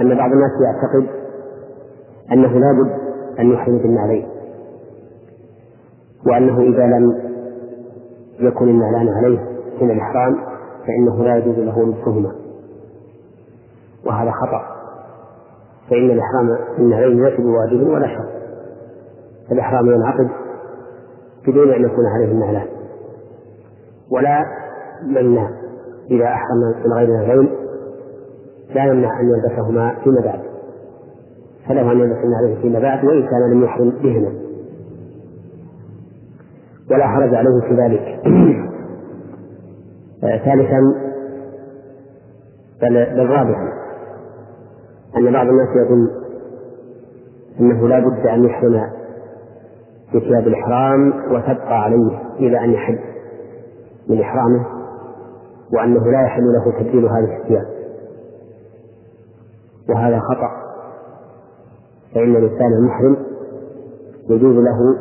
أن 0.00 0.16
بعض 0.16 0.30
الناس 0.32 0.50
يعتقد 0.64 1.08
أنه 2.32 2.58
لا 2.58 2.72
بد 2.72 2.90
أن 3.40 3.52
يحرم 3.52 3.78
بالنعلين 3.78 4.26
وأنه 6.26 6.60
إذا 6.60 6.86
لم 6.86 7.32
يكن 8.38 8.68
النعلان 8.68 9.08
عليه 9.08 9.38
حين 9.78 9.90
الإحرام 9.90 10.36
فإنه 10.86 11.24
لا 11.24 11.36
يجوز 11.36 11.58
له 11.58 11.82
لبسهما 11.86 12.32
وهذا 14.06 14.30
خطأ 14.30 14.62
فإن 15.90 16.10
الإحرام 16.10 16.58
النعلين 16.78 17.24
ليس 17.24 17.40
بواجب 17.40 17.86
ولا 17.88 18.06
شرط 18.08 18.28
الإحرام 19.52 19.86
ينعقد 19.86 20.28
بدون 21.48 21.70
أن 21.72 21.84
يكون 21.84 22.06
عليه 22.06 22.32
النعلان 22.32 22.66
ولا 24.10 24.44
يمنع 25.06 25.50
إذا 26.10 26.24
أحرم 26.24 26.74
من 26.84 26.92
غير 26.92 27.08
نعلين 27.08 27.48
لا 28.74 28.84
يمنع 28.84 29.20
أن 29.20 29.30
يلبسهما 29.30 29.94
فيما 30.04 30.20
بعد. 30.20 30.40
فله 31.68 31.92
أن 31.92 32.00
يلبس 32.00 32.18
النعلين 32.24 32.62
فيما 32.62 32.78
بعد 32.78 33.04
وإن 33.04 33.22
كان 33.22 33.50
لم 33.52 33.64
يحرم 33.64 33.90
بهما. 33.90 34.32
ولا 36.90 37.06
حرج 37.06 37.34
عليه 37.34 37.60
في 37.68 37.74
ذلك. 37.74 38.22
ثالثا 40.44 40.80
بل, 42.82 43.06
بل 43.14 43.26
رابعا 43.26 43.72
أن 45.16 45.32
بعض 45.32 45.46
الناس 45.46 45.68
يظن 45.76 46.08
أنه 47.60 47.88
لا 47.88 47.98
بد 47.98 48.26
أن 48.26 48.44
يحرم 48.44 48.90
بثياب 50.14 50.46
الإحرام 50.46 51.12
وتبقى 51.30 51.82
عليه 51.82 52.18
إلى 52.38 52.64
أن 52.64 52.70
يحل 52.70 52.98
من 54.08 54.20
إحرامه. 54.20 54.66
وأنه 55.72 56.10
لا 56.10 56.22
يحل 56.22 56.42
له 56.42 56.80
تبديل 56.80 57.04
هذه 57.04 57.38
الثياب 57.42 57.66
وهذا 59.90 60.18
خطأ. 60.18 60.50
فإن 62.14 62.36
الإنسان 62.36 62.72
المحرم 62.72 63.16
يجوز 64.30 64.56
له 64.56 64.98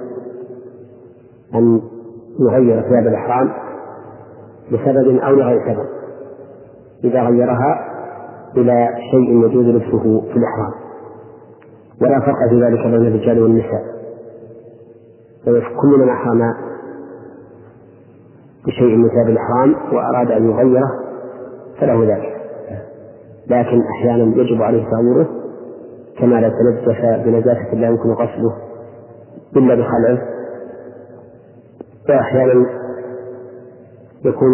أن 1.55 1.81
يغير 2.39 2.81
ثياب 2.81 3.07
الإحرام 3.07 3.53
لسبب 4.71 5.17
أو 5.17 5.35
لغير 5.35 5.59
سبب 5.73 5.85
إذا 7.03 7.21
غيرها 7.23 7.87
إلى 8.57 8.87
شيء 9.11 9.45
يجوز 9.45 9.65
لبسه 9.65 10.21
في 10.21 10.37
الإحرام. 10.37 10.71
ولا 12.01 12.19
فرق 12.19 12.49
في 12.49 12.63
ذلك 12.63 12.79
بين 12.79 13.07
الرجال 13.07 13.41
والنساء. 13.43 13.83
كل 15.81 15.99
من 15.99 16.09
أحرم 16.09 16.41
بشيء 18.67 18.95
من 18.95 19.09
ثياب 19.09 19.29
الإحرام 19.29 19.75
وأراد 19.93 20.31
أن 20.31 20.49
يغيره 20.49 20.89
فله 21.79 22.03
ذلك. 22.03 22.41
لكن 23.47 23.81
أحيانا 23.81 24.41
يجب 24.41 24.61
عليه 24.61 24.85
تغييره 24.91 25.27
كما 26.19 26.35
لو 26.35 26.49
تنجس 26.49 27.25
بنجاسة 27.25 27.73
لا 27.75 27.87
يمكن 27.87 28.09
غسله 28.09 28.55
إلا 29.57 29.75
بخلعه 29.75 30.21
وأحيانا 32.09 32.65
يكون 34.25 34.49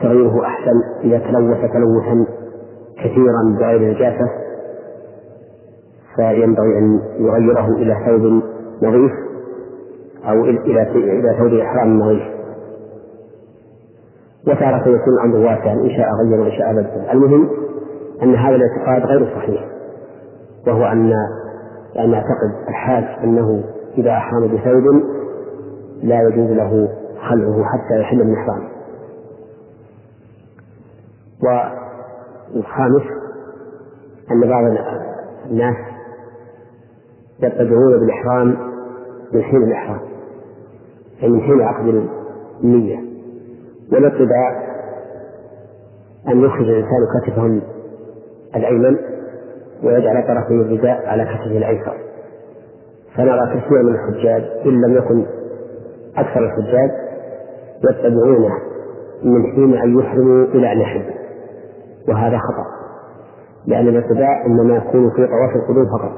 تغييره 0.00 0.44
أحسن 0.44 0.82
إذا 1.04 1.18
تلوث 1.18 1.58
تلوثا 1.72 2.26
كثيرا 3.04 3.56
بغير 3.60 3.94
نجاسة 3.94 4.30
فينبغي 6.16 6.78
أن 6.78 7.00
يغيره 7.18 7.68
إلى 7.68 7.96
ثوب 8.06 8.42
نظيف 8.82 9.12
أو 10.28 10.44
إلى 10.44 11.36
ثوب 11.38 11.54
إحرام 11.54 11.98
نظيف 11.98 12.35
وتارة 14.46 14.88
يكون 14.88 15.14
الأمر 15.14 15.36
واسعا 15.36 15.72
إن 15.72 15.90
شاء 15.90 16.08
غير 16.22 16.40
وإن 16.40 16.52
شاء 16.52 16.72
بدل 16.72 17.10
المهم 17.12 17.48
أن 18.22 18.34
هذا 18.34 18.56
الاعتقاد 18.56 19.10
غير 19.10 19.34
صحيح 19.36 19.64
وهو 20.66 20.84
أن 20.84 21.12
أن 21.98 22.10
يعتقد 22.10 22.68
الحاج 22.68 23.04
أنه 23.24 23.64
إذا 23.98 24.10
أحرم 24.10 24.46
بثوب 24.46 25.02
لا 26.02 26.22
يجوز 26.22 26.50
له 26.50 26.88
خلعه 27.30 27.64
حتى 27.64 28.00
يحل 28.00 28.24
من 28.24 28.34
إحرامه. 28.34 28.68
والخامس 31.42 33.02
أن 34.30 34.48
بعض 34.48 34.64
الناس 35.50 35.76
يبتدعون 37.42 38.00
بالإحرام 38.00 38.56
من 39.32 39.42
حين 39.42 39.62
الإحرام 39.62 40.00
أي 41.22 41.28
من 41.28 41.40
حين 41.40 41.60
عقد 41.60 42.08
النية. 42.64 43.05
والابتداء 43.92 44.76
أن 46.28 46.44
يخرج 46.44 46.68
الإنسان 46.68 47.06
كتفه 47.20 47.60
الأيمن 48.56 48.96
ويجعل 49.84 50.26
طرفي 50.26 50.50
الرداء 50.54 51.06
على 51.06 51.24
كتفه 51.24 51.58
الأيسر. 51.58 51.96
فنرى 53.16 53.60
كثيرا 53.60 53.82
من 53.82 53.94
الحجاج 53.94 54.44
إن 54.66 54.80
لم 54.80 54.96
يكن 54.96 55.26
أكثر 56.16 56.44
الحجاج 56.44 56.90
يتبعونه 57.84 58.52
من 59.22 59.42
حين 59.54 59.74
أن 59.74 59.98
يحرموا 59.98 60.44
إلى 60.44 60.72
أن 60.72 60.78
يحرموا 60.80 61.16
وهذا 62.08 62.38
خطأ 62.38 62.66
لأن 63.66 63.88
الاتباع 63.88 64.46
إنما 64.46 64.76
يكون 64.76 65.10
في 65.10 65.26
طواف 65.26 65.56
القدوم 65.56 65.86
فقط. 65.98 66.12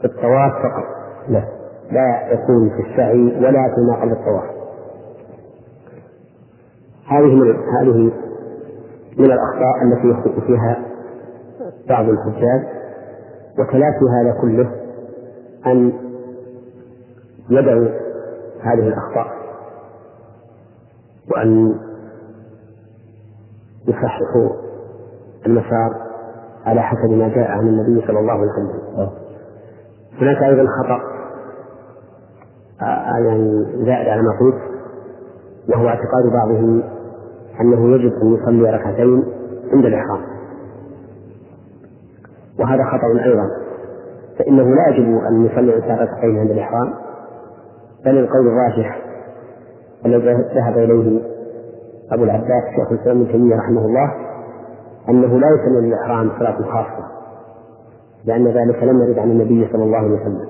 في 0.00 0.04
الطواف 0.04 0.52
فقط. 0.52 0.84
لا 1.28 1.42
لا 1.92 2.32
يكون 2.32 2.70
في 2.70 2.90
السعي 2.90 3.24
ولا 3.24 3.74
في 3.74 3.80
ما 3.90 4.00
قبل 4.02 4.12
الطواف. 4.12 4.57
هذه 7.08 7.34
من 7.34 7.56
هذه 7.80 8.12
من 9.18 9.24
الأخطاء 9.24 9.82
التي 9.84 10.08
يخطئ 10.08 10.46
فيها 10.46 10.84
بعض 11.88 12.08
الحجاج 12.08 12.62
وتلافي 13.58 14.04
هذا 14.20 14.40
كله 14.40 14.70
أن 15.66 15.92
يدعوا 17.50 17.88
هذه 18.60 18.88
الأخطاء 18.88 19.26
وأن 21.30 21.74
يصححوا 23.88 24.50
المسار 25.46 26.08
على 26.66 26.82
حسب 26.82 27.10
ما 27.10 27.28
جاء 27.28 27.50
عن 27.50 27.68
النبي 27.68 28.06
صلى 28.06 28.18
الله 28.18 28.32
عليه 28.32 28.42
وسلم. 28.42 29.10
هناك 30.20 30.42
أيضا 30.42 30.64
خطأ 30.82 31.18
آه، 32.82 33.18
يعني 33.18 33.64
زائد 33.74 34.08
على 34.08 34.22
ما 34.22 34.38
قلت 34.40 34.62
وهو 35.68 35.88
اعتقاد 35.88 36.32
بعضهم 36.32 36.82
أنه 37.60 37.94
يجب 37.96 38.12
أن 38.22 38.34
يصلي 38.34 38.70
ركعتين 38.70 39.24
عند 39.72 39.84
الإحرام. 39.84 40.20
وهذا 42.60 42.84
خطأ 42.84 43.24
أيضا. 43.24 43.48
فإنه 44.38 44.62
لا 44.62 44.88
يجب 44.88 45.18
أن 45.30 45.44
يصلي 45.44 45.70
ركعتين 45.74 46.38
عند 46.38 46.50
الإحرام 46.50 46.94
بل 48.04 48.18
القول 48.18 48.46
الراجح 48.46 48.98
الذي 50.06 50.44
ذهب 50.54 50.78
إليه 50.78 51.20
أبو 52.12 52.24
العباس 52.24 52.64
شيخ 52.76 52.92
الإسلام 52.92 53.20
ابن 53.20 53.32
تيمية 53.32 53.56
رحمه 53.56 53.86
الله 53.86 54.14
أنه 55.08 55.38
لا 55.38 55.48
يسمى 55.48 55.86
للإحرام 55.88 56.30
صلاة 56.38 56.62
خاصة 56.62 57.06
لأن 58.24 58.48
ذلك 58.48 58.82
لم 58.82 59.02
يرد 59.02 59.18
عن 59.18 59.30
النبي 59.30 59.68
صلى 59.72 59.84
الله 59.84 59.98
عليه 59.98 60.20
وسلم. 60.20 60.48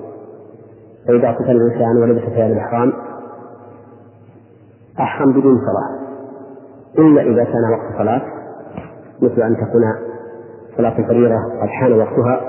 فإذا 1.07 1.31
قتل 1.31 1.51
الإنسان 1.51 1.97
ولبس 1.97 2.21
ثياب 2.21 2.51
الإحرام 2.51 2.93
أحرم 4.99 5.31
بدون 5.31 5.57
صلاة. 5.57 6.08
إلا 6.97 7.21
إذا 7.21 7.43
كان 7.43 7.71
وقت 7.71 7.97
صلاة 7.97 8.21
مثل 9.21 9.41
أن 9.41 9.55
تكون 9.55 9.83
صلاة 10.77 10.99
الفريضة 10.99 11.35
قد 11.61 11.67
حان 11.67 11.91
وقتها 11.91 12.41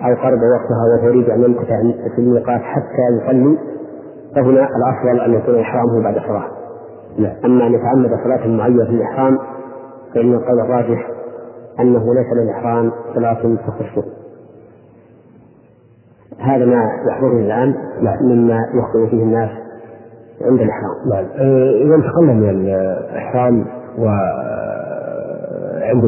أو 0.00 0.14
قرب 0.14 0.38
وقتها 0.38 0.84
وهو 0.96 1.08
يريد 1.08 1.30
أن 1.30 1.42
يمكث 1.42 1.66
في 2.14 2.18
الميقات 2.18 2.60
حتى 2.60 3.02
يصلي 3.22 3.58
فهنا 4.34 4.68
الأفضل 4.76 5.20
أن 5.20 5.34
يكون 5.34 5.60
إحرامه 5.60 6.02
بعد 6.02 6.14
صلاة 6.14 6.48
لا. 7.18 7.36
أما 7.44 7.66
أن 7.66 7.74
يتعمد 7.74 8.10
صلاة 8.24 8.46
معينة 8.48 8.84
في 8.84 8.90
الإحرام 8.90 9.38
فإن 10.14 10.34
القول 10.34 10.60
الراجح 10.60 11.08
أنه 11.80 12.14
ليس 12.14 12.26
للإحرام 12.32 12.92
صلاة 13.14 13.56
تخصه 13.66 14.04
هذا 16.38 16.64
ما 16.64 16.90
يحضرني 17.08 17.46
الآن 17.46 17.74
مما 18.20 18.58
يخطئ 18.74 19.10
فيه 19.10 19.22
الناس. 19.22 19.50
عند 20.42 20.60
الإحرام. 20.60 20.94
نعم. 21.10 21.24
إذا 21.86 21.94
انتقلنا 21.94 22.32
من 22.32 22.48
الإحرام 22.50 23.66
وعند 23.98 24.24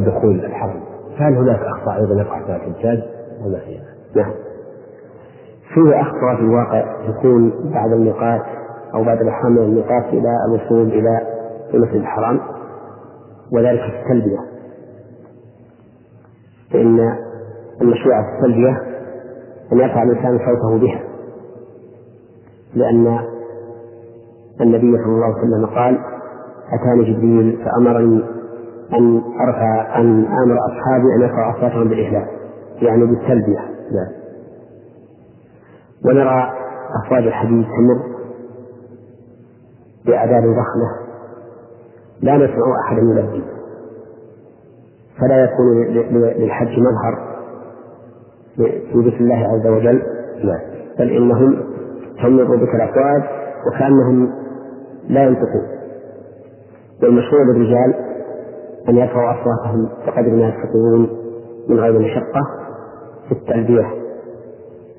دخول 0.07 0.45
الحرم 0.45 0.81
هل 1.17 1.37
هناك 1.37 1.61
أخطاء 1.61 1.97
أيضا 1.97 2.15
يقع 2.21 2.43
فيها 2.47 2.57
الحجاج؟ 2.57 3.03
وما 3.45 3.59
هي؟ 3.59 3.81
نعم. 4.17 4.33
فيه 5.75 6.01
أخطاء 6.01 6.37
في 6.37 6.43
الواقع 6.43 6.85
تكون 7.07 7.53
بعد 7.75 7.93
الميقات 7.93 8.43
أو 8.95 9.05
بعد 9.05 9.21
الإحرام 9.21 9.53
من 9.53 9.63
الميقات 9.63 10.05
إلى 10.05 10.37
الوصول 10.49 10.89
إلى 10.89 11.21
المسجد 11.75 11.95
الحرام 11.97 12.41
وذلك 13.53 13.81
في 13.81 14.03
التلبية. 14.03 14.39
فإن 16.73 16.99
المشروع 17.83 18.23
في 18.23 18.29
التلبية 18.39 18.83
أن 19.73 19.79
يرفع 19.79 20.03
الإنسان 20.03 20.39
صوته 20.39 20.79
بها 20.79 21.01
لأن 22.75 23.19
النبي 24.61 24.97
صلى 25.05 25.13
الله 25.13 25.25
عليه 25.25 25.39
وسلم 25.39 25.67
قال 25.67 25.99
أتاني 26.73 27.13
جبريل 27.13 27.65
فأمرني 27.65 28.23
أن 28.95 29.23
أرفع 29.41 29.99
أن 30.01 30.25
آمر 30.25 30.57
أصحابي 30.67 31.15
أن 31.17 31.21
يرفعوا 31.21 31.59
أصواتهم 31.59 31.89
بالإهلال 31.89 32.27
يعني 32.83 33.07
بالتلبية. 33.07 33.59
نعم. 33.93 34.13
ونرى 36.05 36.53
أفواج 37.05 37.27
الحديث 37.27 37.67
تمر 37.67 38.17
بأعداد 40.07 40.43
ضخمة 40.43 41.07
لا 42.23 42.37
نسمع 42.37 42.81
أحدا 42.87 43.01
يلبي 43.01 43.43
فلا 45.21 45.45
يكون 45.45 45.85
للحج 46.37 46.69
مظهر 46.79 47.37
في 48.57 48.99
ذكر 48.99 49.21
الله 49.21 49.49
عز 49.55 49.67
وجل. 49.67 50.03
لا 50.45 50.61
بل 50.99 51.11
إنهم 51.11 51.63
تمر 52.23 52.57
بك 52.57 52.75
الأفواج 52.75 53.23
وكأنهم 53.67 54.33
لا 55.09 55.23
ينطقون. 55.23 55.67
والمشروع 57.03 57.43
للرجال 57.43 57.95
أن 58.89 58.97
يرفعوا 58.97 59.31
أصواتهم 59.31 59.89
بقدر 60.07 60.31
ما 60.31 60.49
يستطيعون 60.49 61.09
من 61.69 61.79
غير 61.81 61.99
مشقة 61.99 62.41
في 63.29 63.33
التلبية 63.33 63.87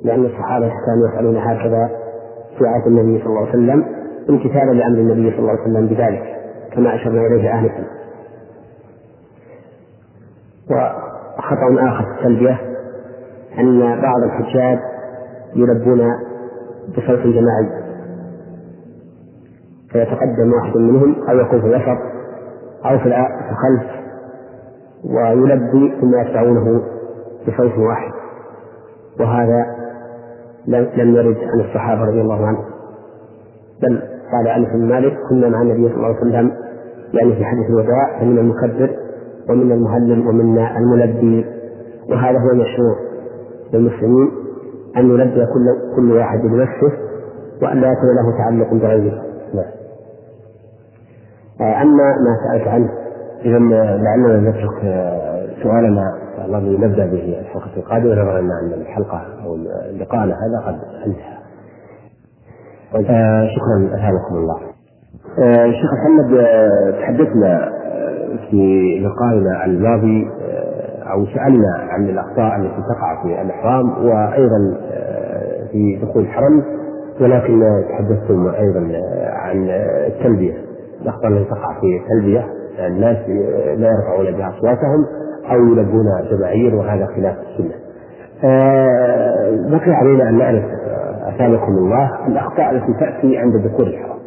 لأن 0.04 0.26
الصحابة 0.26 0.68
كانوا 0.68 1.10
يفعلون 1.10 1.38
هكذا 1.38 1.90
في 2.58 2.68
عهد 2.68 2.88
النبي 2.88 3.20
صلى 3.20 3.28
الله 3.28 3.40
عليه 3.40 3.50
وسلم 3.50 3.86
امتثالا 4.30 4.72
لأمر 4.72 4.98
النبي 4.98 5.32
صلى 5.32 5.40
الله 5.40 5.52
عليه 5.52 5.62
وسلم 5.62 5.88
بذلك 5.88 6.24
كما 6.74 6.96
أشرنا 6.96 7.22
إليه 7.22 7.60
آنفا. 7.60 7.84
وخطأ 10.72 11.90
آخر 11.90 12.06
في 12.06 12.20
التلبية 12.20 12.60
أن 13.60 14.02
بعض 14.02 14.24
الحجاج 14.24 14.80
يلبون 15.56 16.02
بصوت 16.98 17.20
جماعي. 17.20 17.87
فيتقدم 19.92 20.54
واحد 20.54 20.78
منهم 20.78 21.16
أو 21.30 21.38
يكون 21.40 21.62
في 21.62 21.68
الوسط 21.68 22.02
أو 22.86 23.00
في 23.00 23.06
الخلف 23.52 23.98
ويلبي 25.06 25.94
ثم 26.02 26.16
يتبعونه 26.22 26.82
بصوت 27.48 27.78
واحد. 27.78 28.12
وهذا 29.20 29.66
لم 30.68 31.16
يرد 31.16 31.38
عن 31.38 31.60
الصحابة 31.60 32.02
رضي 32.02 32.22
الله 32.22 32.48
عنهم. 32.48 32.66
بل 33.82 34.02
قال 34.32 34.48
أنس 34.48 34.68
بن 34.70 34.88
مالك 34.90 35.18
كنا 35.30 35.50
مع 35.50 35.62
النبي 35.62 35.88
صلى 35.90 35.96
الله 35.96 36.08
عليه 36.08 36.18
وسلم 36.18 36.52
يعني 37.14 37.36
في 37.36 37.46
حديث 37.46 37.70
الوداع 37.70 38.20
فمن 38.20 38.38
المكبر 38.38 38.90
ومن 39.50 39.72
المهلل 39.72 40.28
ومن 40.28 40.58
الملبي. 40.60 41.46
وهذا 42.10 42.40
هو 42.40 42.50
المشروع 42.50 42.96
للمسلمين 43.74 44.32
أن 44.98 45.10
يلبي 45.10 45.46
كل 45.46 45.96
كل 45.96 46.12
واحد 46.12 46.40
بنفسه 46.40 46.92
وأن 47.62 47.82
لا 47.82 47.92
يكون 47.92 48.10
له 48.16 48.38
تعلق 48.38 48.74
بغيره. 48.74 49.27
آه، 51.62 51.82
أما 51.82 52.04
ما 52.04 52.38
سألت 52.52 52.68
عنه 52.68 52.90
إذا 53.46 53.60
لعلنا 54.04 54.50
نترك 54.50 54.82
سؤالنا 55.64 56.14
الذي 56.46 56.78
نبدأ 56.78 57.06
به 57.06 57.40
الحلقة 57.40 57.78
القادمة 57.78 58.12
نظرا 58.12 58.40
أن 58.40 58.74
الحلقة 58.82 59.22
أو 59.46 59.56
لقاءنا 60.00 60.34
هذا 60.34 60.66
قد 60.68 60.80
انتهى. 61.06 61.38
آه 63.10 63.48
شكرا 63.48 63.88
أثابكم 63.98 64.36
الله. 64.36 64.60
آه 65.40 65.72
شيخ 65.72 65.90
محمد 65.94 66.34
آه 66.34 66.92
تحدثنا 67.02 67.72
في 68.50 68.82
لقائنا 69.04 69.66
الماضي 69.66 70.28
أو 71.12 71.26
سألنا 71.26 71.74
عن 71.90 72.10
الأخطاء 72.10 72.56
التي 72.56 72.82
تقع 72.82 73.24
في 73.24 73.42
الإحرام 73.42 74.06
وأيضا 74.06 74.78
في 75.72 76.00
دخول 76.02 76.24
الحرم 76.24 76.64
ولكن 77.22 77.62
تحدثتم 77.90 78.48
أيضا 78.48 78.80
عن 79.34 79.68
التلبية 80.08 80.67
الأخطاء 81.02 81.32
التي 81.32 81.50
تقع 81.50 81.80
في 81.82 82.02
التلبية 82.04 82.48
الناس 82.88 83.30
لا 83.80 83.90
يرفعون 83.90 84.38
بها 84.38 84.50
أصواتهم 84.58 85.06
أو 85.52 85.66
يلبون 85.66 86.06
جماهير 86.32 86.76
وهذا 86.76 87.06
خلاف 87.06 87.38
السنة. 87.40 87.76
بقي 89.72 89.92
علينا 89.92 90.30
أن 90.30 90.38
نعرف 90.38 90.64
أثابكم 91.36 91.72
الله 91.72 92.28
الأخطاء 92.28 92.72
التي 92.72 92.94
تأتي 93.00 93.38
عند 93.38 93.68
دخول 93.68 93.88
الحرم. 93.88 94.18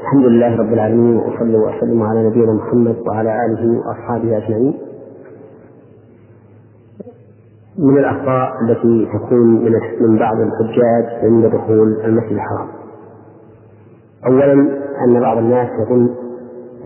الحمد 0.00 0.24
لله 0.24 0.56
رب 0.56 0.72
العالمين 0.72 1.16
وأصلي 1.16 1.56
وأسلم 1.56 2.02
على 2.02 2.28
نبينا 2.28 2.52
محمد 2.52 2.96
وعلى 3.06 3.44
آله 3.46 3.78
وأصحابه 3.78 4.36
أجمعين. 4.36 4.78
من 7.78 7.98
الأخطاء 7.98 8.52
التي 8.62 9.08
تكون 9.12 9.64
من 10.00 10.18
بعض 10.18 10.36
الحجاج 10.36 11.24
عند 11.24 11.46
دخول 11.46 12.00
المسجد 12.04 12.32
الحرام. 12.32 12.68
اولا 14.26 14.52
أن 15.04 15.20
بعض 15.20 15.38
الناس 15.38 15.68
يظن 15.80 16.14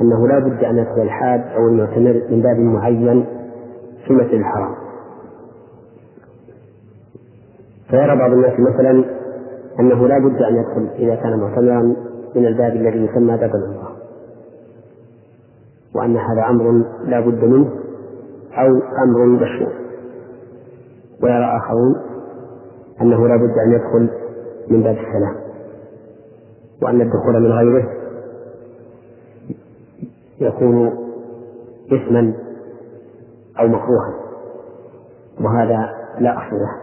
أنه 0.01 0.29
لا 0.29 0.39
بد 0.39 0.65
أن 0.65 0.79
يدخل 0.79 1.03
الحاج 1.03 1.41
أو 1.57 1.69
المعتمر 1.69 2.23
من 2.31 2.43
باب 2.43 2.59
معين 2.59 3.27
في 4.05 4.11
المسجد 4.11 4.35
الحرام. 4.35 4.75
فيرى 7.91 8.17
بعض 8.17 8.33
الناس 8.33 8.61
مثلا 8.61 9.05
أنه 9.81 10.09
لا 10.09 10.19
بد 10.19 10.43
أن 10.43 10.57
يدخل 10.57 10.89
إذا 10.99 11.15
كان 11.15 11.39
معتمرا 11.41 11.97
من 12.37 12.47
الباب 12.47 12.73
الذي 12.73 13.05
يسمى 13.05 13.37
باب 13.37 13.51
العمرة 13.55 13.93
وأن 15.95 16.17
هذا 16.17 16.47
أمر 16.51 16.85
لا 17.05 17.21
بد 17.21 17.45
منه 17.45 17.71
أو 18.53 18.81
أمر 19.05 19.27
مشروع 19.27 19.73
ويرى 21.23 21.57
آخرون 21.57 21.97
أنه 23.01 23.29
لا 23.29 23.37
بد 23.37 23.59
أن 23.67 23.73
يدخل 23.73 24.09
من 24.71 24.83
باب 24.83 24.97
السلام 24.97 25.42
وأن 26.83 27.01
الدخول 27.01 27.41
من 27.41 27.53
غيره. 27.53 27.89
يكون 30.41 30.93
إثما 31.93 32.35
أو 33.61 33.67
مكروها. 33.69 34.15
وهذا 35.41 35.91
لا 36.19 36.39
أصل 36.39 36.57
له. 36.57 36.83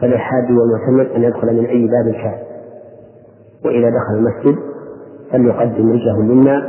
فللحاج 0.00 0.44
والمعتمر 0.50 1.16
أن 1.16 1.22
يدخل 1.22 1.54
من 1.54 1.66
أي 1.66 1.86
باب 1.86 2.14
كان 2.14 2.38
وإذا 3.64 3.90
دخل 3.90 4.14
المسجد 4.14 4.58
فليقدم 5.30 5.92
رجله 5.92 6.20
اليمنى 6.20 6.62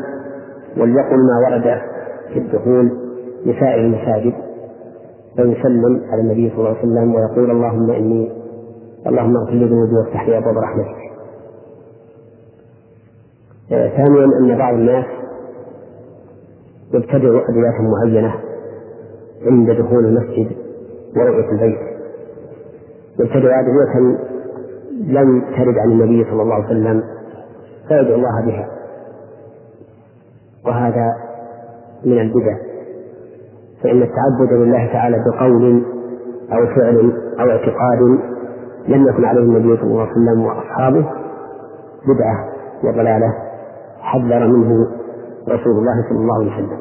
وليقل 0.77 1.17
ما 1.17 1.49
ورد 1.49 1.81
في 2.33 2.39
الدخول 2.39 2.91
لسائر 3.45 3.79
المساجد. 3.79 4.33
ويسلم 5.39 6.01
على 6.11 6.21
النبي 6.21 6.49
صلى 6.49 6.57
الله 6.57 6.69
عليه 6.69 6.79
وسلم 6.79 7.15
ويقول 7.15 7.51
اللهم 7.51 7.91
إني 7.91 8.44
اللهم 9.07 9.37
اغفر 9.37 9.51
لي 9.51 9.65
ذنوبي 9.65 9.95
وافتح 9.95 10.27
لي 10.27 10.37
أبواب 10.37 10.57
رحمتك. 10.57 10.95
آه 13.71 13.89
ثانيا 13.97 14.25
أن 14.39 14.57
بعض 14.57 14.73
الناس 14.73 15.05
يبتدع 16.93 17.29
أدوات 17.49 17.75
معينة 17.81 18.35
عند 19.45 19.71
دخول 19.71 20.05
المسجد 20.05 20.51
ورؤية 21.17 21.51
البيت. 21.51 21.79
يبتدع 23.19 23.59
أدوية 23.59 24.17
لم 25.07 25.41
ترد 25.41 25.77
عن 25.77 25.91
النبي 25.91 26.23
صلى 26.23 26.41
الله 26.41 26.53
عليه 26.53 26.65
وسلم 26.65 27.03
فيدعو 27.87 28.15
الله 28.15 28.45
بها. 28.45 28.69
وهذا 30.65 31.13
من 32.05 32.19
البدع. 32.21 32.57
فإن 33.83 34.01
التعبد 34.01 34.53
لله 34.53 34.85
تعالى 34.93 35.17
بقول 35.17 35.83
أو 36.53 36.65
فعل 36.75 37.13
أو 37.39 37.49
اعتقاد 37.49 38.19
لم 38.87 39.07
يكن 39.07 39.25
عليه 39.25 39.41
النبي 39.41 39.77
صلى 39.77 39.83
الله 39.87 40.01
عليه 40.01 40.11
وسلم 40.11 40.45
وأصحابه 40.45 41.05
بدعة 42.07 42.49
وضلالة 42.83 43.33
حذر 43.99 44.47
منه 44.47 44.87
رسول 45.49 45.71
الله 45.77 46.09
صلى 46.09 46.19
الله 46.19 46.35
عليه 46.35 46.53
وسلم. 46.53 46.79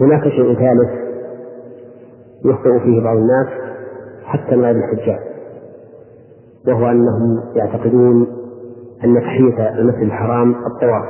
هناك 0.00 0.22
شيء 0.22 0.54
ثالث 0.54 0.90
يخطئ 2.44 2.78
فيه 2.78 3.00
بعض 3.04 3.16
الناس 3.16 3.46
حتى 4.24 4.56
من 4.56 4.64
غير 4.64 4.76
الحجاج 4.76 5.18
وهو 6.68 6.90
أنهم 6.90 7.42
يعتقدون 7.54 8.26
أن 9.04 9.20
تحية 9.20 9.78
المسجد 9.78 10.02
الحرام 10.02 10.50
الطواف 10.50 11.04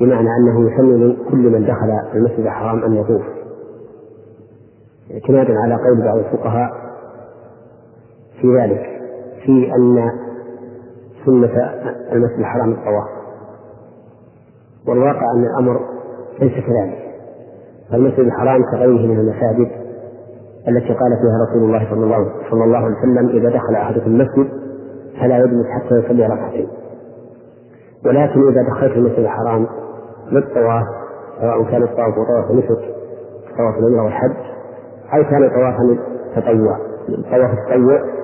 بمعنى 0.00 0.28
أنه 0.36 0.70
يسمي 0.70 1.16
كل 1.30 1.50
من 1.52 1.66
دخل 1.66 1.90
المسجد 2.14 2.40
الحرام 2.40 2.84
أن 2.84 2.92
يطوف. 2.92 3.22
اعتمادا 5.14 5.58
على 5.58 5.74
قول 5.74 6.04
بعض 6.04 6.18
الفقهاء 6.18 6.85
في 8.40 8.56
ذلك 8.56 8.82
في 9.44 9.72
أن 9.78 10.10
سنة 11.26 11.70
المسجد 12.12 12.38
الحرام 12.38 12.72
الطواف. 12.72 13.08
والواقع 14.88 15.22
أن 15.36 15.44
الأمر 15.44 15.80
ليس 16.40 16.52
كذلك. 16.52 16.98
فالمسجد 17.90 18.20
الحرام 18.20 18.62
كغيره 18.72 19.06
من 19.06 19.18
المساجد 19.18 19.70
التي 20.68 20.94
قال 20.94 21.16
فيها 21.20 21.46
رسول 21.48 21.62
الله 21.64 21.90
صلى 21.90 22.04
الله, 22.04 22.30
صلى 22.50 22.64
الله 22.64 22.78
عليه 22.78 22.96
وسلم 22.96 23.28
إذا 23.28 23.48
دخل 23.48 23.74
أحدكم 23.74 24.06
المسجد 24.06 24.48
فلا 25.20 25.38
يجلس 25.38 25.66
حتى 25.66 25.94
يصلي 25.94 26.26
ركعتين. 26.26 26.68
ولكن 28.06 28.48
إذا 28.48 28.62
دخلت 28.62 28.92
المسجد 28.92 29.18
الحرام 29.18 29.66
للطواف 30.32 30.84
سواء 31.40 31.64
كان 31.64 31.82
الطواف 31.82 32.14
طواف 32.14 32.50
نسك 32.50 32.94
طواف 33.58 33.78
العمرة 33.78 34.04
والحج 34.04 34.36
أو 35.14 35.24
كان 35.30 35.48
طوافا 35.48 35.98
تطوع 36.36 36.78
طواف 37.30 37.50
التطوع 37.58 38.15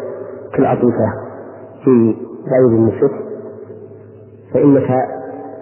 كالأطوفة 0.54 1.12
في 1.84 2.16
غير 2.52 2.66
النسك 2.66 3.12
فإنك 4.54 4.90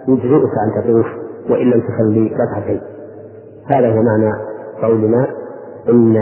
يجزئك 0.07 0.51
أن 0.65 0.83
تطوف 0.83 1.05
وإن 1.49 1.69
لم 1.69 1.81
تصلي 1.81 2.31
ركعتين. 2.35 2.81
هذا 3.65 3.87
هو 3.87 4.01
معنى 4.01 4.33
قولنا 4.81 5.27
إن 5.89 6.17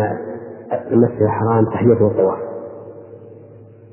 المسجد 0.91 1.21
الحرام 1.21 1.65
تحيته 1.65 2.07
الطواف 2.07 2.39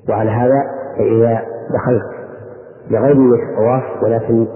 وعلى 0.08 0.30
هذا 0.30 0.62
فإذا 0.98 1.42
دخلت 1.74 2.02
بغير 2.90 3.16
نية 3.16 3.50
الطواف 3.50 4.02
ولكن 4.02 4.46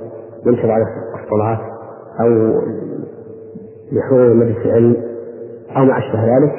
ينشر 0.46 0.70
على 0.70 0.84
الصلاة 1.24 1.60
أو 2.20 2.60
لحضور 3.92 4.34
مجلس 4.34 4.66
العلم 4.66 4.96
أو 5.76 5.84
ما 5.84 5.98
أشبه 5.98 6.36
ذلك 6.36 6.52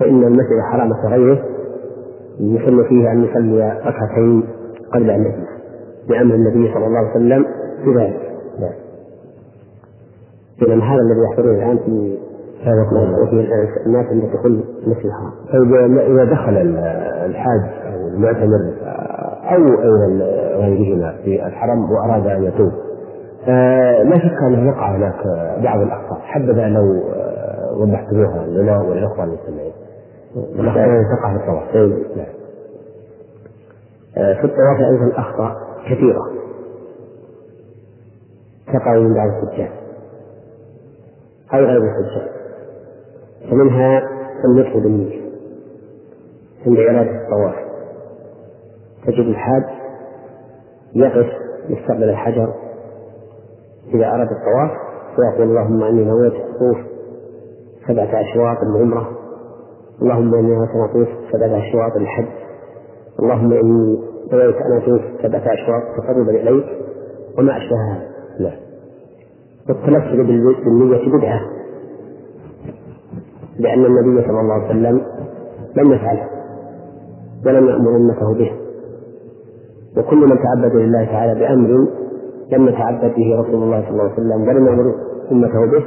فإن 0.00 0.24
المسجد 0.24 0.52
الحرام 0.52 0.92
كغيره 1.02 1.53
يسن 2.40 2.84
فيه 2.88 3.12
أن 3.12 3.24
يصلي 3.24 3.78
ركعتين 3.86 4.44
قبل 4.94 5.10
أن 5.10 5.20
يجلس 5.20 5.48
لأمر 6.08 6.34
النبي 6.34 6.74
صلى 6.74 6.86
الله 6.86 6.98
عليه 6.98 7.10
وسلم 7.10 7.46
بذلك 7.86 8.20
إذا 10.62 10.74
هذا 10.74 11.00
الذي 11.00 11.20
يحضرون 11.30 11.54
الآن 11.54 11.78
في 11.78 12.18
الناس 13.86 14.06
عند 14.06 14.22
دخول 14.34 14.64
المسجد 14.86 15.06
الحرام. 15.06 15.32
طيب 15.52 15.98
إذا 15.98 16.24
دخل 16.24 16.56
الحاج 17.26 17.60
أو 17.86 18.08
المعتمر 18.08 18.74
أو 19.50 19.62
أيضا 19.82 20.24
غيرهما 20.56 21.16
في 21.24 21.46
الحرم 21.46 21.90
وأراد 21.90 22.26
أن 22.26 22.44
يتوب 22.44 22.72
آه 23.48 24.02
لا 24.02 24.18
شك 24.18 24.42
أنه 24.48 24.68
يقع 24.68 24.96
هناك 24.96 25.14
بعض 25.64 25.80
الأخطاء 25.80 26.18
حبذا 26.22 26.68
لو 26.68 27.02
آه 27.14 27.78
وضحتموها 27.80 28.46
لنا 28.46 28.80
وللإخوان 28.80 29.28
المستمعين. 29.28 29.63
الأخطاء 30.36 31.02
تقع 31.16 31.32
في 31.32 31.44
الطواف. 31.44 31.76
نعم. 32.16 32.34
في 34.14 34.44
الطواف 34.44 34.80
أيضا 34.80 35.20
أخطاء 35.20 35.56
كثيرة. 35.84 36.32
تقع 38.66 38.98
من 38.98 39.14
بعض 39.14 39.28
الحجاج. 39.28 39.70
أو 41.54 41.58
غير 41.58 41.82
الحجاج. 41.82 42.30
فمنها 43.50 44.08
النطق 44.44 44.76
بالنية. 44.76 45.20
عند 46.66 46.78
إرادة 46.78 47.10
الطواف. 47.24 47.54
تجد 49.06 49.26
الحاج 49.26 49.64
يقف 50.94 51.26
يستقبل 51.68 52.10
الحجر 52.10 52.54
إذا 53.94 54.06
أراد 54.06 54.28
الطواف 54.28 54.70
ويقول 55.18 55.48
اللهم 55.48 55.82
إني 55.82 56.04
نويت 56.04 56.32
الطوف 56.32 56.78
سبعة 57.88 58.20
أشواط 58.20 58.56
العمرة 58.62 59.23
اللهم 60.02 60.34
إني 60.34 60.56
الطوف 60.84 61.08
سبعة 61.32 61.58
أشواط 61.58 61.96
الحج 61.96 62.28
اللهم 63.20 63.52
إني 63.52 63.98
نويت 64.32 64.56
أن 64.56 64.76
أطوف 64.76 65.02
سبعة 65.22 65.42
أشواط 65.54 65.82
تقربا 65.96 66.30
إليك 66.30 66.64
وما 67.38 67.56
أشبه 67.56 67.76
هذا 67.76 68.02
لا 68.38 68.52
والتمثل 69.68 70.24
بالنية 70.26 71.18
بدعة. 71.18 71.40
لأن 73.58 73.84
النبي 73.84 74.22
صلى 74.22 74.40
الله 74.40 74.54
عليه 74.54 74.66
وسلم 74.66 75.00
لم 75.76 75.92
يفعله 75.92 76.28
ولم 77.46 77.68
يأمر 77.68 77.96
أمته 77.96 78.34
به. 78.34 78.52
وكل 79.96 80.16
من 80.16 80.38
تعبد 80.38 80.76
لله 80.76 81.04
تعالى 81.04 81.40
بأمر 81.40 81.88
لم 82.52 82.68
يتعبد 82.68 83.14
به 83.14 83.40
رسول 83.40 83.62
الله 83.62 83.82
صلى 83.82 83.90
الله 83.90 84.02
عليه 84.02 84.12
وسلم 84.12 84.48
ولم 84.48 84.66
يأمر 84.66 84.94
أمته 85.32 85.66
به 85.66 85.84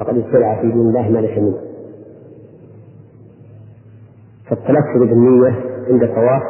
فقد 0.00 0.18
ابتدع 0.18 0.60
في 0.60 0.66
دين 0.72 0.80
الله 0.80 1.10
ما 1.10 1.18
ليس 1.18 1.38
منه. 1.38 1.73
فالتلفظ 4.50 4.98
بالنية 4.98 5.54
عند 5.90 6.02
الطواف 6.02 6.42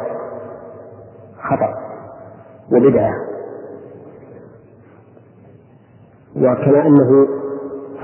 خطأ 1.41 1.73
وبدعة. 2.71 3.13
وكما 6.35 6.87
أنه 6.87 7.27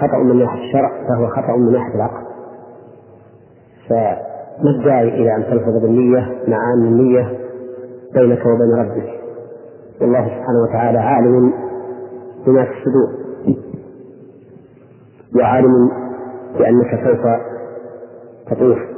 خطأ 0.01 0.17
من 0.17 0.39
ناحية 0.39 0.63
الشرع 0.67 0.89
فهو 1.07 1.27
خطأ 1.27 1.55
من 1.57 1.71
ناحية 1.71 1.95
العقل. 1.95 2.25
فما 3.89 4.69
الداعي 4.79 5.07
إلى 5.07 5.35
أن 5.35 5.43
تلفظ 5.43 5.81
بالنية 5.81 6.19
مع 6.47 6.73
أن 6.73 6.87
النية 6.87 7.39
بينك 8.13 8.45
وبين 8.45 8.73
ربك؟ 8.77 9.21
والله 10.01 10.25
سبحانه 10.25 10.61
وتعالى 10.69 10.99
عالم 10.99 11.53
بما 12.45 12.65
في 12.65 12.71
الصدور. 12.71 13.21
وعالم 15.35 15.89
بأنك 16.57 17.03
سوف 17.05 17.25
تطوف. 18.47 18.90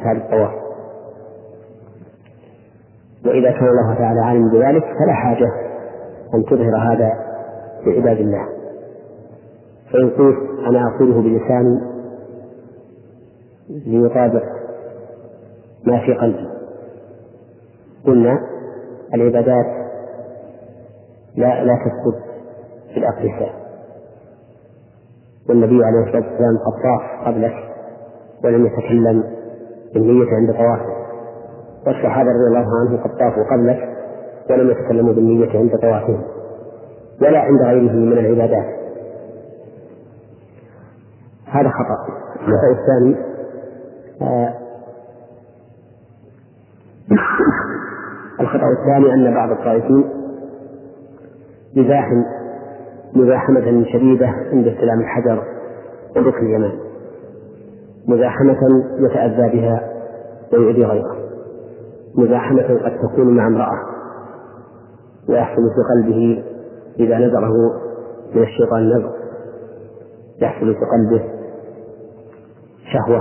هذا 0.00 0.18
الطواف 0.18 0.52
وإذا 3.26 3.50
كان 3.50 3.68
الله 3.68 3.94
تعالى 3.98 4.20
عالم 4.20 4.50
بذلك 4.50 4.82
فلا 4.82 5.12
حاجة 5.12 5.46
أن 6.34 6.44
تظهر 6.44 6.76
هذا 6.92 7.12
لعباد 7.86 8.16
الله. 8.18 8.48
فإن 9.92 10.10
قلت 10.10 10.36
أنا 10.68 10.94
أقوله 10.94 11.22
بلساني 11.22 11.80
ليطابق 13.86 14.42
ما 15.86 15.98
في 16.06 16.14
قلبي. 16.14 16.48
قلنا 18.06 18.38
العبادات 19.14 19.66
لا 21.36 21.64
لا 21.64 21.74
تثبت 21.74 22.22
في 22.92 22.96
الأقدسة 23.00 23.52
والنبي 25.48 25.84
عليه 25.84 25.98
الصلاة 26.06 26.30
والسلام 26.30 26.56
قد 26.58 26.82
طاف 26.82 27.26
قبلك 27.26 27.54
ولم 28.44 28.66
يتكلم 28.66 29.37
بالنية 29.94 30.26
عند 30.32 30.52
طوافه. 30.52 30.98
والصحابة 31.86 32.30
رضي 32.30 32.46
الله 32.48 32.66
عنهم 32.80 32.96
قد 32.96 33.10
طافوا 33.10 33.44
قبلك 33.52 33.88
ولم 34.50 34.70
يتكلموا 34.70 35.12
بالنية 35.12 35.58
عند 35.58 35.70
طوافهم 35.82 36.22
ولا 37.22 37.38
عند 37.40 37.62
غيرهم 37.62 38.10
من 38.10 38.18
العبادات. 38.18 38.78
هذا 41.46 41.68
خطأ. 41.68 42.18
الخطأ 42.48 42.70
الثاني 42.80 43.16
آه 44.22 44.54
الخطأ 48.40 48.66
الثاني 48.80 49.14
أن 49.14 49.34
بعض 49.34 49.50
الطائفين 49.50 50.04
يزاحم 51.74 52.22
مزاحمة 53.14 53.84
شديدة 53.92 54.26
عند 54.26 54.66
استلام 54.66 55.00
الحجر 55.00 55.42
وركن 56.16 56.46
اليمان 56.46 56.72
مزاحمة 58.08 58.84
يتأذى 58.98 59.56
بها 59.58 59.88
ويؤذي 60.52 60.84
غيره. 60.84 61.16
مزاحمة 62.18 62.62
قد 62.62 62.98
تكون 62.98 63.36
مع 63.36 63.46
امرأة 63.46 63.78
ويحصل 65.28 65.62
في 65.62 65.82
قلبه 65.94 66.44
إذا 66.98 67.18
نزره 67.18 67.52
من 68.34 68.42
الشيطان 68.42 68.88
نزر 68.88 69.12
يحصل 70.42 70.74
في 70.74 70.80
قلبه 70.80 71.24
شهوة. 72.92 73.20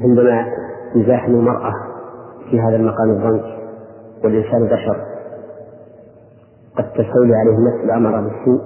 عندما 0.00 0.46
يزاحم 0.94 1.34
المرأة 1.34 1.72
في 2.50 2.60
هذا 2.60 2.76
المقام 2.76 3.10
الضنك 3.10 3.44
والإنسان 4.24 4.64
بشر 4.66 5.04
قد 6.78 6.84
تستولي 6.92 7.34
عليه 7.34 7.56
النفس 7.58 7.84
الأمر 7.84 8.20
بالسوء 8.20 8.60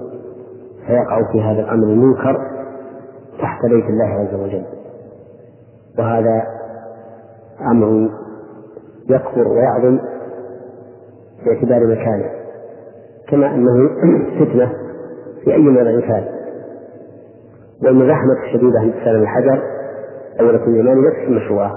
فيقع 0.87 1.31
في 1.31 1.41
هذا 1.41 1.59
الأمر 1.59 1.83
المنكر 1.83 2.52
بيت 3.69 3.85
الله 3.85 4.05
عز 4.05 4.33
وجل. 4.33 4.63
وهذا 5.99 6.43
أمر 7.71 8.09
يكبر 9.09 9.47
ويعظم 9.47 9.99
باعتبار 11.45 11.87
مكانه. 11.87 12.43
كما 13.27 13.55
أنه 13.55 13.89
فتنة 14.39 14.71
في 15.43 15.53
أي 15.53 15.57
موضع 15.57 15.99
كان 15.99 16.23
والمزاحمة 17.83 18.33
الشديدة 18.43 18.79
عند 18.79 18.93
سلم 19.05 19.21
الحجر 19.21 19.61
أو 20.39 20.49
ركن 20.49 20.71
اليماني 20.71 21.01
ليست 21.01 21.29
مشروعة 21.29 21.71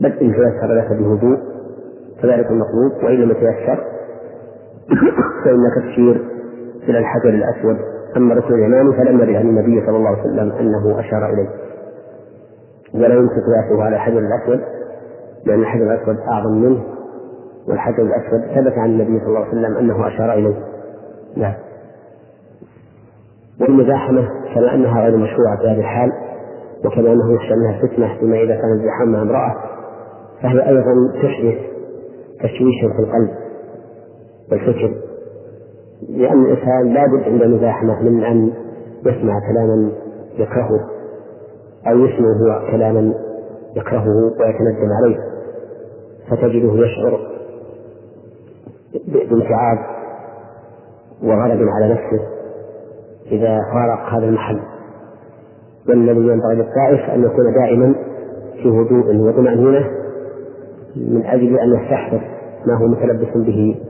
بل 0.00 0.12
إن 0.12 0.32
تيسر 0.32 0.74
لك 0.74 0.88
بهدوء 0.90 1.38
فذلك 2.22 2.46
المطلوب 2.50 3.04
وإن 3.04 3.14
لم 3.14 3.30
يتيسر 3.30 3.84
فإنك 5.44 5.92
تشير 5.92 6.26
إلى 6.88 6.98
الحجر 6.98 7.28
الأسود 7.28 7.76
أما 8.16 8.32
الركن 8.32 8.54
اليماني 8.54 8.92
فلم 8.96 9.20
يرد 9.20 9.36
عن 9.36 9.48
النبي 9.48 9.86
صلى 9.86 9.96
الله 9.96 10.08
عليه 10.08 10.20
وسلم 10.20 10.52
أنه 10.52 11.00
أشار 11.00 11.32
إليه. 11.32 11.48
ولا 12.94 13.14
يمسك 13.14 13.42
رأسه 13.58 13.82
على 13.82 13.96
الحجر 13.96 14.18
الأسود 14.18 14.60
لأن 15.46 15.60
الحجر 15.60 15.82
الأسود 15.82 16.16
أعظم 16.32 16.52
منه 16.52 16.84
والحجر 17.68 18.02
الأسود 18.02 18.40
ثبت 18.40 18.78
عن 18.78 18.90
النبي 18.90 19.18
صلى 19.18 19.28
الله 19.28 19.40
عليه 19.40 19.48
وسلم 19.48 19.76
أنه 19.76 20.08
أشار 20.08 20.32
إليه. 20.32 20.56
نعم. 21.36 21.54
والمزاحمة 23.60 24.28
كما 24.54 24.74
أنها 24.74 25.00
غير 25.00 25.16
مشروعة 25.16 25.56
في 25.56 25.68
هذه 25.68 25.80
الحال 25.80 26.12
وكما 26.84 27.12
أنه 27.12 27.34
يخشى 27.34 27.54
منها 27.54 27.78
فتنة 27.82 28.18
فيما 28.18 28.36
إذا 28.36 28.54
كان 28.54 28.72
الزحام 28.72 29.12
مع 29.12 29.22
امرأة 29.22 29.54
فهي 30.42 30.68
أيضا 30.68 30.92
تحدث 31.22 31.58
تشويشا 32.38 32.88
في 32.96 33.02
القلب 33.02 33.30
والفكر. 34.50 35.09
لأن 36.08 36.44
الإنسان 36.44 36.94
لابد 36.94 37.22
عند 37.22 37.42
المزاحمة 37.42 38.02
من 38.02 38.24
أن 38.24 38.52
يسمع 39.06 39.40
كلاما 39.50 39.92
يكرهه 40.38 40.80
أو 41.86 41.98
يسمع 41.98 42.28
هو 42.28 42.70
كلاما 42.70 43.14
يكرهه 43.76 44.06
ويتندم 44.24 44.92
عليه 45.02 45.16
فتجده 46.30 46.72
يشعر 46.74 47.20
بانتعاب 49.30 49.78
وغضب 51.22 51.68
على 51.68 51.92
نفسه 51.92 52.26
إذا 53.32 53.60
فارق 53.72 54.14
هذا 54.14 54.24
المحل. 54.24 54.60
والذي 55.88 56.20
ينبغي 56.20 56.54
للطائف 56.54 57.10
أن 57.10 57.24
يكون 57.24 57.52
دائما 57.54 57.94
في 58.62 58.68
هدوء 58.68 59.16
وطمأنينة 59.16 59.90
من 60.96 61.26
أجل 61.26 61.58
أن 61.58 61.74
يستحضر 61.74 62.20
ما 62.66 62.76
هو 62.76 62.86
متلبس 62.86 63.36
به 63.36 63.80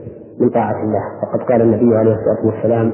من 0.41 0.49
طاعة 0.49 0.83
الله. 0.83 1.01
فقد 1.21 1.39
قال 1.51 1.61
النبي 1.61 1.97
عليه 1.97 2.11
الصلاة 2.11 2.45
والسلام 2.45 2.93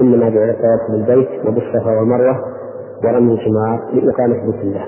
إنما 0.00 0.30
جعل 0.30 0.50
الطواف 0.50 0.90
بالبيت 0.90 1.46
وبالصفا 1.46 1.90
والمروة 1.98 2.36
ورمي 3.04 3.32
الجمار 3.32 3.90
لإقامة 3.92 4.46
بيت 4.46 4.60
الله. 4.62 4.84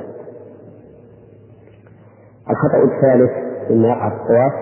الخطأ 2.51 2.82
الثالث 2.85 3.31
مما 3.70 3.89
يقع 3.89 4.09
في 4.09 4.14
الطواف 4.14 4.52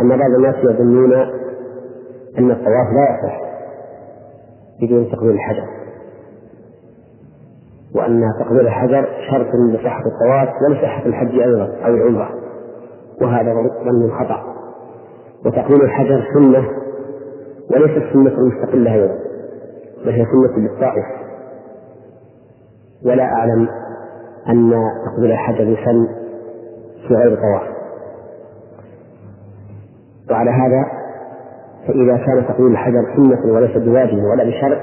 أن 0.00 0.08
بعض 0.08 0.30
الناس 0.30 0.54
يظنون 0.64 1.12
أن 2.38 2.50
الطواف 2.50 2.86
لا 2.94 3.18
يصح 3.18 3.40
بدون 4.82 5.10
تقبيل 5.12 5.30
الحجر. 5.30 5.66
وأن 7.94 8.22
تقبيل 8.40 8.60
الحجر 8.60 9.08
شرط 9.30 9.54
لصحة 9.54 10.02
الطواف 10.06 10.48
ولصحة 10.62 11.06
الحج 11.06 11.38
أيضا 11.40 11.72
أو 11.86 11.94
العمرة. 11.94 12.30
وهذا 13.22 13.54
ظن 13.84 14.10
خطأ. 14.10 14.59
وتقبيل 15.46 15.82
الحجر 15.82 16.24
سنة 16.34 16.68
وليست 17.70 18.12
سنة 18.12 18.32
مستقلة 18.40 18.94
أيضا 18.94 19.14
بل 20.04 20.12
هي 20.12 20.24
سنة 20.24 20.58
للطائف. 20.58 21.04
ولا 23.04 23.24
أعلم 23.24 23.68
أن 24.48 24.72
تقبيل 25.06 25.32
الحجر 25.32 25.68
يسن 25.68 26.08
في 27.08 27.14
غير 27.14 27.34
طواف. 27.36 27.70
وعلى 30.30 30.50
هذا 30.50 30.84
فإذا 31.86 32.16
كان 32.16 32.46
تقبيل 32.48 32.66
الحجر 32.66 33.16
سنة 33.16 33.52
وليس 33.52 33.76
بواجب 33.76 34.18
ولا 34.24 34.44
بشرط 34.44 34.78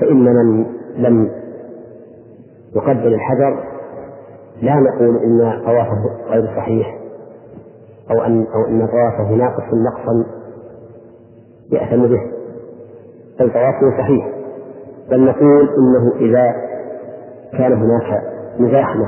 فإن 0.00 0.24
من 0.24 0.66
لم 0.96 1.30
يقبل 2.76 3.14
الحجر 3.14 3.64
لا 4.62 4.74
نقول 4.74 5.16
إن 5.16 5.62
طوافه 5.64 6.30
غير 6.30 6.46
صحيح. 6.56 6.99
أو 8.10 8.22
أن 8.22 8.46
أو 8.54 8.66
أن 8.68 8.86
طوافه 8.86 9.34
ناقص 9.34 9.64
نقصا 9.74 10.24
يأثم 11.72 12.06
به. 12.06 12.20
بل 13.40 13.52
طوافه 13.52 13.98
صحيح. 13.98 14.28
بل 15.10 15.24
نقول 15.24 15.68
إنه 15.78 16.16
إذا 16.16 16.54
كان 17.58 17.72
هناك 17.72 18.22
مزاحمة 18.58 19.06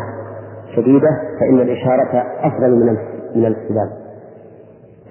شديدة 0.76 1.08
فإن 1.40 1.60
الإشارة 1.60 2.24
أفضل 2.40 2.70
من 2.70 2.96
من 3.36 3.46
الاستلام 3.46 3.90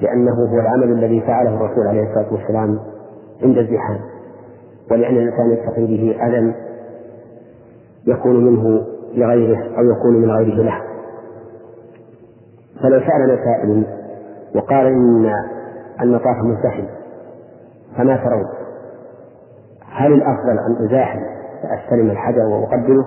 لأنه 0.01 0.31
هو 0.31 0.59
العمل 0.59 0.91
الذي 0.91 1.21
فعله 1.21 1.55
الرسول 1.55 1.87
عليه 1.87 2.03
الصلاة 2.09 2.33
والسلام 2.33 2.79
عند 3.43 3.57
الزحام. 3.57 3.99
ولأن 4.91 5.17
الإنسان 5.17 5.51
يتقي 5.51 5.85
به 5.85 6.15
أذى 6.27 6.53
يكون 8.07 8.45
منه 8.45 8.85
لغيره 9.13 9.57
أو 9.77 9.83
يكون 9.83 10.21
من 10.21 10.31
غيره 10.31 10.63
له. 10.63 10.90
فلو 12.83 12.99
سألنا 12.99 13.35
سائل 13.45 13.85
وقال 14.55 14.85
إن 14.85 15.31
المطاف 16.01 16.37
مزدحم 16.43 16.83
فما 17.97 18.15
ترون؟ 18.17 18.45
هل 19.91 20.13
الأفضل 20.13 20.59
أن 20.67 20.85
أزاحم 20.85 21.19
فأستلم 21.63 22.09
الحجر 22.11 22.41
وأقبله 22.41 23.05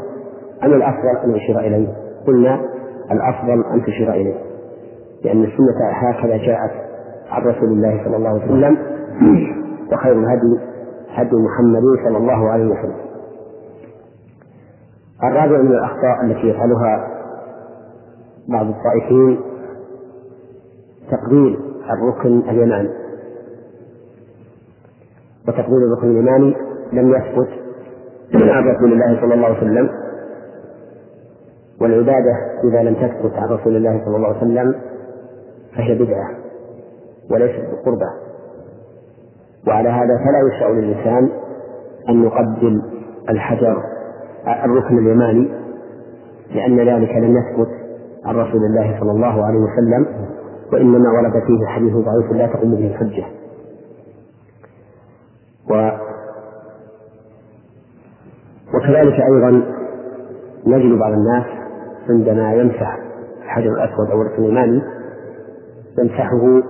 أم 0.64 0.72
الأفضل 0.72 1.16
أن 1.24 1.34
أشير 1.34 1.60
إليه؟ 1.60 1.88
قلنا 2.26 2.60
الأفضل 3.10 3.64
أن 3.72 3.82
تشير 3.82 4.10
إليه 4.12 4.34
لأن 5.24 5.44
السنة 5.44 5.90
هكذا 5.90 6.36
جاءت 6.36 6.70
عن 7.30 7.42
رسول 7.42 7.68
الله 7.68 8.04
صلى 8.04 8.16
الله 8.16 8.28
عليه 8.28 8.44
وسلم 8.44 8.78
وخير 9.92 10.12
الهدي 10.12 10.60
هدي 11.14 11.36
محمد 11.36 11.82
صلى 12.04 12.18
الله 12.18 12.50
عليه 12.50 12.64
وسلم 12.66 12.96
الرابع 15.24 15.58
من 15.62 15.72
الأخطاء 15.72 16.24
التي 16.24 16.48
يفعلها 16.48 17.08
بعض 18.48 18.66
الطائفين 18.66 19.40
تقبيل 21.10 21.58
الركن 21.90 22.42
اليماني. 22.50 22.90
وتقبيل 25.48 25.78
الركن 25.92 26.10
اليماني 26.10 26.56
لم 26.92 27.14
يثبت 27.14 27.48
عن 28.34 28.68
رسول 28.68 28.92
الله 28.92 29.20
صلى 29.20 29.34
الله 29.34 29.46
عليه 29.46 29.58
وسلم 29.58 29.88
والعبادة 31.80 32.34
إذا 32.64 32.82
لم 32.82 32.94
تثبت 32.94 33.32
عن 33.34 33.48
رسول 33.48 33.76
الله 33.76 34.04
صلى 34.04 34.16
الله 34.16 34.28
عليه 34.28 34.38
وسلم 34.38 34.74
فهي 35.76 35.94
بدعة 35.94 36.30
وليست 37.30 37.60
بقربة. 37.60 38.10
وعلى 39.66 39.88
هذا 39.88 40.18
فلا 40.18 40.48
يشرع 40.48 40.70
للإنسان 40.70 41.30
أن 42.08 42.24
يقبل 42.24 42.82
الحجر 43.30 43.82
الركن 44.64 44.98
اليماني 44.98 45.50
لأن 46.54 46.78
ذلك 46.78 47.10
لم 47.10 47.36
يثبت 47.36 47.68
عن 48.24 48.36
رسول 48.36 48.64
الله 48.64 49.00
صلى 49.00 49.10
الله 49.10 49.44
عليه 49.44 49.58
وسلم. 49.58 50.06
وإنما 50.72 51.10
ورد 51.10 51.42
فيه 51.46 51.66
حديث 51.66 51.92
ضعيف 51.92 52.32
لا 52.32 52.46
تقوم 52.46 52.74
به 52.74 52.86
الحجة. 52.86 53.24
و 55.70 55.90
وكذلك 58.74 59.20
أيضا 59.20 59.50
نجد 60.66 60.98
بعض 60.98 61.12
الناس 61.12 61.44
عندما 62.08 62.54
يمسح 62.54 62.98
الحجر 63.42 63.70
الأسود 63.72 64.10
أو 64.10 64.22
الركن 64.22 64.44
يمسحه 65.98 66.62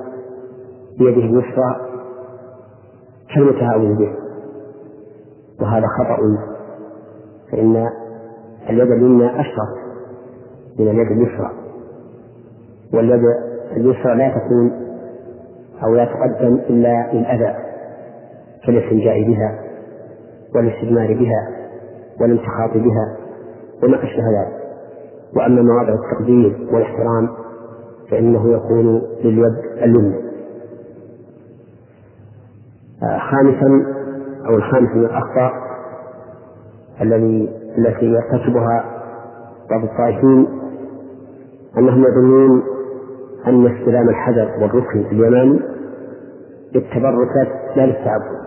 بيده 0.98 1.24
اليسرى 1.24 1.76
كالمتهاون 3.34 3.96
به 3.96 4.14
وهذا 5.60 5.86
خطأ 5.86 6.18
فإن 7.52 7.88
اليد 8.70 8.90
اليمنى 8.90 9.40
أشرف 9.40 9.68
من 10.78 10.88
اليد 10.88 11.10
اليسرى 11.10 11.50
واليد 12.94 13.53
اليسرى 13.76 14.14
لا 14.14 14.28
تكون 14.28 14.72
أو 15.84 15.94
لا 15.94 16.04
تقدم 16.04 16.54
إلا 16.54 17.10
للأذى 17.12 17.54
كالاستنجاء 18.66 19.22
بها 19.22 19.58
والاستجمار 20.54 21.14
بها 21.14 21.48
والانتخاط 22.20 22.70
بها 22.74 23.16
وما 23.82 23.96
أشبه 23.96 24.22
ذلك. 24.22 24.64
وأما 25.36 25.62
مواضع 25.62 25.94
التقدير 25.94 26.68
والاحترام 26.72 27.28
فإنه 28.10 28.52
يكون 28.52 29.02
لليد 29.24 29.54
اليمنى 29.82 30.24
آه، 33.02 33.18
خامسا 33.18 33.86
أو 34.46 34.54
الخامس 34.54 34.90
من 34.90 35.04
الأخطاء 35.04 35.52
الذي 37.00 37.48
التي 37.78 38.06
يرتكبها 38.06 38.84
بعض 39.70 39.84
الطائفين 39.84 40.46
أنهم 41.78 42.04
يظنون 42.04 42.62
أن 43.46 43.66
استلام 43.66 44.08
الحجر 44.08 44.50
والركن 44.62 45.00
اليماني 45.00 45.60
للتبركات 46.74 47.76
لا 47.76 47.86
للتعبد. 47.86 48.44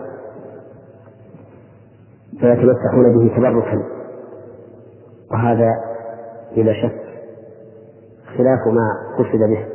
فيتمسحون 2.40 3.18
به 3.18 3.36
تبركا. 3.36 3.82
وهذا 5.32 5.70
بلا 6.56 6.72
شك 6.72 7.02
خلاف 8.36 8.66
ما 8.66 9.16
قصد 9.18 9.38
به 9.38 9.66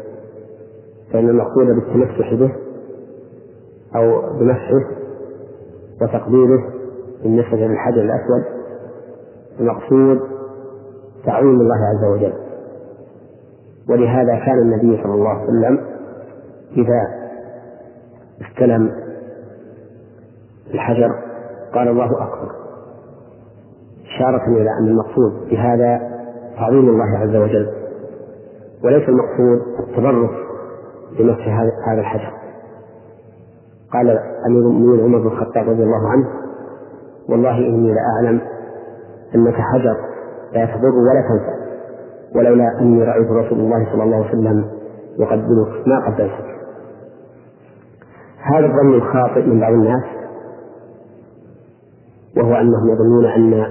فإن 1.13 1.29
المقصود 1.29 1.67
بالتمسح 1.67 2.33
به 2.33 2.51
أو 3.95 4.21
بمسحه 4.39 4.81
وتقبيله 6.01 6.63
بالنسبة 7.23 7.57
للحجر 7.57 8.01
الأسود 8.01 8.43
المقصود 9.59 10.19
تعظيم 11.25 11.61
الله 11.61 11.75
عز 11.75 12.05
وجل. 12.13 12.42
ولهذا 13.89 14.35
كان 14.45 14.59
النبي 14.59 15.03
صلى 15.03 15.13
الله 15.13 15.29
عليه 15.29 15.43
وسلم 15.43 15.79
إذا 16.71 17.23
استلم 18.41 18.91
الحجر 20.73 21.11
قال 21.73 21.87
الله 21.87 22.23
أكبر. 22.23 22.51
إشارة 24.15 24.47
إلى 24.47 24.69
أن 24.79 24.87
المقصود 24.87 25.49
بهذا 25.49 25.99
تعظيم 26.57 26.89
الله 26.89 27.17
عز 27.17 27.35
وجل 27.35 27.67
وليس 28.83 29.09
المقصود 29.09 29.61
التبرك 29.79 30.31
بمسح 31.19 31.47
هذا 31.87 31.99
الحجر. 32.01 32.33
قال 33.93 34.09
أمير 34.47 34.59
المؤمنين 34.61 35.03
عمر 35.03 35.17
بن 35.17 35.27
الخطاب 35.27 35.69
رضي 35.69 35.83
الله 35.83 36.09
عنه 36.09 36.27
والله 37.29 37.57
إني 37.57 37.93
لأعلم 37.93 38.41
أنك 39.35 39.55
حجر 39.55 39.95
لا 40.53 40.65
تضر 40.65 40.95
ولا 40.95 41.21
تنفع. 41.29 41.52
ولولا 42.35 42.79
أني 42.81 43.03
رأيت 43.03 43.27
رسول 43.31 43.59
الله 43.59 43.85
صلى 43.93 44.03
الله 44.03 44.15
عليه 44.15 44.27
وسلم 44.29 44.65
يقبلك 45.19 45.87
ما 45.87 46.05
قبلتك 46.07 46.53
هذا 48.37 48.65
الظن 48.65 48.93
الخاطئ 48.93 49.41
من 49.45 49.59
بعض 49.59 49.73
الناس 49.73 50.03
وهو 52.37 52.53
أنهم 52.55 52.89
يظنون 52.89 53.25
أن 53.25 53.65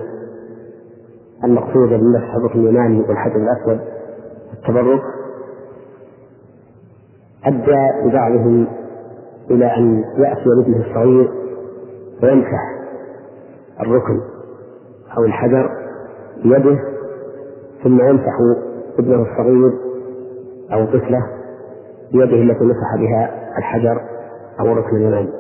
المقصود 1.45 1.89
بالمسح 1.89 2.35
الركن 2.35 2.61
اليماني 2.61 3.01
والحجر 3.01 3.37
الأسود 3.37 3.81
التبرك 4.53 5.03
أدى 7.45 8.09
ببعضهم 8.09 8.67
إلى 9.51 9.67
أن 9.77 10.05
يأتي 10.19 10.45
بابنه 10.45 10.87
الصغير 10.87 11.31
ويمسح 12.23 12.61
الركن 13.81 14.21
أو 15.19 15.25
الحجر 15.25 15.71
بيده 16.45 16.79
ثم 17.85 18.01
يمسح 18.01 18.33
ابنه 18.99 19.23
الصغير 19.23 19.73
أو 20.73 20.85
طفله 20.87 21.27
بيده 22.13 22.43
التي 22.43 22.65
مسح 22.65 22.97
بها 22.99 23.31
الحجر 23.59 24.01
أو 24.61 24.67
الركن 24.67 24.97
اليماني 24.97 25.33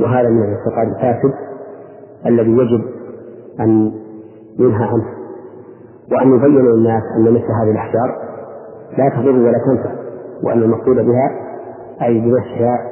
وهذا 0.00 0.28
من 0.28 0.42
الاعتقاد 0.42 0.88
الفاسد 0.88 1.34
الذي 2.26 2.50
يجب 2.50 2.84
أن 3.60 3.92
ينهى 4.58 4.84
عنه. 4.84 5.04
وأن 6.12 6.34
يبين 6.36 6.64
للناس 6.66 7.02
أن 7.16 7.22
مثل 7.22 7.44
هذه 7.62 7.70
الأحجار 7.70 8.18
لا 8.98 9.08
تضر 9.08 9.30
ولا 9.30 9.58
تنفع 9.66 9.90
وأن 10.42 10.62
المقصود 10.62 10.96
بها 10.96 11.30
أي 12.02 12.20
بنفسها 12.20 12.90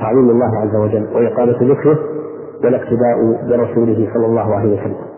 تعظيم 0.00 0.30
الله 0.30 0.58
عز 0.58 0.76
وجل 0.76 1.06
وإقامة 1.14 1.72
ذكره 1.72 1.98
والاقتداء 2.64 3.16
برسوله 3.48 4.10
صلى 4.14 4.26
الله 4.26 4.54
عليه 4.54 4.80
وسلم. 4.80 5.09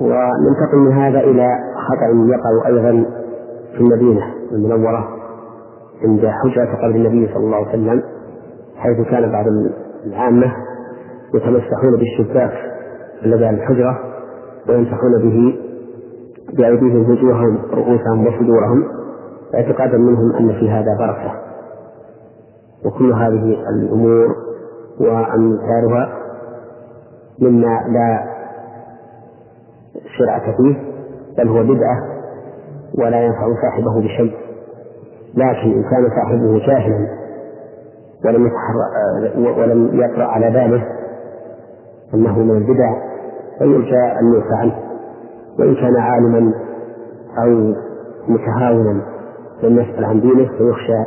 وننتقل 0.00 0.78
من 0.78 0.92
هذا 0.92 1.20
إلى 1.20 1.48
خطأ 1.88 2.06
يقع 2.26 2.66
أيضا 2.66 3.04
في 3.72 3.80
المدينة 3.80 4.22
المنورة 4.52 5.08
عند 6.04 6.26
حجرة 6.26 6.76
قبر 6.76 6.94
النبي 6.94 7.28
صلى 7.34 7.44
الله 7.44 7.56
عليه 7.56 7.68
وسلم 7.68 8.02
حيث 8.76 9.08
كان 9.10 9.32
بعض 9.32 9.44
العامة 10.06 10.52
يتمسحون 11.34 11.96
بالشباك 11.96 12.52
الذي 13.24 13.46
على 13.46 13.56
الحجرة 13.56 13.98
ويمسحون 14.68 15.22
به 15.22 15.58
بأيديهم 16.52 17.10
وجوههم 17.10 17.58
رؤوسهم 17.72 18.26
وصدورهم 18.26 18.84
اعتقادا 19.54 19.98
منهم 19.98 20.32
أن 20.32 20.52
في 20.52 20.70
هذا 20.70 20.96
بركة. 20.98 21.32
وكل 22.84 23.12
هذه 23.12 23.56
الأمور 23.70 24.36
وأمثالها 25.00 26.08
مما 27.40 27.80
لا 27.88 28.27
شرعة 30.18 30.56
فيه 30.56 30.76
بل 31.38 31.48
هو 31.48 31.62
بدعة 31.62 32.02
ولا 32.98 33.24
ينفع 33.24 33.46
صاحبه 33.62 34.00
بشيء. 34.00 34.36
لكن 35.34 35.72
إن 35.72 35.82
كان 35.90 36.08
صاحبه 36.16 36.58
جاهلا 36.66 37.08
ولم 38.24 38.50
ولم 39.58 39.90
يطرأ 40.00 40.24
على 40.24 40.50
باله 40.50 40.84
أنه 42.14 42.38
من 42.38 42.56
البدع 42.56 42.94
فيرجى 43.58 43.96
أن 44.20 44.34
يعفى 44.34 44.54
عنه 44.54 44.74
وإن 45.58 45.74
كان 45.74 45.96
عالما 45.96 46.52
أو 47.44 47.74
متهاونا 48.28 49.02
لم 49.62 49.78
يسأل 49.78 50.04
عن 50.04 50.20
دينه 50.20 50.48
فيخشى 50.58 50.98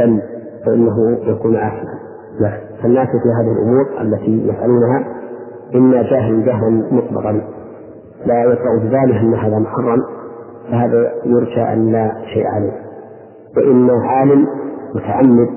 أن 0.00 0.20
فإنه 0.66 1.18
يكون 1.22 1.56
آثما 1.56 1.96
فالناس 2.82 3.08
في 3.08 3.28
هذه 3.40 3.52
الأمور 3.52 3.86
التي 4.00 4.48
يفعلونها 4.48 5.04
إما 5.74 6.02
جاهل 6.02 6.44
جهلا 6.44 6.70
مطلقا 6.92 7.40
لا 8.26 8.44
يطرأ 8.44 8.78
بباله 8.78 9.20
أن 9.20 9.34
هذا 9.34 9.58
محرم 9.58 10.02
فهذا 10.70 11.12
يرجى 11.24 11.62
أن 11.62 11.92
لا 11.92 12.12
شيء 12.34 12.46
عليه 12.46 12.72
وإن 13.56 13.90
عالم 13.90 14.46
متعمد 14.94 15.48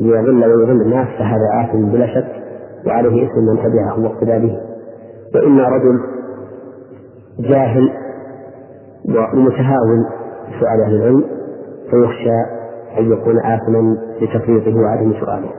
ليضل 0.00 0.44
ويضل 0.44 0.82
الناس 0.82 1.08
فهذا 1.18 1.64
آثم 1.64 1.84
بلا 1.84 2.06
شك 2.06 2.32
وعليه 2.86 3.26
اسم 3.26 3.40
من 3.50 3.56
تبعه 3.56 4.00
واقتدى 4.00 4.38
به 4.38 4.58
وإن 5.34 5.60
رجل 5.60 6.00
جاهل 7.38 7.90
ومتهاون 9.08 10.04
بسؤال 10.48 10.80
أهل 10.86 10.94
العلم 10.96 11.24
فيخشى 11.90 12.64
أن 12.98 13.12
يكون 13.12 13.38
آثما 13.38 13.96
لتفريطه 14.20 14.76
وعدم 14.76 15.12
سؤاله. 15.20 15.50